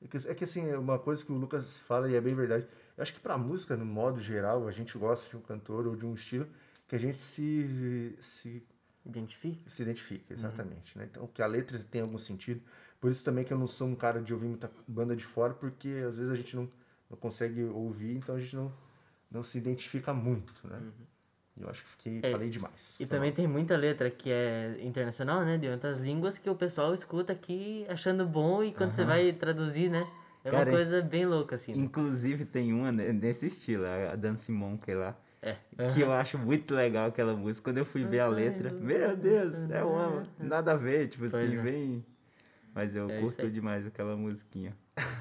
É 0.01 0.07
que, 0.07 0.17
é 0.17 0.35
que, 0.35 0.43
assim, 0.43 0.69
é 0.69 0.77
uma 0.77 0.99
coisa 0.99 1.25
que 1.25 1.31
o 1.31 1.35
Lucas 1.37 1.79
fala 1.79 2.09
e 2.09 2.15
é 2.15 2.21
bem 2.21 2.35
verdade. 2.35 2.67
Eu 2.95 3.01
acho 3.01 3.13
que 3.13 3.19
pra 3.19 3.37
música, 3.37 3.75
no 3.75 3.85
modo 3.85 4.21
geral, 4.21 4.67
a 4.67 4.71
gente 4.71 4.97
gosta 4.97 5.29
de 5.29 5.37
um 5.37 5.41
cantor 5.41 5.87
ou 5.87 5.95
de 5.95 6.05
um 6.05 6.13
estilo 6.13 6.47
que 6.87 6.95
a 6.95 6.99
gente 6.99 7.17
se, 7.17 8.17
se 8.21 8.63
Identifique. 9.05 9.63
se 9.69 9.81
identifica, 9.81 10.33
exatamente. 10.33 10.97
Né? 10.97 11.07
Então, 11.09 11.27
que 11.27 11.41
a 11.41 11.47
letra 11.47 11.79
tem 11.79 12.01
algum 12.01 12.17
sentido. 12.17 12.61
Por 12.99 13.11
isso 13.11 13.23
também 13.23 13.45
que 13.45 13.53
eu 13.53 13.57
não 13.57 13.67
sou 13.67 13.87
um 13.87 13.95
cara 13.95 14.21
de 14.21 14.33
ouvir 14.33 14.47
muita 14.47 14.69
banda 14.87 15.15
de 15.15 15.23
fora, 15.23 15.53
porque 15.53 15.87
às 16.05 16.17
vezes 16.17 16.31
a 16.31 16.35
gente 16.35 16.55
não, 16.55 16.69
não 17.09 17.17
consegue 17.17 17.63
ouvir, 17.63 18.17
então 18.17 18.35
a 18.35 18.39
gente 18.39 18.55
não, 18.55 18.73
não 19.31 19.43
se 19.43 19.57
identifica 19.57 20.13
muito, 20.13 20.53
né? 20.67 20.81
E 20.99 21.16
eu 21.59 21.69
acho 21.69 21.83
que 21.83 21.89
fiquei, 21.89 22.19
É, 22.23 22.31
falei 22.31 22.49
demais. 22.49 22.95
E 22.99 23.05
também 23.05 23.29
mal. 23.29 23.35
tem 23.35 23.47
muita 23.47 23.75
letra 23.77 24.09
que 24.09 24.29
é 24.31 24.77
internacional, 24.81 25.43
né? 25.43 25.57
De 25.57 25.67
outras 25.69 25.99
línguas 25.99 26.37
que 26.37 26.49
o 26.49 26.55
pessoal 26.55 26.93
escuta 26.93 27.33
aqui 27.33 27.85
achando 27.89 28.25
bom 28.25 28.63
e 28.63 28.71
quando 28.73 28.91
você 28.91 29.03
vai 29.03 29.31
traduzir, 29.33 29.89
né? 29.89 30.05
É 30.43 30.51
Cara, 30.51 30.69
uma 30.69 30.77
coisa 30.77 31.01
bem 31.01 31.25
louca, 31.25 31.55
assim. 31.55 31.73
né? 31.73 31.79
Inclusive 31.79 32.45
tem 32.45 32.71
uma 32.71 32.91
ne- 32.91 33.11
nesse 33.11 33.47
estilo, 33.47 33.83
a 33.85 34.15
Dance 34.15 34.51
Monkey 34.51 34.95
lá. 34.95 35.15
É. 35.41 35.55
Que 35.93 36.01
eu 36.01 36.11
acho 36.11 36.37
muito 36.37 36.73
legal 36.73 37.07
aquela 37.07 37.35
música. 37.35 37.65
Quando 37.69 37.77
eu 37.77 37.85
fui 37.85 38.03
ver 38.05 38.19
a 38.21 38.27
letra, 38.27 38.71
meu 38.71 39.15
Deus, 39.15 39.53
é 39.69 39.83
uma. 39.83 40.27
Nada 40.39 40.71
a 40.71 40.75
ver, 40.75 41.07
tipo 41.09 41.29
Pois 41.29 41.33
assim, 41.49 41.59
é. 41.59 41.61
bem. 41.61 42.05
Mas 42.73 42.95
eu 42.95 43.09
É 43.09 43.19
curto 43.21 43.49
demais 43.49 43.85
aquela 43.85 44.15
musiquinha. 44.15 44.75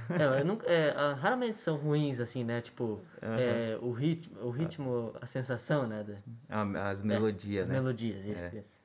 É, 0.08 0.42
nunca- 0.44 0.66
é, 0.66 0.90
ah, 0.96 1.12
raramente 1.14 1.58
são 1.58 1.76
ruins, 1.76 2.18
assim, 2.20 2.42
né? 2.44 2.60
Tipo, 2.62 3.00
é, 3.20 3.78
o, 3.82 3.90
ritmo, 3.92 4.40
o 4.40 4.50
ritmo, 4.50 5.12
a 5.20 5.26
sensação, 5.26 5.86
né? 5.86 6.02
da- 6.02 6.14
Ah, 6.48 6.88
As 6.90 7.02
melodias, 7.02 7.62
as 7.62 7.68
né? 7.68 7.74
melodias, 7.74 8.24
isso, 8.24 8.56
É. 8.56 8.58
isso. 8.60 8.80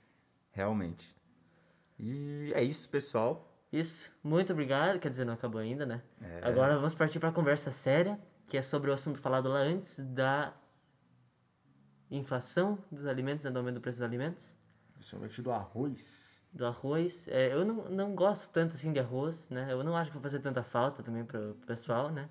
Realmente. 0.52 1.16
E 2.00 2.52
é 2.54 2.62
isso, 2.64 2.90
pessoal. 2.90 3.48
Isso, 3.72 4.12
muito 4.22 4.52
obrigado. 4.52 5.00
Quer 5.00 5.10
dizer, 5.10 5.24
não 5.24 5.34
acabou 5.34 5.62
ainda, 5.62 5.86
né? 5.86 6.02
É. 6.22 6.46
Agora 6.46 6.76
vamos 6.76 6.94
partir 6.94 7.20
para 7.20 7.30
a 7.30 7.32
conversa 7.32 7.72
séria, 7.72 8.20
que 8.48 8.58
é 8.58 8.62
sobre 8.62 8.90
o 8.92 8.94
assunto 8.94 9.18
falado 9.20 9.48
lá 9.48 9.60
antes 9.60 10.00
da 10.00 10.54
inflação 12.10 12.78
dos 12.92 13.06
alimentos, 13.06 13.46
né, 13.46 13.52
do 13.52 13.58
aumento 13.60 13.76
do 13.76 13.82
preço 13.82 14.00
dos 14.00 14.06
alimentos, 14.06 14.54
Principalmente 14.96 15.42
do 15.42 15.52
arroz. 15.52 16.41
Do 16.52 16.66
arroz. 16.66 17.28
É, 17.30 17.54
eu 17.54 17.64
não, 17.66 17.76
não 17.90 18.16
gosto 18.16 18.50
tanto 18.52 18.76
assim 18.76 18.92
de 18.92 19.00
arroz, 19.00 19.50
né? 19.50 19.68
Eu 19.70 19.84
não 19.84 19.96
acho 19.96 20.12
que 20.12 20.18
vai 20.18 20.24
fazer 20.24 20.40
tanta 20.40 20.64
falta 20.64 21.02
também 21.02 21.24
pro 21.24 21.56
pessoal, 21.66 22.10
né? 22.10 22.28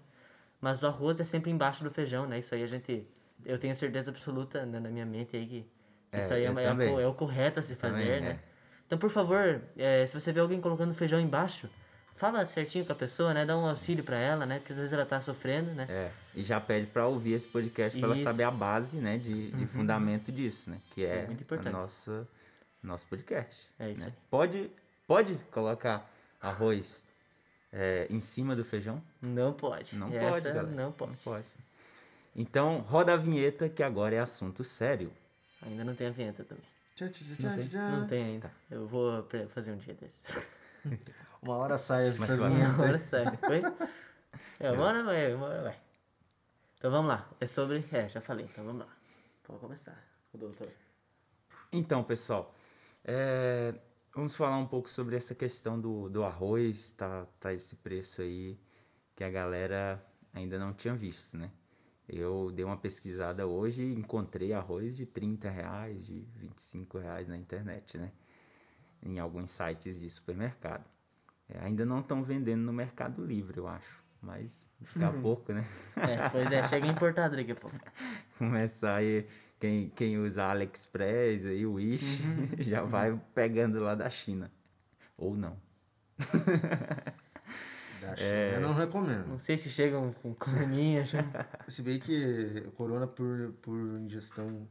Mas 0.60 0.82
o 0.82 0.86
arroz 0.86 1.18
é 1.20 1.24
sempre 1.24 1.50
embaixo 1.50 1.82
do 1.82 1.90
feijão, 1.90 2.26
né? 2.26 2.38
Isso 2.38 2.54
aí 2.54 2.62
a 2.62 2.66
gente. 2.66 3.06
Eu 3.44 3.58
tenho 3.58 3.74
certeza 3.74 4.10
absoluta 4.10 4.66
né, 4.66 4.78
na 4.78 4.90
minha 4.90 5.06
mente 5.06 5.34
aí 5.36 5.46
que 5.46 5.66
É, 6.12 6.18
isso 6.18 6.34
aí 6.34 6.44
é, 6.44 6.50
uma- 6.50 6.60
é 6.60 7.06
o 7.06 7.14
correto 7.14 7.60
a 7.60 7.62
se 7.62 7.74
fazer, 7.74 8.16
Também, 8.16 8.20
né? 8.20 8.40
Então, 8.86 8.98
por 8.98 9.08
favor, 9.08 9.62
é, 9.78 10.04
se 10.06 10.12
você 10.18 10.32
vê 10.32 10.40
alguém 10.40 10.60
colocando 10.60 10.92
feijão 10.92 11.18
embaixo, 11.20 11.70
fala 12.14 12.44
certinho 12.44 12.84
com 12.84 12.92
a 12.92 12.94
pessoa, 12.96 13.32
né? 13.32 13.46
Dá 13.46 13.56
um 13.56 13.64
auxílio 13.66 14.02
pra 14.04 14.18
ela, 14.18 14.44
né? 14.44 14.58
Porque 14.58 14.72
às 14.72 14.78
vezes 14.78 14.92
ela 14.92 15.06
tá 15.06 15.20
sofrendo, 15.20 15.70
né? 15.72 15.86
É, 15.88 16.10
e 16.34 16.42
já 16.42 16.60
pede 16.60 16.88
pra 16.88 17.06
ouvir 17.06 17.34
esse 17.34 17.48
podcast 17.48 17.98
pra 17.98 18.08
ela 18.08 18.16
saber 18.16 18.42
a 18.42 18.50
base, 18.50 18.96
né, 18.98 19.16
de, 19.16 19.52
de 19.52 19.66
fundamento 19.66 20.30
disso, 20.32 20.70
né? 20.70 20.78
Que 20.90 21.06
é, 21.06 21.20
É 21.22 21.26
muito 21.26 21.42
importante. 21.42 21.68
a 21.68 21.78
nossa 21.78 22.28
nosso 22.82 23.06
podcast. 23.06 23.68
É 23.78 23.90
isso 23.90 24.02
né? 24.02 24.06
aí. 24.08 24.12
Pode 24.30 24.70
pode 25.06 25.34
colocar 25.50 26.08
arroz 26.40 27.02
é, 27.72 28.06
em 28.08 28.20
cima 28.20 28.54
do 28.54 28.64
feijão? 28.64 29.02
Não 29.20 29.52
pode. 29.52 29.96
Não 29.96 30.06
Essa 30.08 30.30
pode, 30.30 30.44
galera. 30.44 30.66
Não 30.68 30.92
pode. 30.92 31.10
Não 31.10 31.18
pode. 31.18 31.46
Então, 32.34 32.78
roda 32.78 33.14
a 33.14 33.16
vinheta 33.16 33.68
que 33.68 33.82
agora 33.82 34.14
é 34.14 34.20
assunto 34.20 34.62
sério. 34.62 35.12
Ainda 35.62 35.82
não 35.82 35.96
tem 35.96 36.06
a 36.06 36.10
vinheta 36.10 36.44
também. 36.44 36.64
Tchá, 36.94 37.08
tchá, 37.08 37.24
tchá, 37.24 37.56
tchá, 37.56 37.68
tchá. 37.68 37.90
Não 37.90 38.06
tem 38.06 38.24
ainda. 38.24 38.52
Eu 38.70 38.86
vou 38.86 39.26
fazer 39.48 39.72
um 39.72 39.76
dia 39.76 39.94
desses. 39.94 40.48
Uma 41.42 41.56
hora 41.56 41.76
sai 41.76 42.08
essa 42.08 42.36
vinheta. 42.36 42.72
Agora 42.72 42.98
sai. 42.98 43.36
Foi? 43.38 43.62
É, 44.60 44.70
uma 44.70 44.84
hora 44.84 45.02
vai, 45.02 45.34
uma 45.34 45.46
hora 45.46 45.62
vai. 45.62 45.80
Então 46.78 46.90
vamos 46.90 47.08
lá. 47.08 47.28
É 47.40 47.46
sobre. 47.46 47.84
É, 47.90 48.08
já 48.08 48.20
falei. 48.20 48.44
Então 48.44 48.62
vamos 48.62 48.86
lá. 48.86 48.92
Pode 49.42 49.58
começar, 49.58 49.98
o 50.34 50.38
doutor. 50.38 50.68
Então, 51.72 52.04
pessoal, 52.04 52.54
é, 53.04 53.74
vamos 54.14 54.36
falar 54.36 54.58
um 54.58 54.66
pouco 54.66 54.88
sobre 54.88 55.16
essa 55.16 55.34
questão 55.34 55.80
do, 55.80 56.08
do 56.08 56.24
arroz, 56.24 56.90
tá, 56.90 57.26
tá 57.38 57.52
esse 57.52 57.76
preço 57.76 58.22
aí 58.22 58.58
que 59.16 59.24
a 59.24 59.30
galera 59.30 60.04
ainda 60.32 60.58
não 60.58 60.72
tinha 60.72 60.94
visto, 60.94 61.36
né? 61.36 61.50
Eu 62.08 62.50
dei 62.52 62.64
uma 62.64 62.76
pesquisada 62.76 63.46
hoje 63.46 63.82
e 63.82 63.94
encontrei 63.94 64.52
arroz 64.52 64.96
de 64.96 65.06
30 65.06 65.48
reais, 65.48 66.04
de 66.06 66.26
25 66.36 66.98
reais 66.98 67.28
na 67.28 67.36
internet, 67.36 67.96
né? 67.96 68.10
Em 69.02 69.18
alguns 69.18 69.50
sites 69.50 70.00
de 70.00 70.10
supermercado. 70.10 70.84
É, 71.48 71.64
ainda 71.64 71.84
não 71.84 72.00
estão 72.00 72.22
vendendo 72.22 72.62
no 72.62 72.72
Mercado 72.72 73.24
Livre, 73.24 73.58
eu 73.58 73.68
acho. 73.68 74.02
Mas 74.20 74.66
daqui 74.80 75.04
a 75.04 75.20
pouco, 75.20 75.52
né? 75.52 75.66
É, 75.96 76.28
pois 76.28 76.50
é, 76.50 76.64
chega 76.66 76.86
importado 76.86 77.36
daqui 77.36 77.52
a 77.52 77.56
pouco. 77.56 77.76
começar 78.38 78.96
aí, 78.96 79.26
quem, 79.60 79.90
quem 79.90 80.18
usa 80.18 80.44
AliExpress 80.44 81.44
aí, 81.46 81.64
o 81.66 81.74
Wish, 81.74 82.22
já 82.60 82.82
vai 82.82 83.18
pegando 83.34 83.78
lá 83.80 83.94
da 83.94 84.08
China. 84.10 84.50
Ou 85.16 85.36
não. 85.36 85.56
Da 88.00 88.16
China 88.16 88.28
É. 88.30 88.56
eu 88.56 88.60
não 88.62 88.72
recomendo. 88.72 89.26
Não 89.28 89.38
sei 89.38 89.58
se 89.58 89.68
chegam 89.68 90.10
com 90.22 90.34
coroninha 90.34 91.04
já. 91.04 91.22
Se 91.68 91.82
bem 91.82 91.98
que 92.00 92.62
corona 92.74 93.06
por, 93.06 93.52
por 93.60 93.76
ingestão 94.00 94.66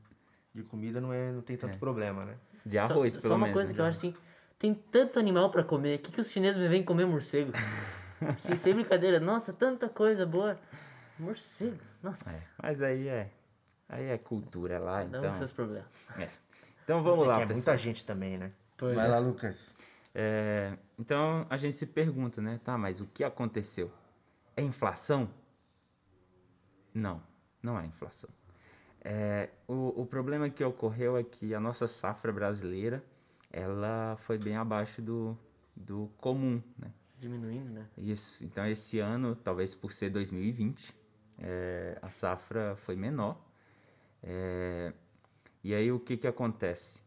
de 0.52 0.63
comida 0.63 0.99
não, 0.99 1.13
é, 1.13 1.32
não 1.32 1.41
tem 1.43 1.56
tanto 1.56 1.78
problema, 1.78 2.25
né? 2.25 2.36
De 2.65 2.80
arroz, 2.80 3.13
só, 3.13 3.19
pelo 3.21 3.30
só 3.34 3.36
uma 3.38 3.45
menos. 3.45 3.54
coisa 3.54 3.69
né? 3.69 3.75
que 3.75 3.82
eu 3.82 3.86
acho 3.86 3.97
assim, 3.99 4.15
tem 4.58 4.73
tanto 4.73 5.19
animal 5.19 5.52
pra 5.52 5.63
comer, 5.63 5.97
o 5.97 5.99
que, 5.99 6.12
que 6.12 6.19
os 6.19 6.32
chineses 6.32 6.58
me 6.60 6.67
vêm 6.67 6.82
comer 6.84 7.06
morcego? 7.06 7.52
sem, 8.39 8.56
sem 8.56 8.73
brincadeira, 8.73 9.19
nossa, 9.19 9.54
tanta 9.54 9.88
coisa 9.88 10.25
boa. 10.25 10.60
Morcego, 11.19 11.78
nossa, 12.02 12.32
É, 12.32 12.43
mas 12.62 12.82
aí 12.82 13.08
é. 13.08 13.30
Aí 13.89 14.06
é 14.06 14.17
cultura 14.17 14.78
lá, 14.78 15.04
dá 15.04 15.17
então. 15.17 15.34
seus 15.34 15.52
problemas. 15.52 15.89
é. 16.17 16.30
Então 16.84 17.04
vamos 17.04 17.28
lá, 17.28 17.36
é 17.41 17.45
pessoal. 17.45 17.56
muita 17.56 17.78
gente 17.78 18.04
também, 18.06 18.38
né? 18.38 18.52
Pois 18.78 18.95
Vai 18.95 19.06
é. 19.06 19.10
lá, 19.10 19.19
Lucas. 19.19 19.75
É, 20.13 20.78
então 20.97 21.45
a 21.49 21.58
gente 21.58 21.75
se 21.75 21.86
pergunta, 21.86 22.41
né? 22.41 22.60
Tá, 22.63 22.78
mas 22.78 23.02
o 23.02 23.06
que 23.06 23.23
aconteceu? 23.23 23.91
É 24.56 24.62
inflação? 24.62 25.30
Não, 26.93 27.21
não 27.62 27.80
é 27.80 27.86
inflação. 27.86 28.30
É, 29.02 29.49
o, 29.67 30.02
o 30.02 30.06
problema 30.06 30.49
que 30.49 30.63
ocorreu 30.63 31.17
é 31.17 31.23
que 31.23 31.54
a 31.54 31.60
nossa 31.60 31.88
safra 31.88 32.32
brasileira 32.32 33.04
ela 33.52 34.15
foi 34.19 34.38
bem 34.38 34.56
abaixo 34.56 35.02
do, 35.02 35.38
do 35.75 36.12
comum, 36.17 36.62
né? 36.78 36.91
Diminuindo, 37.19 37.69
né? 37.71 37.88
Isso. 37.97 38.43
Então 38.45 38.65
esse 38.65 38.99
ano, 38.99 39.36
talvez 39.36 39.75
por 39.75 39.91
ser 39.91 40.10
2020, 40.10 40.95
é, 41.38 41.97
a 42.02 42.10
safra 42.10 42.75
foi 42.78 42.95
menor. 42.95 43.38
É, 44.21 44.93
e 45.63 45.73
aí 45.73 45.91
o 45.91 45.99
que, 45.99 46.17
que 46.17 46.27
acontece? 46.27 47.01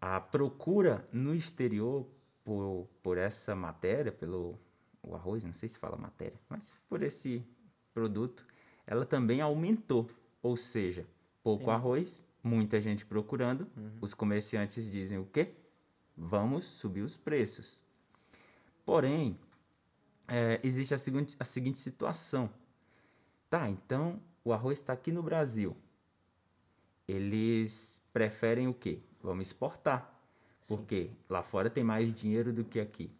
A 0.00 0.20
procura 0.20 1.06
no 1.12 1.34
exterior 1.34 2.06
por, 2.44 2.88
por 3.02 3.18
essa 3.18 3.54
matéria, 3.54 4.10
pelo 4.10 4.58
o 5.02 5.14
arroz, 5.14 5.44
não 5.44 5.52
sei 5.52 5.68
se 5.68 5.78
fala 5.78 5.96
matéria, 5.96 6.38
mas 6.48 6.78
por 6.88 7.02
esse 7.02 7.44
produto, 7.92 8.44
ela 8.86 9.06
também 9.06 9.40
aumentou. 9.40 10.08
Ou 10.42 10.56
seja, 10.56 11.06
pouco 11.42 11.70
arroz, 11.70 12.24
muita 12.42 12.80
gente 12.80 13.04
procurando. 13.04 13.66
Os 14.00 14.14
comerciantes 14.14 14.90
dizem 14.90 15.18
o 15.18 15.24
quê? 15.24 15.54
Vamos 16.16 16.64
subir 16.64 17.02
os 17.02 17.16
preços. 17.16 17.82
Porém, 18.84 19.38
é, 20.28 20.60
existe 20.62 20.94
a 20.94 20.98
seguinte, 20.98 21.36
a 21.38 21.44
seguinte 21.44 21.78
situação. 21.78 22.50
Tá, 23.48 23.68
então 23.68 24.20
o 24.44 24.52
arroz 24.52 24.78
está 24.78 24.92
aqui 24.92 25.10
no 25.10 25.22
Brasil. 25.22 25.76
Eles 27.10 28.00
preferem 28.12 28.68
o 28.68 28.74
quê? 28.74 29.00
Vamos 29.20 29.48
exportar. 29.48 30.16
Porque 30.68 31.10
lá 31.28 31.42
fora 31.42 31.68
tem 31.68 31.82
mais 31.82 32.14
dinheiro 32.14 32.52
do 32.52 32.64
que 32.64 32.78
aqui. 32.78 33.10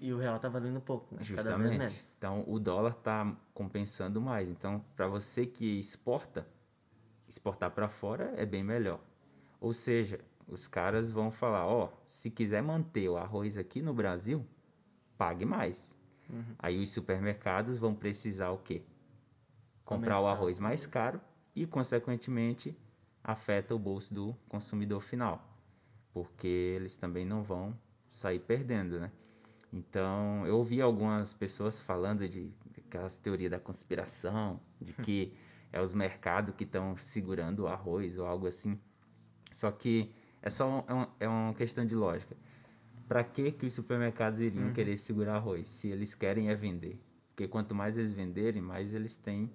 E 0.00 0.12
o 0.12 0.18
real 0.18 0.38
tá 0.38 0.48
valendo 0.48 0.80
pouco, 0.80 1.14
né? 1.14 1.20
Cada 1.22 1.56
vez 1.56 1.72
Justamente. 1.72 1.78
menos. 1.78 2.14
Então 2.16 2.44
o 2.46 2.58
dólar 2.58 2.92
está 2.92 3.36
compensando 3.52 4.20
mais. 4.20 4.48
Então, 4.48 4.82
para 4.96 5.06
você 5.06 5.44
que 5.44 5.78
exporta, 5.78 6.46
exportar 7.28 7.70
para 7.70 7.88
fora 7.88 8.32
é 8.36 8.46
bem 8.46 8.64
melhor. 8.64 9.00
Ou 9.60 9.74
seja, 9.74 10.20
os 10.48 10.66
caras 10.66 11.10
vão 11.10 11.30
falar, 11.30 11.66
ó, 11.66 11.92
se 12.06 12.30
quiser 12.30 12.62
manter 12.62 13.08
o 13.08 13.18
arroz 13.18 13.58
aqui 13.58 13.82
no 13.82 13.92
Brasil, 13.92 14.44
pague 15.18 15.44
mais. 15.44 15.94
Uhum. 16.30 16.54
Aí 16.58 16.82
os 16.82 16.90
supermercados 16.90 17.76
vão 17.76 17.94
precisar 17.94 18.50
o 18.50 18.58
quê? 18.58 18.82
Comprar 19.84 20.14
o 20.14 20.24
Aumentar 20.24 20.38
arroz 20.38 20.58
mais 20.58 20.86
caro 20.86 21.20
e, 21.54 21.66
consequentemente, 21.66 22.74
afeta 23.22 23.74
o 23.74 23.78
bolso 23.78 24.14
do 24.14 24.34
consumidor 24.48 25.00
final, 25.02 25.46
porque 26.12 26.46
eles 26.46 26.96
também 26.96 27.24
não 27.24 27.42
vão 27.42 27.76
sair 28.10 28.40
perdendo, 28.40 28.98
né? 29.00 29.10
Então, 29.72 30.44
eu 30.46 30.56
ouvi 30.56 30.80
algumas 30.80 31.32
pessoas 31.32 31.80
falando 31.80 32.28
de, 32.28 32.48
de 32.48 32.80
aquelas 32.88 33.16
teorias 33.18 33.50
da 33.52 33.60
conspiração, 33.60 34.60
de 34.80 34.92
que 34.92 35.32
é 35.72 35.80
os 35.80 35.92
mercados 35.92 36.54
que 36.56 36.64
estão 36.64 36.96
segurando 36.96 37.60
o 37.60 37.68
arroz 37.68 38.18
ou 38.18 38.26
algo 38.26 38.46
assim. 38.48 38.78
Só 39.52 39.70
que 39.70 40.12
é 40.42 40.50
só 40.50 40.68
um- 40.68 40.84
é, 40.88 40.92
uma, 40.94 41.08
é 41.20 41.28
uma 41.28 41.54
questão 41.54 41.86
de 41.86 41.94
lógica. 41.94 42.36
Para 43.06 43.22
que 43.24 43.52
que 43.52 43.66
os 43.66 43.74
supermercados 43.74 44.40
iriam 44.40 44.72
querer 44.72 44.96
segurar 44.96 45.36
arroz 45.36 45.68
se 45.68 45.88
eles 45.88 46.14
querem 46.14 46.48
é 46.48 46.54
vender? 46.54 47.00
Porque 47.28 47.46
quanto 47.46 47.74
mais 47.74 47.96
eles 47.96 48.12
venderem, 48.12 48.60
mais 48.62 48.92
eles 48.94 49.16
têm 49.16 49.50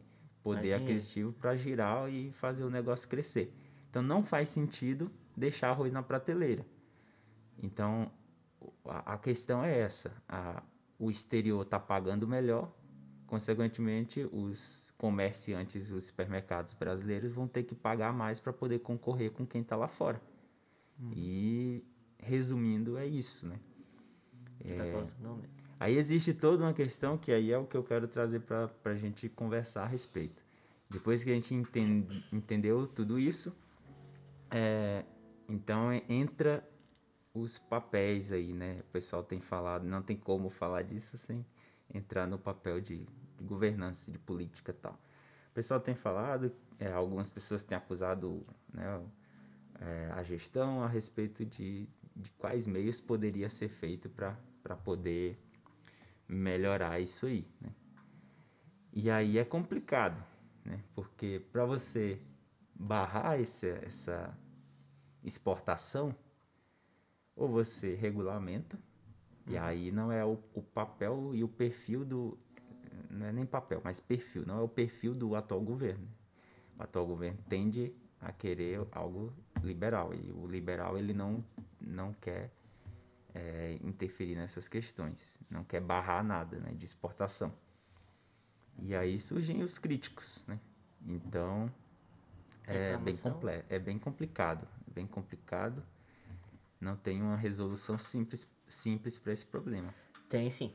poder 0.46 0.62
dinheiro. 0.62 0.84
aquisitivo 0.86 1.34
para 1.34 1.56
girar 1.56 2.10
e 2.10 2.32
fazer 2.32 2.64
o 2.64 2.70
negócio 2.70 3.10
crescer. 3.10 3.54
Então 3.90 4.02
não 4.02 4.24
faz 4.24 4.50
sentido 4.50 5.12
deixar 5.36 5.70
arroz 5.70 5.92
na 5.92 6.02
prateleira. 6.04 6.66
Então 7.62 8.12
a, 8.86 9.14
a 9.14 9.18
questão 9.18 9.64
é 9.64 9.78
essa: 9.80 10.12
a- 10.30 10.62
o 10.98 11.10
exterior 11.12 11.62
está 11.64 11.80
pagando 11.80 12.26
melhor, 12.28 12.72
consequentemente 13.28 14.28
os 14.32 14.94
comerciantes, 14.98 15.92
os 15.92 16.06
supermercados 16.06 16.74
brasileiros 16.74 17.34
vão 17.34 17.48
ter 17.48 17.64
que 17.64 17.76
pagar 17.76 18.14
mais 18.14 18.40
para 18.40 18.54
poder 18.54 18.80
concorrer 18.80 19.32
com 19.32 19.46
quem 19.46 19.62
está 19.62 19.76
lá 19.76 19.88
fora. 19.90 20.22
E 21.14 21.84
resumindo 22.18 22.98
é 22.98 23.06
isso, 23.06 23.46
né? 23.48 23.60
Que 24.60 24.74
tá 24.74 24.84
causando 24.92 25.28
aumento. 25.28 25.65
Aí 25.80 25.98
existe 25.98 26.34
toda 26.34 26.64
uma 26.64 26.74
questão 26.74 27.18
que 27.18 27.32
aí 27.32 27.52
é 27.52 27.58
o 27.58 27.66
que 27.66 27.76
eu 27.76 27.84
quero 27.84 28.08
trazer 28.08 28.40
para 28.42 28.70
a 28.86 28.96
gente 28.96 29.28
conversar 29.30 29.84
a 29.84 29.88
respeito. 29.88 30.42
Depois 30.90 31.24
que 31.24 31.30
a 31.30 31.34
gente 31.34 31.54
enten- 31.54 32.08
entendeu 32.32 32.88
tudo 32.88 33.20
isso, 33.20 33.56
é, 34.50 35.04
então 35.50 35.90
entra 36.08 36.68
os 37.34 37.58
papéis 37.58 38.32
aí, 38.32 38.54
né? 38.54 38.80
O 38.88 38.92
pessoal 38.92 39.22
tem 39.24 39.42
falado, 39.42 39.84
não 39.84 40.02
tem 40.02 40.16
como 40.16 40.50
falar 40.50 40.84
disso 40.84 41.18
sem 41.18 41.46
entrar 41.94 42.26
no 42.26 42.40
papel 42.40 42.80
de, 42.80 43.06
de 43.38 43.44
governança, 43.44 44.10
de 44.10 44.18
política 44.18 44.72
e 44.72 44.76
tal. 44.76 44.94
O 45.52 45.54
pessoal 45.54 45.80
tem 45.80 45.96
falado, 45.96 46.52
é, 46.80 46.92
algumas 46.92 47.30
pessoas 47.30 47.64
têm 47.64 47.78
acusado 47.78 48.46
né, 48.74 49.02
é, 49.82 50.12
a 50.14 50.24
gestão 50.24 50.82
a 50.82 50.88
respeito 50.88 51.46
de, 51.46 51.88
de 52.16 52.30
quais 52.32 52.66
meios 52.66 53.02
poderia 53.02 53.50
ser 53.50 53.68
feito 53.70 54.10
para 54.10 54.76
poder 54.78 55.38
melhorar 56.28 57.00
isso 57.00 57.26
aí, 57.26 57.48
né? 57.62 57.70
E 58.94 59.10
aí 59.10 59.38
é 59.38 59.44
complicado, 59.44 60.24
né? 60.64 60.82
Porque 60.96 61.42
para 61.52 61.66
você 61.66 62.20
barrar 62.74 63.40
esse, 63.40 63.70
essa 63.70 64.38
exportação, 65.24 66.16
ou 67.36 67.50
você 67.50 67.94
regulamenta, 67.94 68.80
e 69.48 69.58
aí 69.58 69.92
não 69.92 70.12
é 70.12 70.24
o, 70.24 70.40
o 70.54 70.62
papel 70.62 71.32
e 71.34 71.44
o 71.44 71.48
perfil 71.48 72.06
do. 72.06 72.38
Não 73.10 73.26
é 73.26 73.32
nem 73.32 73.46
papel, 73.46 73.82
mas 73.84 74.00
perfil, 74.00 74.46
não 74.46 74.60
é 74.60 74.62
o 74.62 74.68
perfil 74.68 75.14
do 75.14 75.36
atual 75.36 75.62
governo. 75.62 76.08
O 76.78 76.84
atual 76.84 77.06
governo 77.06 77.40
tende 77.48 77.94
a 78.20 78.32
querer 78.32 78.86
algo 78.92 79.34
liberal, 79.64 80.14
e 80.14 80.32
o 80.32 80.48
liberal 80.48 80.98
ele 80.98 81.14
não, 81.14 81.44
não 81.80 82.14
quer 82.14 82.52
é, 83.36 83.78
interferir 83.84 84.36
nessas 84.36 84.70
questões, 84.70 85.40
não 85.50 85.64
quer 85.64 85.82
barrar 85.82 86.24
nada 86.24 86.58
né, 86.58 86.72
de 86.74 86.86
exportação. 86.86 87.54
E 88.80 88.96
aí 88.96 89.20
surgem 89.20 89.62
os 89.62 89.78
críticos, 89.78 90.44
né? 90.48 90.60
Então 91.06 91.72
é 92.66 92.98
bem, 92.98 93.16
é 93.70 93.78
bem 93.78 94.00
complicado, 94.00 94.68
bem 94.88 95.06
complicado. 95.06 95.84
Não 96.80 96.96
tem 96.96 97.22
uma 97.22 97.36
resolução 97.36 97.98
simples 97.98 98.50
simples 98.68 99.20
para 99.20 99.34
esse 99.34 99.46
problema. 99.46 99.94
Tem 100.30 100.50
sim. 100.50 100.74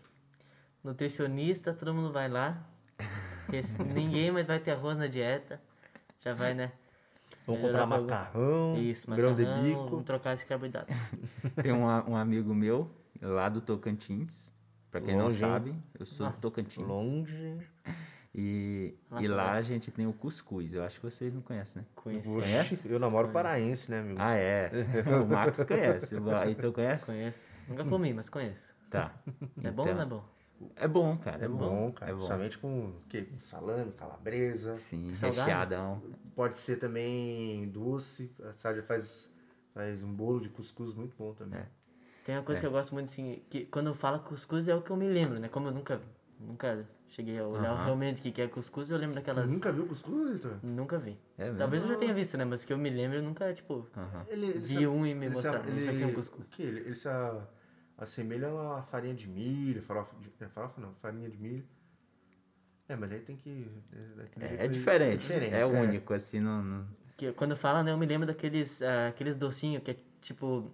Nutricionista, 0.84 1.74
todo 1.74 1.92
mundo 1.94 2.12
vai 2.12 2.28
lá. 2.28 2.64
Ninguém 3.94 4.30
mais 4.30 4.46
vai 4.46 4.60
ter 4.60 4.72
arroz 4.72 4.96
na 4.96 5.06
dieta. 5.06 5.60
Já 6.20 6.34
vai, 6.34 6.54
né? 6.54 6.72
Vamos 7.46 7.62
Melhorar 7.62 7.82
comprar 7.82 8.00
macarrão, 8.00 8.76
Isso, 8.78 9.10
grão 9.10 9.34
de 9.34 9.44
bico. 9.44 9.88
Vamos 9.88 10.04
trocar 10.04 10.34
esse 10.34 10.46
carboidrato. 10.46 10.92
Tem 11.62 11.72
um, 11.72 11.84
um 11.84 12.16
amigo 12.16 12.54
meu 12.54 12.90
lá 13.20 13.48
do 13.48 13.60
Tocantins, 13.60 14.52
para 14.90 15.00
quem 15.00 15.16
Longe, 15.16 15.42
não 15.42 15.48
sabe, 15.50 15.74
eu 15.98 16.06
sou 16.06 16.26
Nossa, 16.26 16.40
do 16.40 16.42
Tocantins. 16.42 16.86
Longe. 16.86 17.58
E, 18.32 18.94
Lá 19.10 19.22
e 19.22 19.28
lá 19.28 19.52
a 19.52 19.62
gente 19.62 19.90
tem 19.90 20.06
o 20.06 20.12
cuscuz. 20.12 20.72
Eu 20.72 20.84
acho 20.84 21.00
que 21.00 21.04
vocês 21.04 21.34
não 21.34 21.42
conhecem, 21.42 21.82
né? 21.82 21.88
Conheço. 21.96 22.38
Oxe, 22.38 22.80
eu 22.88 23.00
namoro 23.00 23.30
paraense, 23.30 23.90
né, 23.90 23.98
amigo? 23.98 24.20
Ah, 24.20 24.34
é. 24.34 24.70
o 25.20 25.26
Marcos 25.26 25.64
conhece. 25.64 26.14
O 26.14 26.42
Heitor 26.44 26.72
conhece? 26.72 27.06
Conheço. 27.06 27.48
Nunca 27.68 27.84
comi, 27.84 28.14
mas 28.14 28.28
conheço. 28.28 28.72
Tá. 28.88 29.12
É 29.62 29.70
bom 29.70 29.88
ou 29.88 29.94
não 29.94 30.02
é 30.02 30.06
bom? 30.06 30.24
É 30.76 30.86
bom, 30.88 31.16
cara. 31.16 31.42
É, 31.42 31.44
É 31.46 31.48
bom. 31.48 31.56
bom, 31.58 31.92
cara. 31.92 32.10
É 32.10 32.14
bom. 32.14 32.18
Principalmente 32.18 32.58
com 32.58 32.86
o 32.88 32.94
quê? 33.08 33.22
Com 33.22 33.38
salame, 33.38 33.92
calabresa. 33.92 34.76
Sim, 34.76 35.12
recheadão. 35.12 36.02
Pode 36.34 36.56
ser 36.56 36.76
também 36.76 37.68
doce. 37.68 38.30
A 38.44 38.52
Sádia 38.52 38.82
faz, 38.82 39.30
faz 39.74 40.02
um 40.02 40.12
bolo 40.12 40.40
de 40.40 40.48
cuscuz 40.48 40.94
muito 40.94 41.14
bom 41.18 41.32
também. 41.34 41.60
É. 41.60 41.66
Tem 42.24 42.36
uma 42.36 42.42
coisa 42.44 42.60
que 42.60 42.66
eu 42.66 42.70
gosto 42.70 42.92
muito, 42.92 43.06
assim, 43.06 43.42
que 43.48 43.64
quando 43.64 43.86
eu 43.88 43.94
falo 43.94 44.18
cuscuz 44.20 44.68
é 44.68 44.74
o 44.74 44.82
que 44.82 44.90
eu 44.90 44.96
me 44.96 45.08
lembro, 45.08 45.38
né? 45.40 45.48
Como 45.48 45.68
eu 45.68 45.72
nunca, 45.72 46.00
nunca 46.38 46.86
cheguei 47.08 47.38
a 47.38 47.46
olhar 47.46 47.84
realmente 47.84 48.20
o 48.28 48.32
que 48.32 48.40
é 48.40 48.46
cuscuz, 48.46 48.88
eu 48.90 48.98
lembro 48.98 49.14
Tu 49.14 49.24
daquelas... 49.24 49.50
nunca 49.50 49.72
viu 49.72 49.86
cuscuz, 49.86 50.34
Vitor? 50.34 50.58
Nunca 50.62 50.98
vi. 50.98 51.18
É 51.38 51.44
mesmo? 51.44 51.58
Talvez 51.58 51.82
eu 51.82 51.88
já 51.88 51.96
tenha 51.96 52.12
visto, 52.14 52.36
né? 52.36 52.44
Mas 52.44 52.64
que 52.64 52.72
eu 52.72 52.78
me 52.78 52.90
lembro, 52.90 53.16
eu 53.16 53.22
nunca, 53.22 53.52
tipo... 53.54 53.86
Ele, 54.28 54.46
ele 54.46 54.58
Vi 54.60 54.76
se- 54.78 54.86
um 54.86 55.04
e 55.06 55.14
me 55.14 55.26
ele 55.26 55.34
mostraram, 55.34 55.76
isso 55.76 55.90
aqui 55.90 56.02
é 56.02 56.06
um 56.06 56.12
cuscuz. 56.14 56.48
O 56.48 56.52
que? 56.52 56.62
Ele, 56.62 56.80
ele 56.80 56.94
se 56.94 57.08
a- 57.08 57.40
assemelha 58.00 58.48
a 58.78 58.82
farinha 58.82 59.14
de 59.14 59.28
milho, 59.28 59.82
farofa, 59.82 60.16
de, 60.18 60.30
é 60.44 60.48
farofa 60.48 60.80
não, 60.80 60.94
farinha 60.94 61.28
de 61.28 61.36
milho. 61.38 61.64
É, 62.88 62.96
mas 62.96 63.12
aí 63.12 63.20
tem 63.20 63.36
que... 63.36 63.70
É, 63.92 63.96
jeito 64.16 64.40
É, 64.40 64.62
aí- 64.62 64.68
diferente. 64.68 65.32
É, 65.32 65.38
diferente, 65.38 65.64
único, 65.64 66.12
assim, 66.12 66.40
não, 66.40 66.62
não- 66.62 66.88
Que 67.16 67.32
quando 67.32 67.54
fala, 67.56 67.82
né, 67.84 67.92
eu 67.92 67.98
me 67.98 68.06
lembro 68.06 68.26
daqueles 68.26 68.82
ah, 68.82 69.08
aqueles 69.08 69.36
docinhos 69.36 69.82
que 69.84 69.90
é 69.92 69.96
tipo 70.20 70.72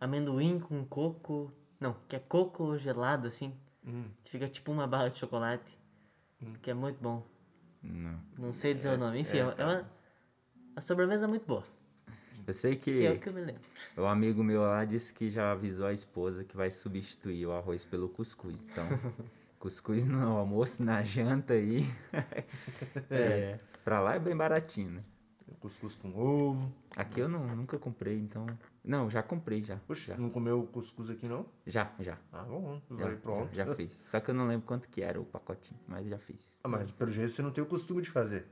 amendoim 0.00 0.58
com 0.60 0.84
coco. 0.84 1.52
Não, 1.78 1.94
que 2.08 2.16
é 2.16 2.18
coco 2.20 2.78
gelado, 2.78 3.26
assim. 3.26 3.52
Hum. 3.84 4.08
Fica 4.24 4.48
tipo 4.48 4.72
uma 4.72 4.86
barra 4.86 5.08
de 5.08 5.18
chocolate. 5.18 5.76
Que 6.62 6.70
é 6.70 6.74
muito 6.74 6.98
bom. 7.02 7.26
Não. 7.82 8.20
Não 8.38 8.52
sei 8.52 8.72
dizer 8.74 8.90
o 8.90 8.96
nome. 8.96 9.18
Enfim, 9.20 9.38
é, 9.38 9.40
é 9.40 9.64
uma, 9.64 9.90
uma 10.72 10.80
sobremesa 10.80 11.26
muito 11.28 11.44
boa. 11.46 11.64
Eu 12.46 12.52
sei 12.52 12.76
Que 12.76 13.04
é 13.04 13.10
o 13.10 13.14
que 13.14 13.20
que 13.20 13.28
eu 13.28 13.32
me 13.32 13.40
lembro. 13.40 13.62
o 13.96 14.04
amigo 14.06 14.42
meu 14.44 14.62
lá 14.62 14.84
disse 14.84 15.12
que 15.12 15.30
já 15.30 15.50
avisou 15.52 15.86
a 15.86 15.92
esposa 15.92 16.44
que 16.44 16.56
vai 16.56 16.70
substituir 16.70 17.46
o 17.46 17.52
arroz 17.52 17.84
pelo 17.84 18.08
cuscuz. 18.08 18.62
Então, 18.62 18.84
cuscuz 19.58 20.06
no 20.06 20.36
almoço, 20.36 20.82
na 20.82 21.02
janta 21.02 21.54
aí. 21.54 21.84
é. 23.10 23.58
Pra 23.84 24.00
lá 24.00 24.14
é 24.14 24.18
bem 24.18 24.36
baratinho, 24.36 24.90
né? 24.90 25.02
Cuscuz 25.60 25.94
com 25.96 26.14
ovo. 26.16 26.72
Aqui 26.94 27.18
eu 27.20 27.28
não, 27.28 27.56
nunca 27.56 27.78
comprei, 27.78 28.18
então. 28.18 28.46
Não, 28.84 29.10
já 29.10 29.22
comprei 29.22 29.64
já. 29.64 29.76
Poxa, 29.86 30.12
já. 30.12 30.18
não 30.18 30.30
comeu 30.30 30.62
cuscuz 30.72 31.10
aqui 31.10 31.26
não? 31.26 31.46
Já, 31.66 31.92
já. 31.98 32.18
Ah, 32.32 32.42
bom. 32.42 32.80
Já, 32.90 33.04
Vai 33.06 33.16
pronto. 33.16 33.54
já, 33.54 33.64
já 33.64 33.74
fiz. 33.74 33.92
Só 33.96 34.20
que 34.20 34.30
eu 34.30 34.34
não 34.34 34.46
lembro 34.46 34.66
quanto 34.66 34.88
que 34.88 35.02
era 35.02 35.20
o 35.20 35.24
pacotinho, 35.24 35.80
mas 35.88 36.06
já 36.06 36.18
fiz. 36.18 36.60
Ah, 36.62 36.68
mas 36.68 36.92
pelo 36.92 37.10
jeito 37.10 37.30
você 37.32 37.42
não 37.42 37.50
tem 37.50 37.64
o 37.64 37.66
costume 37.66 38.02
de 38.02 38.10
fazer. 38.10 38.46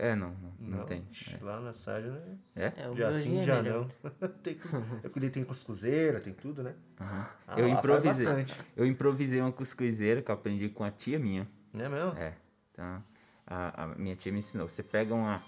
É, 0.00 0.14
não, 0.16 0.30
não, 0.30 0.78
não, 0.78 0.86
tem. 0.86 1.06
Ixi, 1.10 1.36
Lá 1.42 1.60
na 1.60 1.74
Sádia, 1.74 2.10
né? 2.10 2.38
É? 2.56 2.66
É, 2.68 2.94
Já 2.94 3.12
sim, 3.12 3.38
é 3.38 3.42
já 3.42 3.62
melhor. 3.62 3.86
não. 4.02 4.28
tem, 4.42 4.54
é 4.54 5.02
porque 5.02 5.20
daí 5.20 5.28
tem 5.28 5.44
cuscuzeira, 5.44 6.18
tem 6.20 6.32
tudo, 6.32 6.62
né? 6.62 6.74
Ah, 6.98 7.30
eu 7.58 7.68
improvisei. 7.68 8.24
bastante. 8.24 8.58
Eu 8.74 8.86
improvisei 8.86 9.42
uma 9.42 9.52
cuscuzeira 9.52 10.22
que 10.22 10.30
eu 10.30 10.34
aprendi 10.34 10.70
com 10.70 10.84
a 10.84 10.90
tia 10.90 11.18
minha. 11.18 11.46
É 11.74 11.86
mesmo? 11.86 12.18
É. 12.18 12.34
Então, 12.72 13.04
a, 13.46 13.82
a 13.84 13.86
minha 13.88 14.16
tia 14.16 14.32
me 14.32 14.38
ensinou. 14.38 14.66
Você 14.66 14.82
pega 14.82 15.14
uma, 15.14 15.42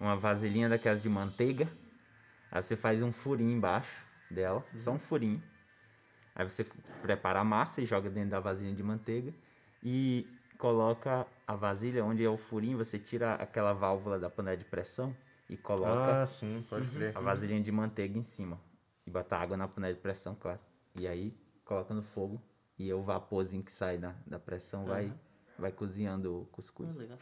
uma 0.00 0.16
vasilhinha 0.16 0.68
daquelas 0.68 1.00
de 1.00 1.08
manteiga, 1.08 1.68
aí 2.50 2.60
você 2.60 2.74
faz 2.74 3.00
um 3.04 3.12
furinho 3.12 3.52
embaixo 3.52 4.04
dela, 4.28 4.64
só 4.74 4.90
um 4.90 4.98
furinho. 4.98 5.40
Aí 6.34 6.42
você 6.42 6.64
prepara 7.02 7.38
a 7.38 7.44
massa 7.44 7.80
e 7.80 7.86
joga 7.86 8.10
dentro 8.10 8.30
da 8.30 8.40
vasilhinha 8.40 8.74
de 8.74 8.82
manteiga 8.82 9.32
e 9.80 10.26
coloca 10.58 11.24
a 11.46 11.54
vasilha 11.54 12.04
onde 12.04 12.24
é 12.24 12.28
o 12.28 12.36
furinho, 12.36 12.76
você 12.76 12.98
tira 12.98 13.34
aquela 13.34 13.72
válvula 13.72 14.18
da 14.18 14.28
panela 14.28 14.56
de 14.56 14.64
pressão 14.64 15.14
e 15.48 15.56
coloca 15.56 16.22
Ah, 16.22 16.26
sim, 16.26 16.64
pode 16.68 16.88
crer. 16.88 17.16
a 17.16 17.20
vasilhinha 17.20 17.60
de 17.62 17.70
manteiga 17.70 18.18
em 18.18 18.22
cima. 18.22 18.58
E 19.06 19.10
bota 19.10 19.36
água 19.36 19.56
na 19.56 19.68
panela 19.68 19.94
de 19.94 20.00
pressão, 20.00 20.34
claro. 20.34 20.58
E 20.98 21.06
aí 21.06 21.32
coloca 21.64 21.94
no 21.94 22.02
fogo 22.02 22.42
e 22.78 22.92
o 22.92 23.02
vaporzinho 23.02 23.62
que 23.62 23.70
sai 23.70 23.96
da, 23.96 24.14
da 24.26 24.38
pressão 24.38 24.84
vai, 24.84 25.12
vai 25.58 25.70
cozinhando 25.70 26.42
o 26.42 26.46
cuscuz. 26.46 26.96
Ah, 26.96 27.00
legal. 27.00 27.18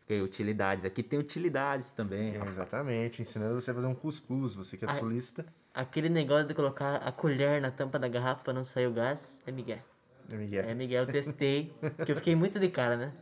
Fica 0.00 0.14
aí, 0.14 0.22
utilidades. 0.22 0.84
Aqui 0.86 1.02
tem 1.02 1.18
utilidades 1.18 1.90
também. 1.90 2.34
É, 2.34 2.48
exatamente, 2.48 3.20
ensinando 3.20 3.60
você 3.60 3.70
a 3.70 3.74
fazer 3.74 3.86
um 3.86 3.94
cuscuz, 3.94 4.54
você 4.54 4.76
que 4.76 4.84
é 4.86 4.88
Ai. 4.88 4.98
sulista. 4.98 5.44
Aquele 5.74 6.08
negócio 6.08 6.46
de 6.48 6.54
colocar 6.54 6.96
a 6.96 7.12
colher 7.12 7.60
na 7.60 7.70
tampa 7.70 7.98
da 7.98 8.08
garrafa 8.08 8.42
pra 8.42 8.52
não 8.52 8.64
sair 8.64 8.86
o 8.86 8.92
gás 8.92 9.42
é 9.46 9.52
Miguel. 9.52 9.78
É 10.30 10.36
Miguel. 10.36 10.64
É 10.64 10.74
Miguel, 10.74 11.04
eu 11.04 11.12
testei, 11.12 11.74
que 12.04 12.12
eu 12.12 12.16
fiquei 12.16 12.36
muito 12.36 12.58
de 12.58 12.68
cara, 12.70 12.96
né? 12.96 13.12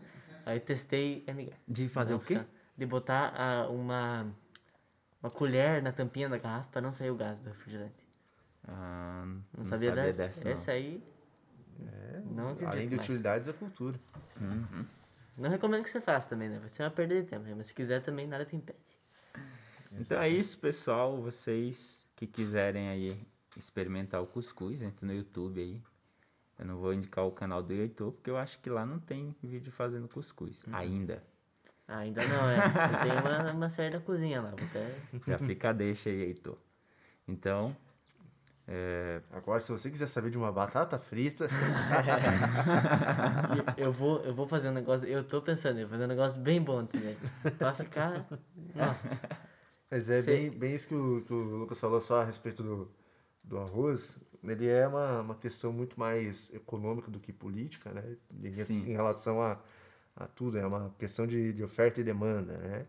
Aí 0.44 0.61
testei, 0.61 1.24
é 1.26 1.32
Miguel. 1.32 1.56
De 1.66 1.88
fazer 1.88 2.12
Não 2.12 2.18
o 2.18 2.22
quê? 2.24 2.40
De 2.76 2.86
botar 2.86 3.32
ah, 3.36 3.68
uma, 3.68 4.26
uma 5.22 5.30
colher 5.30 5.82
na 5.82 5.92
tampinha 5.92 6.28
da 6.28 6.38
garrafa 6.38 6.68
pra 6.70 6.80
não 6.80 6.92
sair 6.92 7.11
o 7.11 7.16
gás 7.16 7.40
do 7.40 7.48
refrigerante. 7.48 8.06
Ah, 8.66 9.24
Não, 9.56 9.64
sabia, 9.64 9.92
dessa? 9.92 10.18
dessa, 10.18 10.44
não. 10.44 10.52
Essa 10.52 10.72
aí, 10.72 11.02
não 12.26 12.50
acredito 12.50 12.72
Além 12.72 12.88
de 12.88 12.96
mais. 12.96 13.09
utilidades, 13.09 13.48
é 13.48 13.52
cultura. 13.52 13.98
Não 15.36 15.48
recomendo 15.50 15.84
que 15.84 15.90
você 15.90 16.00
faça 16.00 16.30
também, 16.30 16.48
né? 16.48 16.59
Vai 16.59 16.68
ser 16.68 16.82
uma 16.82 16.90
perda 16.90 17.14
de 17.14 17.26
tempo, 17.28 17.44
mas 17.56 17.68
se 17.68 17.74
quiser 17.74 18.02
também, 18.02 18.26
nada 18.26 18.44
te 18.44 18.56
impede. 18.56 18.78
Então 19.92 20.20
é 20.20 20.28
isso, 20.28 20.59
pessoal. 20.59 21.20
Vocês 21.22 22.04
que 22.16 22.26
quiserem 22.26 22.88
aí 22.88 23.26
experimentar 23.56 24.20
o 24.22 24.26
cuscuz, 24.26 24.82
entre 24.82 25.06
no 25.06 25.12
YouTube 25.14 25.61
aí. 25.61 25.82
Eu 26.59 26.66
não 26.66 26.78
vou 26.78 26.92
indicar 26.92 27.24
o 27.24 27.30
canal 27.30 27.62
do 27.62 27.72
Heitor, 27.72 28.12
porque 28.12 28.28
eu 28.28 28.36
acho 28.36 28.59
que 28.61 28.68
lá 28.68 28.84
não 28.84 28.98
tem 28.98 29.34
vídeo 29.42 29.70
fazendo 29.70 30.09
cuscuz. 30.09 30.64
Uhum. 30.64 30.74
Ainda. 30.74 31.22
Ah, 31.86 31.98
ainda 31.98 32.26
não, 32.26 32.50
é. 32.50 32.61
Tenho 33.02 33.20
uma, 33.20 33.52
uma 33.52 33.70
série 33.70 33.96
da 33.96 34.00
cozinha 34.00 34.42
lá. 34.42 34.50
Até... 34.50 34.94
Já 35.26 35.38
fica 35.38 35.70
a 35.70 35.72
deixa 35.72 36.11
aí, 36.11 36.22
Heitor. 36.22 36.59
Então, 37.26 37.74
é, 38.70 39.22
Agora, 39.32 39.61
se 39.61 39.72
você 39.72 39.90
quiser 39.90 40.06
saber 40.06 40.28
de 40.28 40.36
uma 40.36 40.52
batata 40.52 40.98
frita, 40.98 41.48
eu 43.78 43.90
vou, 43.90 44.22
eu 44.24 44.34
vou 44.34 44.46
fazer 44.46 44.68
um 44.68 44.72
negócio, 44.72 45.09
eu 45.09 45.24
tô 45.24 45.40
pensando, 45.40 45.78
eu 45.78 45.88
vou 45.88 45.92
fazer 45.92 46.04
um 46.04 46.09
negócio 46.09 46.38
bem 46.38 46.61
bom 46.61 46.84
disso 46.84 46.98
daí. 46.98 47.16
Pra 47.52 47.72
ficar. 47.72 48.28
Nossa. 48.74 49.18
mas 49.90 50.11
é 50.11 50.20
Sei. 50.20 50.50
bem, 50.50 50.59
bem 50.59 50.74
isso 50.74 50.86
que 50.86 50.94
o, 50.94 51.22
que 51.22 51.32
o 51.32 51.38
Lucas 51.38 51.80
falou 51.80 51.98
só 51.98 52.20
a 52.20 52.24
respeito 52.24 52.62
do, 52.62 52.92
do 53.42 53.59
arroz. 53.59 54.18
Ele 54.43 54.66
é 54.68 54.86
uma, 54.86 55.20
uma 55.20 55.34
questão 55.34 55.72
muito 55.72 55.99
mais 55.99 56.53
econômica 56.55 57.11
do 57.11 57.18
que 57.20 57.32
política, 57.32 57.93
né? 57.93 58.16
Em, 58.43 58.53
Sim. 58.53 58.91
em 58.91 58.93
relação 58.93 59.41
a, 59.43 59.59
a 60.16 60.26
tudo, 60.26 60.59
é 60.59 60.66
uma 60.66 60.95
questão 60.99 61.26
de, 61.26 61.53
de 61.53 61.62
oferta 61.64 62.01
e 62.01 62.05
demanda, 62.05 62.57
né? 62.59 62.86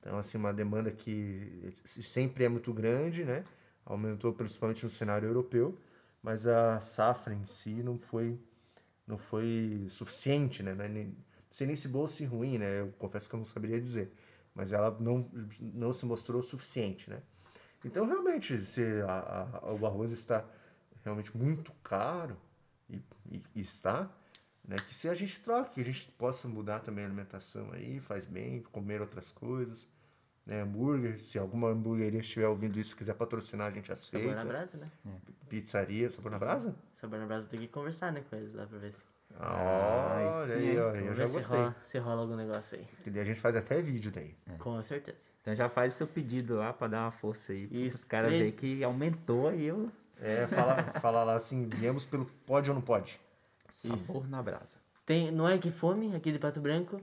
Então, 0.00 0.18
assim, 0.18 0.38
uma 0.38 0.52
demanda 0.52 0.90
que 0.90 1.72
sempre 1.84 2.44
é 2.44 2.48
muito 2.48 2.72
grande, 2.72 3.24
né? 3.24 3.44
Aumentou 3.84 4.32
principalmente 4.32 4.84
no 4.84 4.90
cenário 4.90 5.28
europeu, 5.28 5.78
mas 6.22 6.46
a 6.46 6.80
safra 6.80 7.34
em 7.34 7.44
si 7.46 7.82
não 7.82 7.98
foi 7.98 8.38
não 9.06 9.18
foi 9.18 9.86
suficiente, 9.88 10.62
né? 10.62 10.72
É 10.78 10.88
nem, 10.88 11.06
não 11.06 11.14
sei 11.50 11.66
nem 11.66 11.76
se 11.76 11.88
boa 11.88 12.02
ou 12.02 12.08
se 12.08 12.24
ruim, 12.24 12.58
né? 12.58 12.80
Eu 12.80 12.92
confesso 12.98 13.28
que 13.28 13.34
eu 13.34 13.38
não 13.38 13.44
saberia 13.44 13.80
dizer. 13.80 14.12
Mas 14.54 14.72
ela 14.72 14.96
não, 15.00 15.28
não 15.60 15.92
se 15.92 16.04
mostrou 16.06 16.42
suficiente, 16.42 17.10
né? 17.10 17.22
Então, 17.84 18.06
realmente, 18.06 18.58
se 18.58 18.82
a, 19.06 19.48
a- 19.62 19.72
o 19.72 19.86
arroz 19.86 20.10
está 20.12 20.44
realmente 21.04 21.36
muito 21.36 21.72
caro, 21.82 22.36
e, 22.88 22.96
e- 23.30 23.42
e 23.54 23.60
está, 23.60 24.08
né? 24.66 24.76
Que 24.76 24.94
se 24.94 25.08
a 25.08 25.14
gente 25.14 25.40
troque, 25.40 25.74
que 25.74 25.80
a 25.80 25.84
gente 25.84 26.08
possa 26.18 26.46
mudar 26.48 26.80
também 26.80 27.04
a 27.04 27.06
alimentação 27.06 27.70
aí, 27.72 27.98
faz 28.00 28.24
bem, 28.24 28.62
comer 28.72 29.00
outras 29.00 29.30
coisas, 29.30 29.86
né? 30.46 30.62
Hambúrguer, 30.62 31.18
se 31.18 31.38
alguma 31.38 31.68
hamburgueria 31.70 32.20
estiver 32.20 32.48
ouvindo 32.48 32.78
isso, 32.78 32.96
quiser 32.96 33.14
patrocinar, 33.14 33.68
a 33.68 33.70
gente 33.70 33.94
Sabor 33.96 34.26
na 34.26 34.32
aceita. 34.32 34.44
brasa, 34.48 34.76
né? 34.78 34.90
Pizzaria, 35.48 36.08
sabor 36.10 36.30
na 36.30 36.38
brasa? 36.38 36.74
Sabor 36.92 37.18
na 37.18 37.26
brasa, 37.26 37.48
tem 37.48 37.60
que 37.60 37.68
conversar, 37.68 38.12
né, 38.12 38.22
com 38.28 38.36
eles 38.36 38.52
lá 38.54 38.66
pra 38.66 38.78
ver 38.78 38.92
se. 38.92 39.04
Ah, 39.38 40.16
Olha 40.22 40.46
sim, 40.46 40.52
aí, 40.70 40.78
ó, 40.78 40.94
eu 40.96 41.14
já 41.14 41.24
se 41.26 41.32
gostei. 41.34 41.56
rola, 41.58 41.76
se 41.80 41.98
rola 41.98 42.20
algum 42.22 42.34
negócio 42.36 42.78
aí. 42.78 42.84
Que 43.02 43.10
daí 43.10 43.22
a 43.22 43.24
gente 43.24 43.38
faz 43.40 43.54
até 43.54 43.80
vídeo 43.80 44.10
daí. 44.10 44.34
Com 44.58 44.82
certeza. 44.82 45.28
então 45.40 45.54
já 45.54 45.68
faz 45.68 45.92
seu 45.92 46.06
pedido 46.06 46.56
lá 46.56 46.72
pra 46.72 46.88
dar 46.88 47.02
uma 47.04 47.10
força 47.12 47.52
aí. 47.52 47.68
Isso, 47.70 47.98
os 47.98 48.04
caras 48.04 48.28
três- 48.28 48.54
verem 48.54 48.56
que 48.78 48.82
aumentou 48.82 49.48
aí 49.48 49.70
o 49.70 49.90
É, 50.20 50.46
fala, 50.46 50.82
fala 51.00 51.24
lá 51.24 51.34
assim, 51.34 51.68
viemos 51.68 52.04
pelo 52.04 52.26
pode 52.46 52.68
ou 52.70 52.74
não 52.74 52.82
pode? 52.82 53.20
sabor 53.68 54.28
na 54.28 54.42
brasa. 54.42 54.76
Tem 55.06 55.30
no 55.30 55.48
Egg 55.48 55.70
Fome, 55.70 56.14
aqui 56.14 56.30
de 56.30 56.38
Pato 56.38 56.60
Branco. 56.60 57.00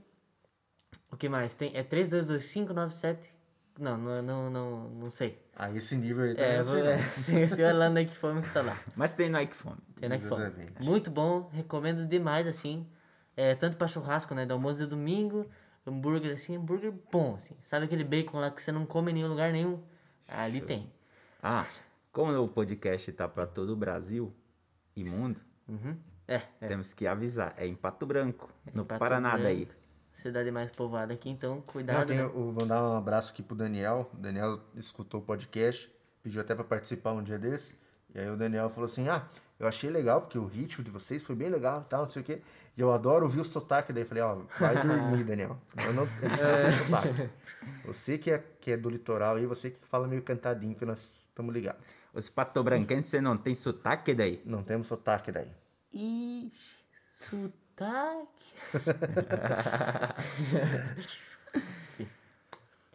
O 1.12 1.18
que 1.18 1.28
mais? 1.28 1.56
Tem, 1.56 1.72
é 1.76 1.84
322597. 1.84 3.32
Não, 3.80 3.98
não, 3.98 4.22
não, 4.22 4.50
não, 4.50 4.90
não 4.90 5.10
sei. 5.10 5.40
Ah, 5.56 5.72
esse 5.72 5.96
nível 5.96 6.24
aí 6.26 6.36
também 6.36 6.52
É, 6.52 6.58
não 6.60 6.66
vou, 6.66 6.80
não. 6.80 6.86
é, 6.88 6.98
se 6.98 7.48
se 7.48 7.64
olha 7.64 7.74
lá 7.78 7.90
no 7.90 8.00
Egg 8.00 8.14
Fome 8.14 8.42
que 8.42 8.50
tá 8.52 8.62
lá. 8.62 8.78
Mas 8.96 9.14
tem 9.14 9.30
no 9.30 9.40
Ike 9.40 9.56
Fome. 9.56 9.78
Tem 9.96 10.10
no 10.10 10.16
Egg 10.16 10.26
Fome. 10.26 10.44
Exatamente. 10.44 10.84
Muito 10.84 11.12
bom, 11.12 11.50
recomendo 11.54 12.06
demais, 12.06 12.48
assim. 12.48 12.88
É, 13.36 13.54
tanto 13.56 13.78
pra 13.78 13.88
churrasco, 13.88 14.34
né? 14.34 14.46
Do 14.46 14.54
almoço 14.54 14.80
de 14.80 14.88
domingo, 14.88 15.48
hambúrguer, 15.86 16.34
assim, 16.34 16.58
hambúrguer 16.58 16.92
bom, 17.12 17.36
assim. 17.36 17.56
Sabe 17.62 17.86
aquele 17.86 18.04
bacon 18.04 18.40
lá 18.40 18.50
que 18.50 18.62
você 18.62 18.72
não 18.72 18.86
come 18.86 19.12
em 19.12 19.16
nenhum 19.16 19.28
lugar 19.30 19.52
nenhum? 19.52 19.82
Ali 20.28 20.60
tem. 20.62 20.92
Ah, 21.42 21.64
como 22.18 22.36
o 22.42 22.48
podcast 22.48 23.12
tá 23.12 23.28
pra 23.28 23.46
todo 23.46 23.74
o 23.74 23.76
Brasil 23.76 24.34
e 24.96 25.08
mundo, 25.08 25.40
Uhum. 25.68 25.96
É, 26.28 26.42
é. 26.60 26.68
temos 26.68 26.92
que 26.92 27.06
avisar. 27.06 27.54
É 27.56 27.68
em 27.68 27.76
Pato 27.76 28.08
Branco, 28.08 28.50
no 28.74 28.84
Pato 28.84 28.98
Paraná 29.00 29.34
Branco, 29.34 29.44
daí. 29.44 29.68
Cidade 30.12 30.50
mais 30.50 30.72
povoada 30.72 31.14
aqui, 31.14 31.30
então 31.30 31.58
Não, 31.58 31.62
cuidado, 31.62 32.08
tem, 32.08 32.18
né? 32.18 32.24
eu 32.24 32.32
vou 32.32 32.52
mandar 32.54 32.82
um 32.82 32.98
abraço 32.98 33.32
aqui 33.32 33.44
pro 33.44 33.56
Daniel. 33.56 34.10
O 34.16 34.18
Daniel 34.18 34.60
escutou 34.76 35.20
o 35.20 35.24
podcast, 35.24 35.92
pediu 36.24 36.42
até 36.42 36.56
pra 36.56 36.64
participar 36.64 37.12
um 37.12 37.22
dia 37.22 37.38
desse. 37.38 37.76
E 38.16 38.20
aí 38.20 38.28
o 38.32 38.36
Daniel 38.36 38.68
falou 38.68 38.86
assim: 38.86 39.08
Ah, 39.08 39.28
eu 39.60 39.68
achei 39.68 39.92
legal, 39.92 40.22
porque 40.22 40.40
o 40.40 40.46
ritmo 40.48 40.84
de 40.84 40.90
vocês 40.90 41.22
foi 41.22 41.36
bem 41.36 41.50
legal 41.50 41.82
e 41.82 41.90
tal, 41.90 42.02
não 42.06 42.10
sei 42.10 42.24
o 42.24 42.26
quê. 42.26 42.42
E 42.76 42.82
eu 42.82 42.92
adoro 42.92 43.26
ouvir 43.26 43.42
o 43.42 43.46
sotaque. 43.46 43.94
Daí 43.94 44.02
eu 44.02 44.08
falei: 44.08 44.24
Ó, 44.24 44.38
vai 44.60 44.74
dormir, 44.82 45.24
Daniel. 45.24 45.56
Eu 45.86 45.94
não, 45.94 46.08
gente 46.08 46.22
não 46.22 46.62
tem 46.62 46.72
sotaque. 46.72 47.30
Você 47.86 48.18
que 48.18 48.32
é, 48.32 48.44
que 48.60 48.72
é 48.72 48.78
do 48.78 48.90
litoral 48.90 49.36
aí, 49.36 49.46
você 49.46 49.70
que 49.70 49.86
fala 49.86 50.08
meio 50.08 50.24
cantadinho, 50.24 50.74
que 50.74 50.86
nós 50.86 51.28
estamos 51.30 51.54
ligados. 51.54 51.82
Os 52.14 52.30
patobranquenses 52.30 53.22
não 53.22 53.38
tem 53.38 53.54
sotaque 53.54 54.14
daí? 54.14 54.42
Não 54.46 54.64
temos 54.64 54.88
sotaque 54.88 55.32
daí. 55.32 55.52
Ixi, 55.94 56.52
sotaque. 57.14 58.28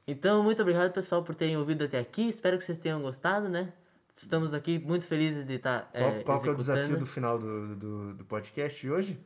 então, 0.07 0.43
muito 0.43 0.61
obrigado, 0.63 0.93
pessoal, 0.93 1.23
por 1.23 1.35
terem 1.35 1.57
ouvido 1.57 1.85
até 1.85 1.99
aqui. 1.99 2.29
Espero 2.29 2.59
que 2.59 2.65
vocês 2.65 2.79
tenham 2.79 3.01
gostado, 3.01 3.49
né? 3.49 3.73
Estamos 4.15 4.53
aqui 4.53 4.79
muito 4.79 5.09
felizes 5.09 5.47
de 5.47 5.55
estar 5.55 5.91
Qual, 5.91 6.11
é, 6.11 6.23
qual 6.23 6.43
que 6.43 6.49
é 6.49 6.53
o 6.53 6.57
desafio 6.57 6.99
do 6.99 7.07
final 7.07 7.39
do, 7.39 7.75
do, 7.75 8.15
do 8.15 8.25
podcast 8.25 8.79
de 8.81 8.91
hoje? 8.91 9.19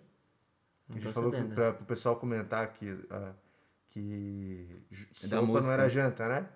A 0.89 0.93
gente 0.93 1.09
falou 1.09 1.33
para 1.33 1.71
o 1.71 1.85
pessoal 1.85 2.17
comentar 2.17 2.73
que, 2.73 2.97
ah, 3.11 3.33
que 3.91 4.69
Da 5.23 5.41
sopa 5.41 5.61
não 5.61 5.73
era 5.73 5.89
janta, 5.89 6.29
né? 6.29 6.49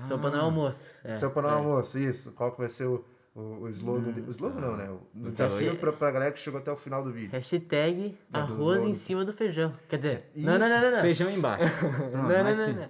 Sopa 0.00 0.30
no 0.30 0.40
almoço. 0.40 1.00
É, 1.04 1.18
sopa 1.18 1.42
no 1.42 1.48
é. 1.48 1.52
almoço, 1.52 1.98
isso. 1.98 2.32
Qual 2.32 2.52
que 2.52 2.58
vai 2.58 2.68
ser 2.68 2.84
o, 2.86 3.04
o, 3.34 3.40
o 3.62 3.68
slogan? 3.68 4.12
de- 4.12 4.20
o 4.20 4.30
slogan 4.30 4.60
não, 4.60 4.76
né? 4.76 4.88
O 4.90 5.00
Então, 5.14 5.46
desafio 5.48 5.72
e- 5.74 5.76
pra, 5.76 5.92
pra 5.92 6.10
galera 6.10 6.32
que 6.32 6.38
chegou 6.38 6.60
até 6.60 6.70
o 6.70 6.76
final 6.76 7.02
do 7.02 7.12
vídeo. 7.12 7.30
Hashtag 7.32 8.18
do 8.30 8.38
arroz 8.38 8.80
bolo. 8.80 8.90
em 8.90 8.94
cima 8.94 9.24
do 9.24 9.32
feijão. 9.32 9.72
Quer 9.88 9.96
dizer, 9.96 10.30
Isso. 10.34 10.46
não, 10.46 10.58
não, 10.58 10.68
não, 10.68 10.80
não, 10.82 10.90
não. 10.92 11.00
Feijão 11.00 11.30
embaixo. 11.30 11.78
Pronto, 11.78 11.98
Não, 12.16 12.22
não, 12.28 12.44
não, 12.44 12.54
simples. 12.54 12.76
não. 12.76 12.88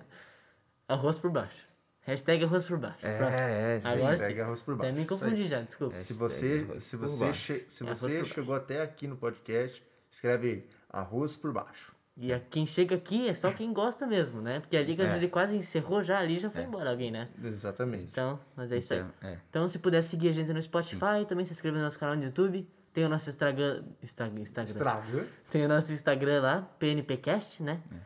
Arroz 0.88 1.18
por 1.18 1.30
baixo. 1.30 1.66
Hashtag 2.00 2.42
arroz 2.44 2.64
por 2.64 2.78
baixo. 2.78 3.00
Pronto. 3.00 3.32
É, 3.34 3.76
é, 3.76 3.80
sim. 3.80 3.88
Agora 3.88 4.10
Hashtag 4.10 4.34
sim. 4.34 4.40
arroz 4.40 4.62
por 4.62 4.74
Até 4.74 4.82
baixo. 4.84 4.94
me 4.96 5.02
Isso 5.04 5.12
aí. 5.14 5.20
confundi 5.20 5.46
já, 5.46 5.60
desculpa. 5.60 5.94
Se 5.94 6.12
você, 6.14 6.64
arroz 6.66 6.82
se 6.84 6.96
você, 6.96 7.64
se 7.68 7.82
É 7.84 7.86
arroz 7.86 7.98
você 8.00 8.08
por 8.08 8.14
baixo. 8.16 8.34
chegou 8.34 8.54
até 8.54 8.80
aqui 8.82 9.06
no 9.06 9.16
podcast, 9.16 9.82
escreve 10.10 10.48
aí, 10.48 10.66
arroz 10.88 11.36
por 11.36 11.52
baixo. 11.52 11.94
E 12.20 12.32
a, 12.32 12.40
quem 12.40 12.66
chega 12.66 12.96
aqui 12.96 13.28
é 13.28 13.34
só 13.34 13.52
quem 13.52 13.72
gosta 13.72 14.04
mesmo, 14.06 14.40
né? 14.42 14.58
Porque 14.58 14.76
ali 14.76 14.96
que 14.96 15.02
a 15.02 15.04
É. 15.04 15.08
gente 15.08 15.28
quase 15.28 15.56
encerrou 15.56 16.02
já, 16.02 16.18
ali 16.18 16.36
já 16.36 16.50
foi 16.50 16.62
embora 16.64 16.90
alguém, 16.90 17.12
né? 17.12 17.28
Exatamente. 17.44 18.10
Então, 18.10 18.40
mas 18.56 18.72
é 18.72 18.78
isso 18.78 18.92
aí. 18.92 18.98
Então, 19.00 19.30
é. 19.30 19.38
Então, 19.48 19.68
se 19.68 19.78
puder 19.78 20.02
seguir 20.02 20.28
a 20.28 20.32
gente 20.32 20.52
no 20.52 20.60
Spotify, 20.60 21.24
também 21.28 21.44
se 21.44 21.52
inscreva 21.52 21.76
no 21.78 21.84
nosso 21.84 21.98
canal 21.98 22.16
no 22.16 22.24
YouTube. 22.24 22.68
Tem 22.92 23.04
o 23.04 23.08
nosso 23.08 23.30
Instagram. 23.30 23.84
Instagram. 24.02 24.40
Instagram. 24.42 25.26
Tem 25.48 25.64
o 25.64 25.68
nosso 25.68 25.92
Instagram 25.92 26.40
lá, 26.42 26.62
PNPcast, 26.80 27.62
né? 27.62 27.80
É. 27.92 27.96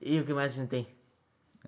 E 0.00 0.20
o 0.20 0.24
que 0.24 0.32
mais 0.32 0.52
a 0.52 0.54
gente 0.56 0.68
tem? 0.68 0.86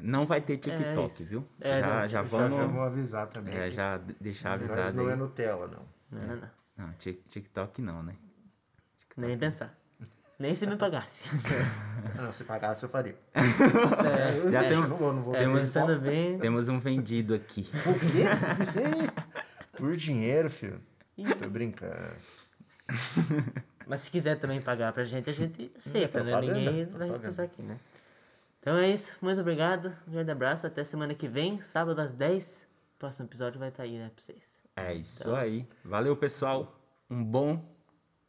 Não 0.01 0.25
vai 0.25 0.41
ter 0.41 0.59
TikTok, 0.59 1.07
isso. 1.07 1.25
viu? 1.25 1.49
É, 1.61 1.81
já, 1.81 1.87
não, 1.87 2.09
já 2.09 2.23
Então, 2.23 2.39
já 2.41 2.49
vamos. 2.49 2.73
vou 2.73 2.83
avisar 2.83 3.27
também. 3.27 3.55
É, 3.55 3.71
já 3.71 3.99
deixar 4.21 4.59
Mas 4.59 4.71
avisado 4.71 4.97
não 4.97 5.07
aí. 5.07 5.13
é 5.13 5.17
Nutella, 5.17 5.67
não. 5.67 5.83
Não, 6.21 6.27
não, 6.29 6.37
não. 6.37 6.51
Não, 6.87 6.93
Tik- 6.95 7.25
TikTok 7.29 7.83
não, 7.83 8.03
né? 8.03 8.15
Nem 9.17 9.37
pensar. 9.37 9.77
Nem 10.43 10.57
se 10.57 10.67
me 10.67 10.77
pagasse. 10.77 11.31
Ah, 12.19 12.23
não, 12.23 12.33
se 12.33 12.43
pagasse 12.45 12.85
eu 12.85 12.89
faria. 12.89 13.15
é, 13.33 14.39
Eu, 14.39 14.51
Já 14.53 14.63
Ixi, 14.63 14.69
tem 14.71 14.79
um- 14.79 14.83
eu 14.83 14.89
não 14.89 14.97
vou, 14.99 15.13
não 15.15 15.23
vou 15.23 15.35
é, 15.37 15.45
pensando 15.45 15.93
hipócrita. 15.93 16.11
bem. 16.11 16.39
Temos 16.41 16.69
um 16.69 16.79
vendido 16.79 17.33
aqui. 17.33 17.71
O 17.87 17.95
quê? 18.13 19.13
Por 19.79 19.97
dinheiro, 19.97 20.51
filho. 20.51 20.81
Tô 21.41 21.49
brincando. 21.49 22.13
Mas 23.87 24.01
se 24.01 24.11
quiser 24.11 24.37
também 24.39 24.61
pagar 24.61 24.93
pra 24.93 25.05
gente, 25.05 25.31
a 25.31 25.33
gente 25.33 25.71
aceita, 25.77 26.23
né? 26.23 26.39
Ninguém 26.41 26.85
vai 26.87 27.09
recusar 27.11 27.47
aqui, 27.47 27.63
né? 27.63 27.79
Então 28.61 28.77
é 28.77 28.91
isso. 28.91 29.17
Muito 29.23 29.41
obrigado. 29.41 29.97
Um 30.07 30.13
grande 30.13 30.31
abraço. 30.33 30.67
Até 30.67 30.83
semana 30.85 31.15
que 31.15 31.29
vem, 31.29 31.59
sábado 31.61 32.01
às 32.01 32.13
10. 32.13 32.67
Próximo 32.99 33.27
episódio 33.27 33.59
vai 33.59 33.69
estar 33.71 33.85
aí, 33.85 33.97
né, 33.99 34.11
pra 34.15 34.23
vocês. 34.23 34.61
É 34.77 34.93
isso 34.95 35.35
aí. 35.35 35.67
Valeu, 35.85 36.17
pessoal. 36.17 36.79
Um 37.09 37.25
bom 37.25 37.65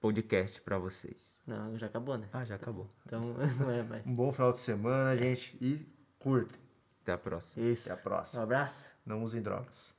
podcast 0.04 0.60
pra 0.60 0.78
vocês. 0.78 1.40
Não, 1.48 1.78
já 1.78 1.86
acabou, 1.88 2.18
né? 2.18 2.28
Ah, 2.34 2.44
já 2.44 2.56
acabou. 2.56 2.90
Então 3.06 3.22
não 3.58 3.72
é 3.72 3.82
mais. 3.84 4.06
Um 4.06 4.14
bom 4.14 4.34
final 4.34 4.52
de 4.52 4.60
semana, 4.60 5.16
gente. 5.16 5.58
E 5.62 5.88
curta. 6.20 6.60
Até 7.02 7.14
a 7.14 7.18
próxima. 7.18 7.66
Isso. 7.66 7.90
Até 7.90 8.02
a 8.02 8.04
próxima. 8.04 8.42
Um 8.42 8.44
abraço. 8.44 8.92
Não 9.06 9.24
usem 9.24 9.42
drogas. 9.42 9.94